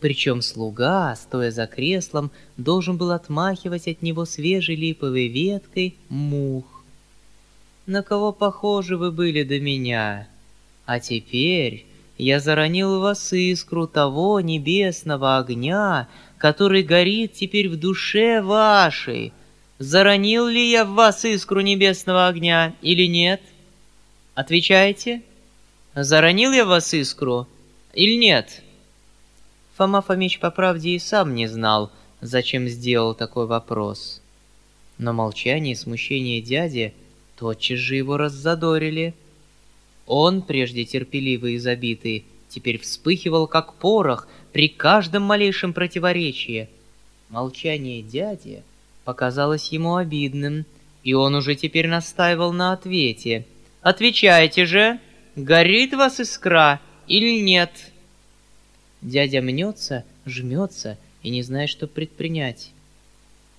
Причем 0.00 0.42
слуга, 0.42 1.16
стоя 1.16 1.50
за 1.50 1.66
креслом, 1.66 2.30
должен 2.56 2.98
был 2.98 3.10
отмахивать 3.10 3.88
от 3.88 4.02
него 4.02 4.26
свежей 4.26 4.76
липовой 4.76 5.28
веткой 5.28 5.94
мух. 6.08 6.73
На 7.86 8.02
кого 8.02 8.32
похожи 8.32 8.96
вы 8.96 9.12
были 9.12 9.42
до 9.42 9.60
меня? 9.60 10.26
А 10.86 11.00
теперь 11.00 11.84
я 12.16 12.40
заронил 12.40 12.98
в 12.98 13.02
вас 13.02 13.32
искру 13.32 13.86
того 13.86 14.40
небесного 14.40 15.38
огня, 15.38 16.08
который 16.38 16.82
горит 16.82 17.34
теперь 17.34 17.68
в 17.68 17.78
душе 17.78 18.40
вашей. 18.40 19.32
Заронил 19.78 20.46
ли 20.46 20.70
я 20.70 20.86
в 20.86 20.94
вас 20.94 21.24
искру 21.26 21.60
небесного 21.60 22.26
огня 22.26 22.74
или 22.80 23.04
нет? 23.06 23.42
Отвечайте. 24.34 25.22
Заронил 25.94 26.52
я 26.52 26.64
вас 26.64 26.94
искру 26.94 27.46
или 27.92 28.14
нет? 28.14 28.62
Фома 29.76 30.00
Фомич 30.00 30.38
по 30.38 30.50
правде 30.50 30.90
и 30.90 30.98
сам 30.98 31.34
не 31.34 31.48
знал, 31.48 31.90
зачем 32.20 32.66
сделал 32.68 33.14
такой 33.14 33.46
вопрос. 33.46 34.22
Но 34.96 35.12
молчание 35.12 35.72
и 35.72 35.76
смущение 35.76 36.40
дяди 36.40 36.94
тотчас 37.36 37.78
же 37.78 37.96
его 37.96 38.16
раззадорили. 38.16 39.14
Он, 40.06 40.42
прежде 40.42 40.84
терпеливый 40.84 41.54
и 41.54 41.58
забитый, 41.58 42.24
теперь 42.48 42.78
вспыхивал 42.78 43.46
как 43.46 43.74
порох 43.74 44.28
при 44.52 44.68
каждом 44.68 45.22
малейшем 45.22 45.72
противоречии. 45.72 46.68
Молчание 47.28 48.02
дяди 48.02 48.62
показалось 49.04 49.68
ему 49.68 49.96
обидным, 49.96 50.64
и 51.02 51.14
он 51.14 51.34
уже 51.34 51.54
теперь 51.54 51.88
настаивал 51.88 52.52
на 52.52 52.72
ответе. 52.72 53.46
«Отвечайте 53.82 54.66
же!» 54.66 55.00
горит 55.36 55.94
вас 55.94 56.20
искра 56.20 56.80
или 57.06 57.40
нет?» 57.40 57.70
Дядя 59.00 59.42
мнется, 59.42 60.04
жмется 60.24 60.98
и 61.22 61.30
не 61.30 61.42
знает, 61.42 61.70
что 61.70 61.86
предпринять. 61.86 62.70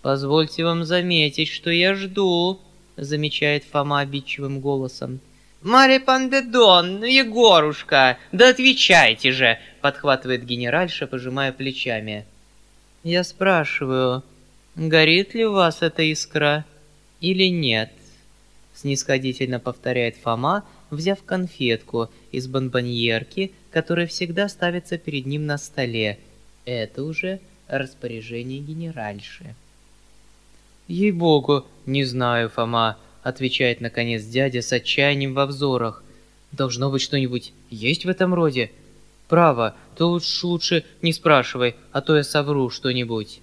«Позвольте 0.01 0.63
вам 0.63 0.83
заметить, 0.83 1.49
что 1.49 1.69
я 1.69 1.95
жду»,— 1.95 2.59
замечает 2.97 3.63
Фома 3.63 3.99
обидчивым 3.99 4.59
голосом. 4.59 5.19
«Мария 5.61 5.99
Пандедон, 5.99 7.03
Егорушка, 7.03 8.17
да 8.31 8.49
отвечайте 8.49 9.31
же!»— 9.31 9.57
подхватывает 9.81 10.45
генеральша, 10.45 11.07
пожимая 11.07 11.51
плечами. 11.51 12.25
«Я 13.03 13.23
спрашиваю, 13.23 14.23
горит 14.75 15.33
ли 15.33 15.45
у 15.45 15.53
вас 15.53 15.81
эта 15.81 16.03
искра 16.03 16.65
или 17.19 17.45
нет?»— 17.45 17.91
снисходительно 18.75 19.59
повторяет 19.59 20.17
Фома, 20.17 20.63
взяв 20.91 21.23
конфетку 21.23 22.09
из 22.31 22.47
бонбоньерки, 22.47 23.51
которая 23.71 24.07
всегда 24.07 24.47
ставится 24.49 24.97
перед 24.97 25.25
ним 25.25 25.45
на 25.45 25.57
столе. 25.57 26.19
Это 26.65 27.03
уже 27.03 27.39
распоряжение 27.67 28.59
генеральши. 28.59 29.55
«Ей-богу, 30.87 31.65
не 31.85 32.03
знаю, 32.03 32.49
Фома»,— 32.49 32.97
отвечает 33.23 33.81
наконец 33.81 34.23
дядя 34.23 34.61
с 34.61 34.71
отчаянием 34.71 35.33
во 35.33 35.45
взорах. 35.45 36.03
«Должно 36.51 36.89
быть 36.89 37.01
что-нибудь 37.01 37.53
есть 37.69 38.05
в 38.05 38.09
этом 38.09 38.33
роде?» 38.33 38.71
«Право, 39.27 39.75
то 39.97 40.09
лучше, 40.09 40.45
лучше 40.45 40.85
не 41.01 41.11
спрашивай, 41.11 41.75
а 41.91 42.01
то 42.01 42.15
я 42.15 42.23
совру 42.23 42.69
что-нибудь». 42.69 43.41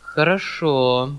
«Хорошо. 0.00 1.16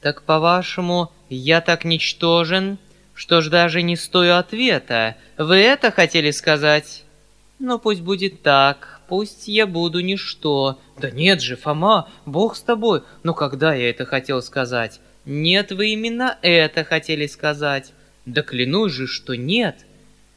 Так, 0.00 0.22
по-вашему, 0.22 1.12
я 1.28 1.60
так 1.60 1.84
ничтожен?» 1.84 2.78
Что 3.16 3.40
ж, 3.40 3.48
даже 3.48 3.80
не 3.80 3.96
стою 3.96 4.34
ответа. 4.34 5.16
Вы 5.38 5.56
это 5.56 5.90
хотели 5.90 6.30
сказать? 6.30 7.02
Ну, 7.58 7.78
пусть 7.78 8.02
будет 8.02 8.42
так. 8.42 8.95
Пусть 9.08 9.48
я 9.48 9.66
буду 9.66 10.00
ничто. 10.00 10.78
Да 10.98 11.10
нет 11.10 11.40
же, 11.40 11.56
Фома, 11.56 12.08
бог 12.24 12.56
с 12.56 12.60
тобой. 12.60 13.02
Но 13.22 13.34
когда 13.34 13.74
я 13.74 13.90
это 13.90 14.04
хотел 14.04 14.42
сказать? 14.42 15.00
Нет, 15.24 15.72
вы 15.72 15.88
именно 15.90 16.38
это 16.42 16.84
хотели 16.84 17.26
сказать. 17.26 17.92
Да 18.24 18.42
клянусь 18.42 18.92
же, 18.92 19.06
что 19.06 19.36
нет. 19.36 19.86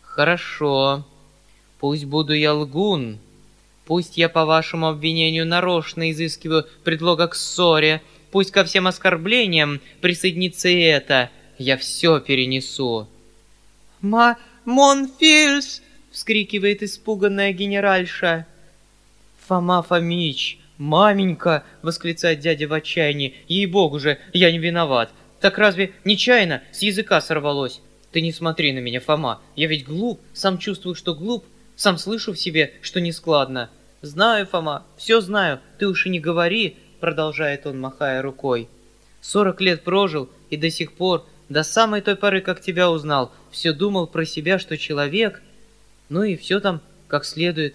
Хорошо. 0.01 1.05
Пусть 1.79 2.05
буду 2.05 2.33
я 2.33 2.53
лгун. 2.53 3.19
Пусть 3.85 4.17
я 4.17 4.29
по 4.29 4.45
вашему 4.45 4.87
обвинению 4.87 5.47
нарочно 5.47 6.11
изыскиваю 6.11 6.67
предлога 6.83 7.27
к 7.27 7.35
ссоре. 7.35 8.01
Пусть 8.31 8.51
ко 8.51 8.63
всем 8.63 8.85
оскорблениям 8.85 9.81
присоединится 10.01 10.69
и 10.69 10.79
это— 10.79 11.29
я 11.59 11.75
все 11.77 12.19
перенесу. 12.21 13.07
«Ма... 14.01 14.37
Монфильс!»— 14.65 15.83
вскрикивает 16.11 16.81
испуганная 16.81 17.51
генеральша. 17.51 18.47
«Фома 19.49 19.81
Фомич! 19.81 20.59
Маменька!»— 20.77 21.63
восклицает 21.81 22.39
дядя 22.39 22.67
в 22.67 22.73
отчаянии. 22.73 23.33
«Ей-богу 23.47 23.97
же, 23.97 24.19
я 24.31 24.51
не 24.51 24.59
виноват! 24.59 25.09
Так 25.39 25.57
разве 25.57 25.93
нечаянно 26.05 26.61
с 26.71 26.83
языка 26.83 27.19
сорвалось? 27.19 27.81
Ты 28.11 28.21
не 28.21 28.31
смотри 28.31 28.73
на 28.73 28.77
меня, 28.77 28.99
Фома, 28.99 29.41
я 29.55 29.65
ведь 29.65 29.87
глуп, 29.87 30.21
сам 30.33 30.59
чувствую, 30.59 30.93
что 30.93 31.15
глуп, 31.15 31.45
сам 31.75 31.97
слышу 31.97 32.33
в 32.33 32.39
себе, 32.39 32.73
что 32.83 33.01
нескладно. 33.01 33.71
Знаю, 34.03 34.45
Фома, 34.45 34.85
все 34.97 35.19
знаю, 35.19 35.61
ты 35.79 35.87
уж 35.87 36.05
и 36.05 36.09
не 36.09 36.19
говори, 36.19 36.77
продолжает 36.99 37.65
он, 37.65 37.79
махая 37.79 38.21
рукой. 38.21 38.69
Сорок 39.19 39.61
лет 39.61 39.83
прожил, 39.83 40.29
и 40.51 40.57
до 40.57 40.69
сих 40.69 40.93
пор 40.93 41.25
до 41.49 41.63
самой 41.63 42.01
той 42.01 42.15
поры, 42.15 42.41
как 42.41 42.61
тебя 42.61 42.91
узнал, 42.91 43.31
все 43.49 43.73
думал 43.73 44.05
про 44.05 44.25
себя, 44.25 44.59
что 44.59 44.77
человек, 44.77 45.41
ну 46.09 46.21
и 46.21 46.35
все 46.35 46.59
там 46.59 46.81
как 47.07 47.25
следует. 47.25 47.73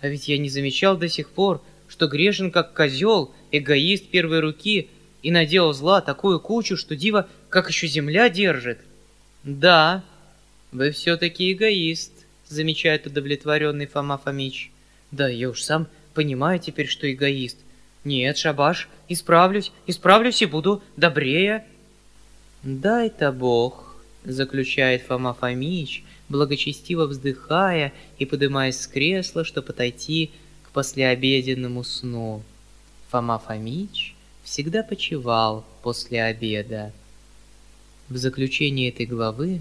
А 0.00 0.08
ведь 0.08 0.28
я 0.28 0.38
не 0.38 0.48
замечал 0.48 0.96
до 0.96 1.08
сих 1.08 1.30
пор, 1.30 1.62
что 1.88 2.06
грешен 2.06 2.50
как 2.50 2.72
козел, 2.72 3.34
эгоист 3.50 4.08
первой 4.08 4.40
руки, 4.40 4.88
и 5.22 5.30
наделал 5.30 5.72
зла 5.72 6.00
такую 6.00 6.40
кучу, 6.40 6.76
что 6.76 6.96
дива 6.96 7.28
как 7.48 7.68
еще 7.68 7.86
земля 7.86 8.30
держит. 8.30 8.78
Да, 9.44 10.02
вы 10.72 10.90
все-таки 10.92 11.52
эгоист, 11.52 12.12
замечает 12.46 13.06
удовлетворенный 13.06 13.86
Фома 13.86 14.18
Фомич. 14.18 14.70
Да, 15.10 15.28
я 15.28 15.50
уж 15.50 15.62
сам 15.62 15.88
понимаю 16.14 16.58
теперь, 16.58 16.88
что 16.88 17.10
эгоист. 17.10 17.58
Нет, 18.04 18.38
Шабаш, 18.38 18.88
исправлюсь, 19.08 19.72
исправлюсь 19.86 20.42
и 20.42 20.46
буду 20.46 20.82
добрее. 20.96 21.64
Дай-то 22.62 23.32
Бог, 23.32 23.96
заключает 24.24 25.02
Фома 25.02 25.34
Фомич, 25.34 26.04
благочестиво 26.30 27.06
вздыхая 27.06 27.92
и 28.18 28.24
подымаясь 28.24 28.80
с 28.80 28.86
кресла, 28.86 29.44
чтобы 29.44 29.68
отойти 29.68 30.30
к 30.62 30.70
послеобеденному 30.70 31.84
сну. 31.84 32.42
Фома 33.10 33.38
Фомич 33.38 34.14
всегда 34.44 34.82
почевал 34.82 35.64
после 35.82 36.22
обеда. 36.22 36.92
В 38.08 38.16
заключении 38.16 38.88
этой 38.88 39.06
главы 39.06 39.60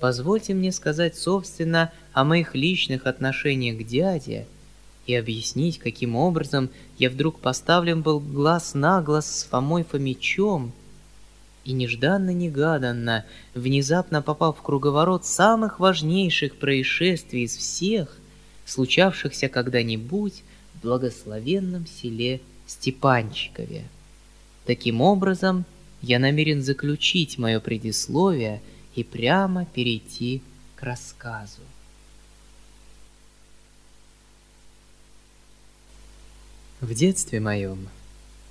позвольте 0.00 0.54
мне 0.54 0.72
сказать, 0.72 1.16
собственно, 1.16 1.92
о 2.12 2.24
моих 2.24 2.54
личных 2.54 3.06
отношениях 3.06 3.78
к 3.78 3.86
дяде 3.86 4.46
и 5.06 5.14
объяснить, 5.14 5.78
каким 5.78 6.16
образом 6.16 6.70
я 6.98 7.10
вдруг 7.10 7.38
поставлен 7.38 8.02
был 8.02 8.18
глаз 8.18 8.74
на 8.74 9.02
глаз 9.02 9.40
с 9.40 9.44
Фомой 9.44 9.84
Фомичом 9.84 10.72
и 11.64 11.72
нежданно-негаданно, 11.72 13.24
внезапно 13.54 14.22
попал 14.22 14.52
в 14.52 14.62
круговорот 14.62 15.24
самых 15.24 15.78
важнейших 15.78 16.56
происшествий 16.56 17.44
из 17.44 17.56
всех, 17.56 18.18
случавшихся 18.66 19.48
когда-нибудь 19.48 20.42
в 20.74 20.82
благословенном 20.82 21.86
селе 21.86 22.40
Степанчикове. 22.66 23.84
Таким 24.66 25.00
образом, 25.00 25.64
я 26.00 26.18
намерен 26.18 26.62
заключить 26.62 27.38
мое 27.38 27.60
предисловие 27.60 28.60
и 28.94 29.04
прямо 29.04 29.66
перейти 29.66 30.42
к 30.76 30.82
рассказу. 30.82 31.60
В 36.80 36.92
детстве 36.94 37.38
моем, 37.38 37.88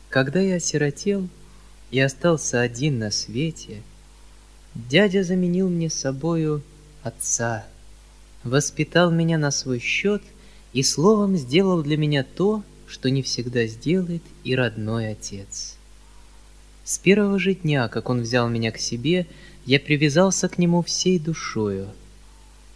когда 0.09 0.39
я 0.39 0.55
осиротел 0.55 1.28
и 1.92 2.00
остался 2.00 2.62
один 2.62 3.00
на 3.00 3.12
свете, 3.12 3.82
дядя 4.76 5.24
заменил 5.24 5.70
мне 5.70 5.89
собою 5.89 6.62
отца, 7.04 7.66
воспитал 8.44 9.12
меня 9.12 9.38
на 9.38 9.52
свой 9.52 9.80
счет 9.80 10.24
и 10.74 10.84
словом 10.84 11.36
сделал 11.36 11.84
для 11.84 11.98
меня 11.98 12.24
то, 12.24 12.64
что 12.88 13.10
не 13.10 13.22
всегда 13.22 13.66
сделает 13.66 14.24
и 14.44 14.56
родной 14.56 15.10
отец. 15.12 15.78
С 16.84 16.98
первого 16.98 17.39
же 17.39 17.54
дня, 17.54 17.88
как 17.88 18.10
он 18.10 18.22
взял 18.22 18.50
меня 18.50 18.72
к 18.72 18.78
себе, 18.78 19.28
я 19.66 19.80
привязался 19.80 20.50
к 20.50 20.58
нему 20.58 20.82
всей 20.82 21.20
душою. 21.20 21.89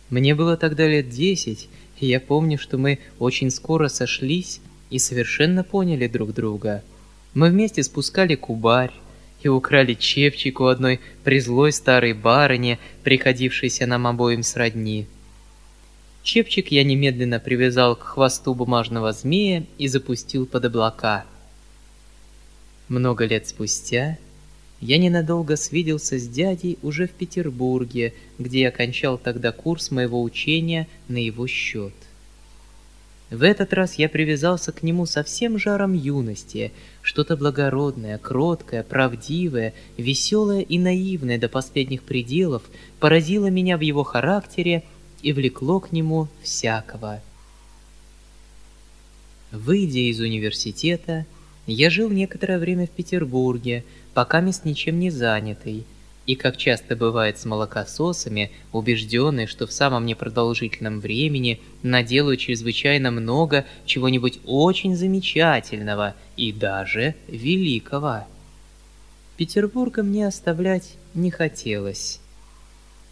Мне 0.09 0.35
было 0.35 0.55
тогда 0.55 0.87
лет 0.87 1.09
десять, 1.09 1.67
и 1.99 2.05
я 2.05 2.19
помню, 2.19 2.59
что 2.59 2.77
мы 2.77 2.99
очень 3.17 3.49
скоро 3.49 3.87
сошлись 3.87 4.61
и 4.89 4.99
совершенно 4.99 5.63
поняли 5.63 6.07
друг 6.07 6.33
друга. 6.33 6.83
Мы 7.33 7.49
вместе 7.49 7.81
спускали 7.81 8.35
кубарь 8.35 8.93
и 9.45 9.47
украли 9.47 9.93
чепчик 9.93 10.59
у 10.59 10.65
одной 10.65 10.99
призлой 11.23 11.71
старой 11.71 12.13
барыни, 12.13 12.79
приходившейся 13.03 13.85
нам 13.85 14.07
обоим 14.07 14.41
сродни. 14.41 15.05
Чепчик 16.23 16.71
я 16.71 16.83
немедленно 16.83 17.39
привязал 17.39 17.95
к 17.95 18.01
хвосту 18.01 18.55
бумажного 18.55 19.13
змея 19.13 19.63
и 19.77 19.87
запустил 19.87 20.47
под 20.47 20.65
облака. 20.65 21.25
Много 22.87 23.25
лет 23.25 23.47
спустя 23.47 24.17
я 24.81 24.97
ненадолго 24.97 25.57
свиделся 25.57 26.17
с 26.17 26.27
дядей 26.27 26.79
уже 26.81 27.07
в 27.07 27.11
Петербурге, 27.11 28.15
где 28.39 28.61
я 28.61 28.69
окончал 28.69 29.19
тогда 29.19 29.51
курс 29.51 29.91
моего 29.91 30.23
учения 30.23 30.87
на 31.07 31.17
его 31.17 31.45
счет. 31.45 31.93
В 33.35 33.43
этот 33.43 33.73
раз 33.73 33.95
я 33.95 34.07
привязался 34.07 34.71
к 34.71 34.81
нему 34.81 35.05
со 35.05 35.21
всем 35.21 35.59
жаром 35.59 35.91
юности, 35.91 36.71
что-то 37.01 37.35
благородное, 37.35 38.17
кроткое, 38.17 38.81
правдивое, 38.81 39.73
веселое 39.97 40.61
и 40.61 40.79
наивное 40.79 41.37
до 41.37 41.49
последних 41.49 42.03
пределов 42.03 42.63
поразило 43.01 43.47
меня 43.47 43.77
в 43.77 43.81
его 43.81 44.05
характере 44.05 44.83
и 45.21 45.33
влекло 45.33 45.81
к 45.81 45.91
нему 45.91 46.29
всякого. 46.43 47.21
Выйдя 49.51 50.09
из 50.09 50.21
университета, 50.21 51.25
я 51.67 51.89
жил 51.89 52.09
некоторое 52.09 52.57
время 52.57 52.87
в 52.87 52.91
Петербурге, 52.91 53.83
пока 54.13 54.39
мест 54.39 54.63
ничем 54.63 54.97
не 54.97 55.09
занятый– 55.09 55.83
и, 56.25 56.35
как 56.35 56.57
часто 56.57 56.95
бывает 56.95 57.37
с 57.37 57.45
молокососами, 57.45 58.51
убежденный, 58.71 59.45
что 59.45 59.67
в 59.67 59.71
самом 59.71 60.05
непродолжительном 60.05 60.99
времени 60.99 61.61
наделаю 61.83 62.37
чрезвычайно 62.37 63.11
много 63.11 63.65
чего-нибудь 63.85 64.39
очень 64.45 64.95
замечательного 64.95 66.15
и 66.35 66.51
даже 66.51 67.15
великого. 67.27 68.25
Петербурга 69.37 70.01
мне 70.01 70.27
оставлять 70.27 70.95
не 71.13 71.29
хотелось. 71.29 72.19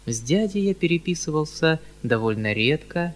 С 0.06 0.20
дядей 0.20 0.62
я 0.62 0.74
переписывался 0.74 1.80
довольно 2.02 2.52
редко, 2.52 3.14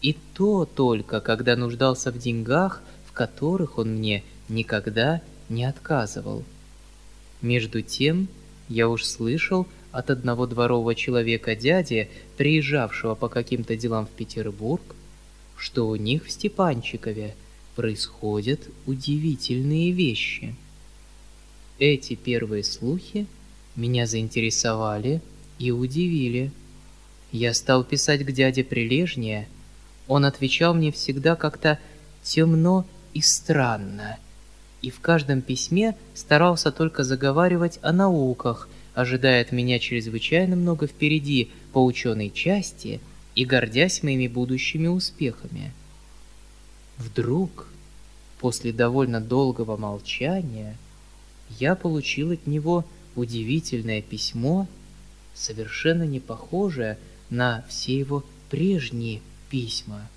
и 0.00 0.16
то 0.34 0.64
только, 0.64 1.20
когда 1.20 1.56
нуждался 1.56 2.12
в 2.12 2.18
деньгах, 2.18 2.82
в 3.06 3.12
которых 3.12 3.78
он 3.78 3.96
мне 3.96 4.22
никогда 4.48 5.22
не 5.48 5.64
отказывал. 5.64 6.44
Между 7.40 7.82
тем, 7.82 8.28
я 8.68 8.88
уж 8.88 9.04
слышал 9.04 9.66
от 9.92 10.10
одного 10.10 10.46
дворового 10.46 10.94
человека 10.94 11.54
дяди, 11.54 12.08
приезжавшего 12.36 13.14
по 13.14 13.28
каким-то 13.28 13.76
делам 13.76 14.06
в 14.06 14.10
Петербург, 14.10 14.82
что 15.56 15.88
у 15.88 15.96
них 15.96 16.24
в 16.24 16.30
Степанчикове 16.30 17.34
происходят 17.76 18.60
удивительные 18.86 19.92
вещи. 19.92 20.54
Эти 21.78 22.14
первые 22.14 22.64
слухи 22.64 23.26
меня 23.76 24.06
заинтересовали 24.06 25.20
и 25.58 25.70
удивили. 25.70 26.50
Я 27.32 27.52
стал 27.52 27.84
писать 27.84 28.24
к 28.24 28.32
дяде 28.32 28.64
прилежнее. 28.64 29.48
Он 30.06 30.24
отвечал 30.24 30.74
мне 30.74 30.92
всегда 30.92 31.36
как-то 31.36 31.78
темно 32.22 32.86
и 33.12 33.20
странно— 33.20 34.18
и 34.84 34.90
в 34.90 35.00
каждом 35.00 35.40
письме 35.40 35.96
старался 36.12 36.70
только 36.70 37.04
заговаривать 37.04 37.78
о 37.80 37.90
науках, 37.90 38.68
ожидая 38.92 39.40
от 39.40 39.50
меня 39.50 39.78
чрезвычайно 39.78 40.56
много 40.56 40.86
впереди 40.86 41.50
по 41.72 41.82
ученой 41.82 42.28
части 42.28 43.00
и 43.34 43.46
гордясь 43.46 44.02
моими 44.02 44.26
будущими 44.26 44.86
успехами. 44.86 45.72
Вдруг, 46.98 47.66
после 48.38 48.74
довольно 48.74 49.22
долгого 49.22 49.78
молчания, 49.78 50.76
я 51.58 51.76
получил 51.76 52.32
от 52.32 52.46
него 52.46 52.84
удивительное 53.16 54.02
письмо, 54.02 54.68
совершенно 55.32 56.02
не 56.02 56.20
похожее 56.20 56.98
на 57.30 57.64
все 57.70 57.98
его 57.98 58.22
прежние 58.50 59.22
письма. 59.48 60.10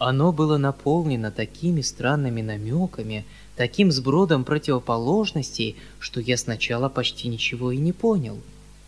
Оно 0.00 0.32
было 0.32 0.56
наполнено 0.56 1.30
такими 1.30 1.82
странными 1.82 2.40
намеками, 2.40 3.26
таким 3.54 3.92
сбродом 3.92 4.44
противоположностей, 4.44 5.76
что 5.98 6.20
я 6.22 6.38
сначала 6.38 6.88
почти 6.88 7.28
ничего 7.28 7.70
и 7.70 7.76
не 7.76 7.92
понял. 7.92 8.40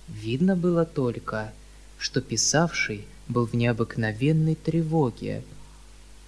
Видно 0.08 0.56
было 0.56 0.86
только, 0.86 1.52
что 1.98 2.22
писавший 2.22 3.04
был 3.28 3.44
в 3.44 3.52
необыкновенной 3.52 4.54
тревоге. 4.54 5.42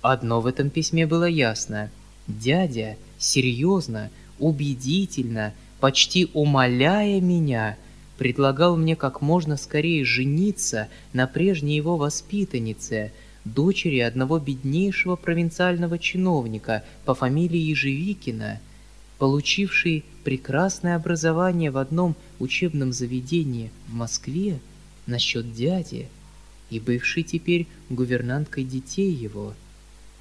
Одно 0.03 0.43
в 0.43 0.47
этом 0.47 0.68
письме 0.68 1.07
было 1.07 1.24
ясно. 1.24 1.91
Дядя 2.26 2.99
серьезно, 3.18 4.11
убедительно, 4.39 5.55
почти 5.80 6.28
умоляя 6.35 7.22
меня, 7.22 7.78
предлагал 8.18 8.76
мне 8.76 8.97
как 8.97 9.22
можно 9.22 9.57
скорее 9.57 10.05
жениться 10.05 10.89
на 11.14 11.26
прежней 11.26 11.74
его 11.74 11.97
воспитаннице– 11.97 13.12
дочери 13.45 13.99
одного 13.99 14.38
беднейшего 14.38 15.16
провинциального 15.16 15.99
чиновника 15.99 16.82
по 17.05 17.14
фамилии 17.14 17.59
Ежевикина, 17.59 18.61
получившей 19.18 20.05
прекрасное 20.24 20.97
образование 20.97 21.70
в 21.70 21.78
одном 21.78 22.16
учебном 22.38 22.92
заведении 22.92 23.70
в 23.88 23.95
Москве 23.95 24.59
насчет 25.07 25.53
дяди 25.53 26.09
и 26.70 26.80
бывшей 26.80 27.22
теперь 27.22 27.66
гувернанткой 27.90 28.64
детей 28.64 29.12
его. 29.12 29.55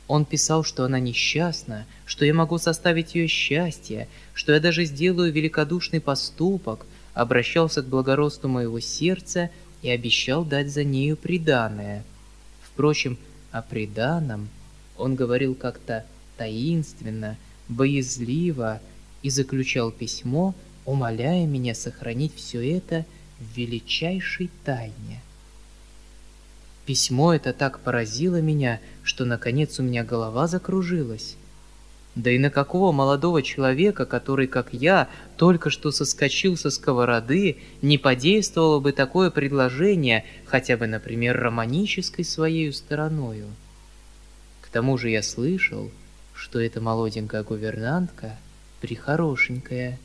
Он 0.07 0.25
писал, 0.25 0.65
что 0.65 0.83
она 0.83 0.99
несчастна, 0.99 1.85
что 2.05 2.25
я 2.25 2.33
могу 2.33 2.57
составить 2.57 3.15
ее 3.15 3.27
счастье, 3.27 4.09
что 4.33 4.51
я 4.51 4.59
даже 4.59 4.83
сделаю 4.83 5.31
великодушный 5.31 6.01
поступок, 6.01 6.85
обращался 7.13 7.81
к 7.81 7.87
благородству 7.87 8.49
моего 8.49 8.81
сердца 8.81 9.49
и 9.81 9.89
обещал 9.89 10.43
дать 10.43 10.69
за 10.69 10.83
нею 10.83 11.15
приданое– 11.15 12.03
Впрочем, 12.73 13.17
о 13.51 13.61
преданном 13.61 14.49
он 14.97 15.15
говорил 15.15 15.53
как-то 15.53 16.05
таинственно, 16.37 17.37
боязливо 17.69 18.81
и 19.21 19.29
заключал 19.29 19.91
письмо, 19.91 20.55
умоляя 20.85 21.45
меня 21.45 21.75
сохранить 21.75 22.35
все 22.35 22.77
это 22.77 23.05
в 23.39 23.57
величайшей 23.57 24.49
тайне. 24.65 25.21
Письмо 26.85 27.33
это 27.33 27.53
так 27.53 27.79
поразило 27.79 28.41
меня, 28.41 28.81
что 29.03 29.23
наконец 29.23 29.79
у 29.79 29.83
меня 29.83 30.03
голова 30.03 30.47
закружилась. 30.47 31.37
Да 32.15 32.29
и 32.29 32.37
на 32.37 32.51
какого 32.51 32.91
молодого 32.91 33.41
человека, 33.41 34.05
который, 34.05 34.45
как 34.45 34.71
я, 34.71 35.09
только 35.35 35.71
что 35.71 35.91
соскочил 35.91 36.55
со 36.57 36.69
сковороды, 36.69 37.57
не 37.81 37.97
подействовало 37.97 38.79
бы 38.79 38.91
такое 38.91 39.31
предложение, 39.31 40.23
хотя 40.45 40.77
бы, 40.77 40.85
например, 40.85 41.39
романической 41.39 42.23
своей 42.23 42.71
стороною? 42.71 43.47
К 44.61 44.67
тому 44.67 44.97
же 44.99 45.09
я 45.09 45.23
слышал, 45.23 45.89
что 46.35 46.59
эта 46.59 46.81
молоденькая 46.81 47.43
гувернантка 47.43 48.37
прихорошенькая. 48.79 49.97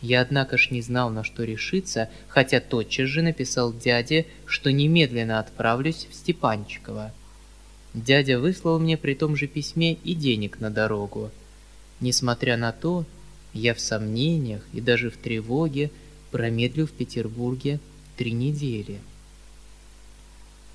Я, 0.00 0.22
однако 0.22 0.56
ж, 0.56 0.70
не 0.70 0.80
знал, 0.80 1.10
на 1.10 1.22
что 1.22 1.44
решиться, 1.44 2.08
хотя 2.28 2.60
тотчас 2.60 3.08
же 3.08 3.20
написал 3.20 3.74
дяде, 3.74 4.26
что 4.46 4.72
немедленно 4.72 5.38
отправлюсь 5.38 6.06
в 6.10 6.14
Степанчиково. 6.14 7.12
Дядя 7.94 8.38
выслал 8.38 8.78
мне 8.78 8.96
при 8.96 9.14
том 9.14 9.36
же 9.36 9.46
письме 9.46 9.94
и 9.94 10.14
денег 10.14 10.60
на 10.60 10.70
дорогу. 10.70 11.30
Несмотря 12.00 12.56
на 12.56 12.72
то, 12.72 13.04
я 13.52 13.74
в 13.74 13.80
сомнениях 13.80 14.62
и 14.72 14.80
даже 14.80 15.10
в 15.10 15.16
тревоге 15.16 15.90
промедлю 16.30 16.86
в 16.86 16.92
Петербурге 16.92 17.80
три 18.16 18.32
недели. 18.32 19.00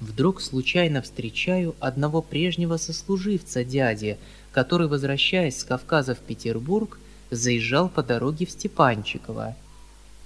Вдруг 0.02 0.42
случайно 0.42 1.02
встречаю 1.02 1.74
одного 1.80 2.22
прежнего 2.22 2.76
сослуживца 2.76 3.64
дяди, 3.64 4.18
который, 4.52 4.88
возвращаясь 4.88 5.60
с 5.60 5.64
Кавказа 5.64 6.16
в 6.16 6.20
Петербург, 6.20 7.00
заезжал 7.32 7.88
по 7.88 8.04
дороге 8.04 8.46
в 8.46 8.52
Степанчиково. 8.52 9.56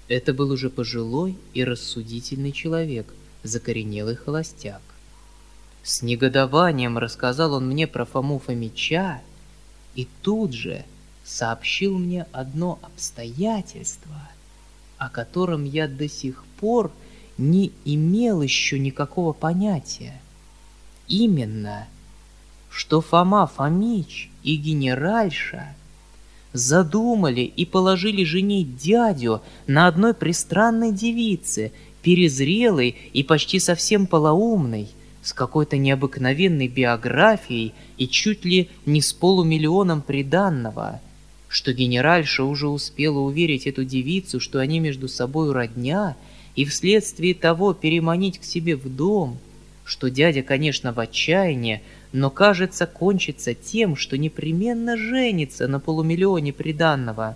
Это 0.07 0.33
был 0.33 0.49
уже 0.49 0.71
пожилой 0.71 1.37
и 1.53 1.63
рассудительный 1.63 2.51
человек, 2.51 3.13
закоренелый 3.43 4.15
холостяк. 4.15 4.81
С 5.84 6.01
негодованием 6.01 6.97
рассказал 6.97 7.53
он 7.53 7.67
мне 7.67 7.88
про 7.88 8.05
Фому 8.05 8.39
Фомича 8.39 9.21
и 9.95 10.07
тут 10.21 10.53
же 10.53 10.86
сообщил 11.23 11.97
мне 11.97 12.25
одно 12.32 12.80
обстоятельство, 12.82 14.30
о 14.97 15.09
котором 15.09 15.63
я 15.63 15.88
до 15.88 16.07
сих 16.09 16.43
пор 16.59 16.91
не 17.38 17.71
имел 17.86 18.41
еще 18.41 18.80
никакого 18.80 19.34
понятия. 19.34 20.21
Именно, 21.07 21.88
что 22.69 23.01
Фома 23.01 23.47
Фомич 23.47 24.30
и 24.43 24.55
генеральша 24.57 25.75
задумали 26.53 27.41
и 27.41 27.65
положили 27.65 28.23
женить 28.23 28.77
дядю 28.77 29.41
на 29.67 29.88
одной 29.88 30.13
пристранной 30.13 30.91
девице, 30.91 31.71
перезрелой 32.01 32.95
и 33.13 33.23
почти 33.23 33.59
совсем 33.59 34.07
полоумной, 34.07 34.89
с 35.22 35.34
какой-то 35.34 35.78
необыкновенной 35.78 36.67
биографией 36.67 37.74
и 37.97 38.07
чуть 38.07 38.45
ли 38.45 38.70
не 38.86 39.01
с 39.01 39.13
полумиллионом 39.13 40.01
приданного, 40.01 41.01
что 41.47 41.74
генеральша 41.74 42.43
уже 42.43 42.67
успела 42.67 43.20
уверить 43.20 43.67
эту 43.67 43.84
девицу, 43.84 44.39
что 44.39 44.59
они 44.59 44.80
между 44.80 45.07
собой 45.07 45.51
родня, 45.51 46.15
и 46.55 46.65
вследствие 46.65 47.34
того 47.34 47.74
переманить 47.74 48.39
к 48.39 48.43
себе 48.43 48.76
в 48.76 48.88
дом, 48.93 49.38
что 49.84 50.09
дядя, 50.09 50.43
конечно, 50.43 50.93
в 50.93 50.99
отчаянии, 50.99 51.82
но, 52.11 52.30
кажется, 52.30 52.86
кончится 52.86 53.53
тем, 53.53 53.95
что 53.95 54.17
непременно 54.17 54.97
женится 54.97 55.67
на 55.67 55.80
полумиллионе 55.80 56.53
приданного, 56.53 57.36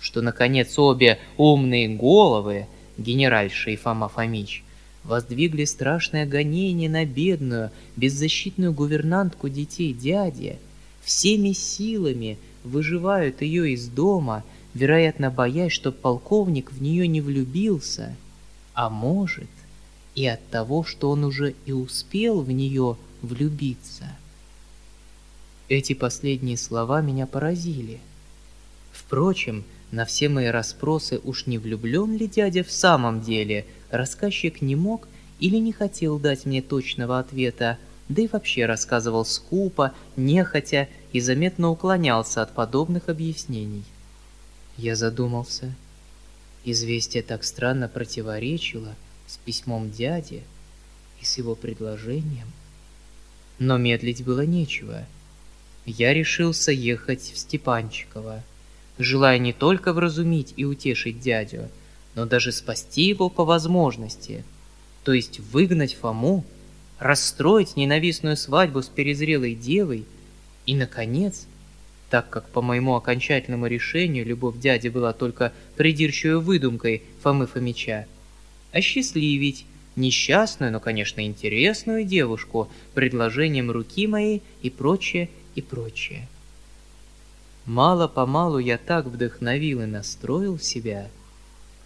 что, 0.00 0.22
наконец, 0.22 0.78
обе 0.78 1.18
умные 1.36 1.88
головы, 1.88 2.66
генеральша 2.98 3.70
и 3.70 3.76
Фома 3.76 4.08
Фомич, 4.08 4.64
воздвигли 5.04 5.64
страшное 5.64 6.26
гонение 6.26 6.88
на 6.88 7.04
бедную, 7.04 7.70
беззащитную 7.96 8.72
гувернантку 8.72 9.48
детей 9.48 9.92
дяди, 9.92 10.58
всеми 11.02 11.52
силами 11.52 12.38
выживают 12.64 13.42
ее 13.42 13.72
из 13.72 13.88
дома, 13.88 14.44
вероятно, 14.74 15.30
боясь, 15.30 15.72
что 15.72 15.92
полковник 15.92 16.72
в 16.72 16.80
нее 16.80 17.06
не 17.08 17.20
влюбился, 17.20 18.14
а 18.74 18.88
может, 18.88 19.50
и 20.14 20.26
от 20.26 20.46
того, 20.48 20.84
что 20.84 21.10
он 21.10 21.24
уже 21.24 21.54
и 21.66 21.72
успел 21.72 22.40
в 22.40 22.50
нее 22.50 22.96
влюбиться. 23.22 24.04
Эти 25.68 25.94
последние 25.94 26.56
слова 26.56 27.00
меня 27.00 27.26
поразили. 27.26 27.98
Впрочем, 28.92 29.64
на 29.90 30.04
все 30.04 30.28
мои 30.28 30.46
расспросы, 30.46 31.20
уж 31.22 31.46
не 31.46 31.58
влюблен 31.58 32.16
ли 32.16 32.26
дядя 32.26 32.62
в 32.62 32.70
самом 32.70 33.20
деле, 33.20 33.66
рассказчик 33.92 34.60
не 34.60 34.74
мог 34.74 35.06
или 35.38 35.56
не 35.56 35.72
хотел 35.72 36.18
дать 36.18 36.44
мне 36.44 36.62
точного 36.62 37.18
ответа, 37.18 37.78
да 38.08 38.22
и 38.22 38.26
вообще 38.26 38.66
рассказывал 38.66 39.24
скупо, 39.24 39.94
нехотя 40.16 40.88
и 41.12 41.20
заметно 41.20 41.70
уклонялся 41.70 42.42
от 42.42 42.54
подобных 42.54 43.08
объяснений. 43.08 43.84
Я 44.76 44.96
задумался. 44.96 45.72
Известие 46.64 47.22
так 47.22 47.44
странно 47.44 47.88
противоречило 47.88 48.94
с 49.26 49.36
письмом 49.36 49.90
дяди 49.90 50.42
и 51.20 51.24
с 51.24 51.38
его 51.38 51.54
предложением. 51.54 52.48
Но 53.58 53.78
медлить 53.78 54.24
было 54.24 54.44
нечего. 54.44 55.04
Я 55.86 56.14
решился 56.14 56.72
ехать 56.72 57.22
в 57.22 57.38
Степанчиково 57.38 58.42
желая 58.98 59.38
не 59.38 59.52
только 59.52 59.92
вразумить 59.92 60.54
и 60.56 60.64
утешить 60.64 61.20
дядю, 61.20 61.68
но 62.14 62.26
даже 62.26 62.52
спасти 62.52 63.02
его 63.02 63.28
по 63.28 63.44
возможности, 63.44 64.44
то 65.04 65.12
есть 65.12 65.40
выгнать 65.40 65.94
Фому, 65.94 66.44
расстроить 66.98 67.76
ненавистную 67.76 68.36
свадьбу 68.36 68.82
с 68.82 68.88
перезрелой 68.88 69.54
девой 69.54 70.04
и, 70.66 70.74
наконец, 70.74 71.46
так 72.10 72.28
как 72.28 72.48
по 72.50 72.62
моему 72.62 72.94
окончательному 72.94 73.66
решению 73.66 74.26
любовь 74.26 74.58
дяди 74.58 74.88
была 74.88 75.12
только 75.12 75.52
придирчивой 75.76 76.40
выдумкой 76.40 77.02
Фомы 77.22 77.46
Фомича, 77.46 78.06
осчастливить 78.70 79.64
несчастную, 79.96 80.72
но, 80.72 80.80
конечно, 80.80 81.24
интересную 81.24 82.04
девушку 82.04 82.70
предложением 82.94 83.70
руки 83.70 84.06
моей 84.06 84.42
и 84.62 84.70
прочее, 84.70 85.28
и 85.54 85.62
прочее. 85.62 86.28
Мало-помалу 87.66 88.58
я 88.58 88.78
так 88.78 89.06
вдохновил 89.06 89.82
и 89.82 89.86
настроил 89.86 90.58
себя, 90.58 91.08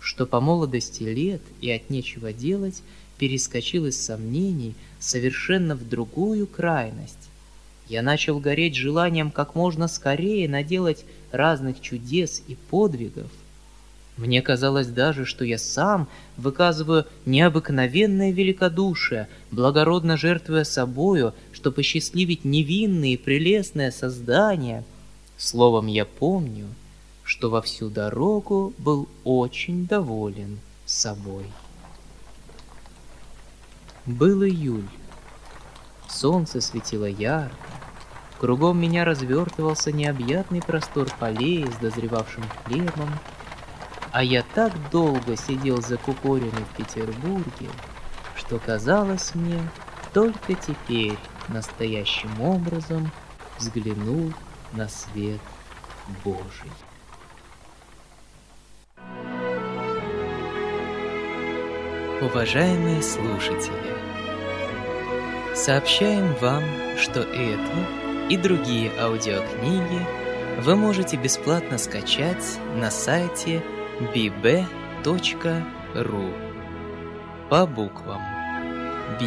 что 0.07 0.25
по 0.25 0.41
молодости 0.41 1.03
лет 1.03 1.43
и 1.61 1.69
от 1.69 1.91
нечего 1.91 2.33
делать 2.33 2.81
перескочил 3.19 3.87
из 3.87 4.01
сомнений 4.01 4.75
совершенно 5.01 5.75
в 5.75 5.89
другую 5.89 6.47
крайность. 6.47 7.29
Я 7.89 8.03
начал 8.03 8.39
гореть 8.39 8.77
желанием 8.77 9.33
как 9.33 9.57
можно 9.57 9.89
скорее 9.89 10.49
наделать 10.49 11.05
разных 11.33 11.81
чудес 11.81 12.41
и 12.47 12.55
подвигов. 12.71 13.33
Мне 14.17 14.43
казалось 14.43 14.87
даже, 14.87 15.25
что 15.25 15.45
я 15.45 15.59
сам 15.59 16.07
выказываю 16.37 17.05
необыкновенное 17.25 18.31
великодушие, 18.31 19.27
благородно 19.51 20.17
жертвуя 20.17 20.63
собою, 20.63 21.35
чтобы 21.53 21.77
посчастливить 21.77 22.45
невинные 22.45 23.15
и 23.15 23.19
прелестное 23.19 23.91
создание— 23.91 24.85
Словом, 25.39 25.87
я 25.87 26.07
помню, 26.07 26.67
что 27.27 27.51
во 27.51 27.61
всю 27.61 27.91
дорогу 27.91 28.73
был 28.79 29.09
очень 29.25 29.85
доволен 29.87 30.61
собой. 30.87 31.51
Был 34.07 34.45
июль. 34.45 34.89
Солнце 36.09 36.61
светило 36.61 37.07
ярко. 37.07 37.57
Кругом 38.39 38.81
меня 38.81 39.05
развертывался 39.05 39.91
необъятный 39.91 40.63
простор 40.63 41.09
полей 41.19 41.67
с 41.67 41.77
дозревавшим 41.79 42.45
хлебом, 42.65 43.11
а 44.13 44.23
я 44.23 44.45
так 44.55 44.73
долго 44.91 45.37
сидел 45.37 45.83
за 45.83 45.89
закупоренный 45.89 46.65
в 46.73 46.77
Петербурге, 46.77 47.69
что 48.37 48.61
казалось 48.61 49.35
мне, 49.35 49.61
только 50.13 50.55
теперь 50.55 51.19
настоящим 51.49 52.41
образом 52.41 53.11
взглянул 53.59 54.33
на 54.73 54.89
свет 54.89 55.41
Божий. 56.25 56.71
Уважаемые 62.23 63.03
слушатели, 63.03 63.95
сообщаем 65.55 66.35
вам, 66.41 66.63
что 66.97 67.21
эту 67.21 68.31
и 68.31 68.39
другие 68.39 68.91
аудиокниги 68.99 70.01
вы 70.63 70.77
можете 70.77 71.19
бесплатно 71.19 71.77
скачать 71.77 72.59
на 72.75 72.91
сайте 72.91 73.63
bb.ru 74.15 75.13
по 77.51 77.67
буквам 77.67 78.23
b, 79.21 79.27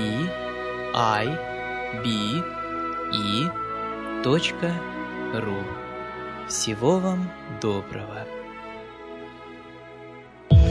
i, 0.95 1.27
b, 2.03 2.09
e, 3.13 3.51
ру. 5.39 5.63
Всего 6.47 6.97
вам 6.97 7.29
доброго. 7.61 8.25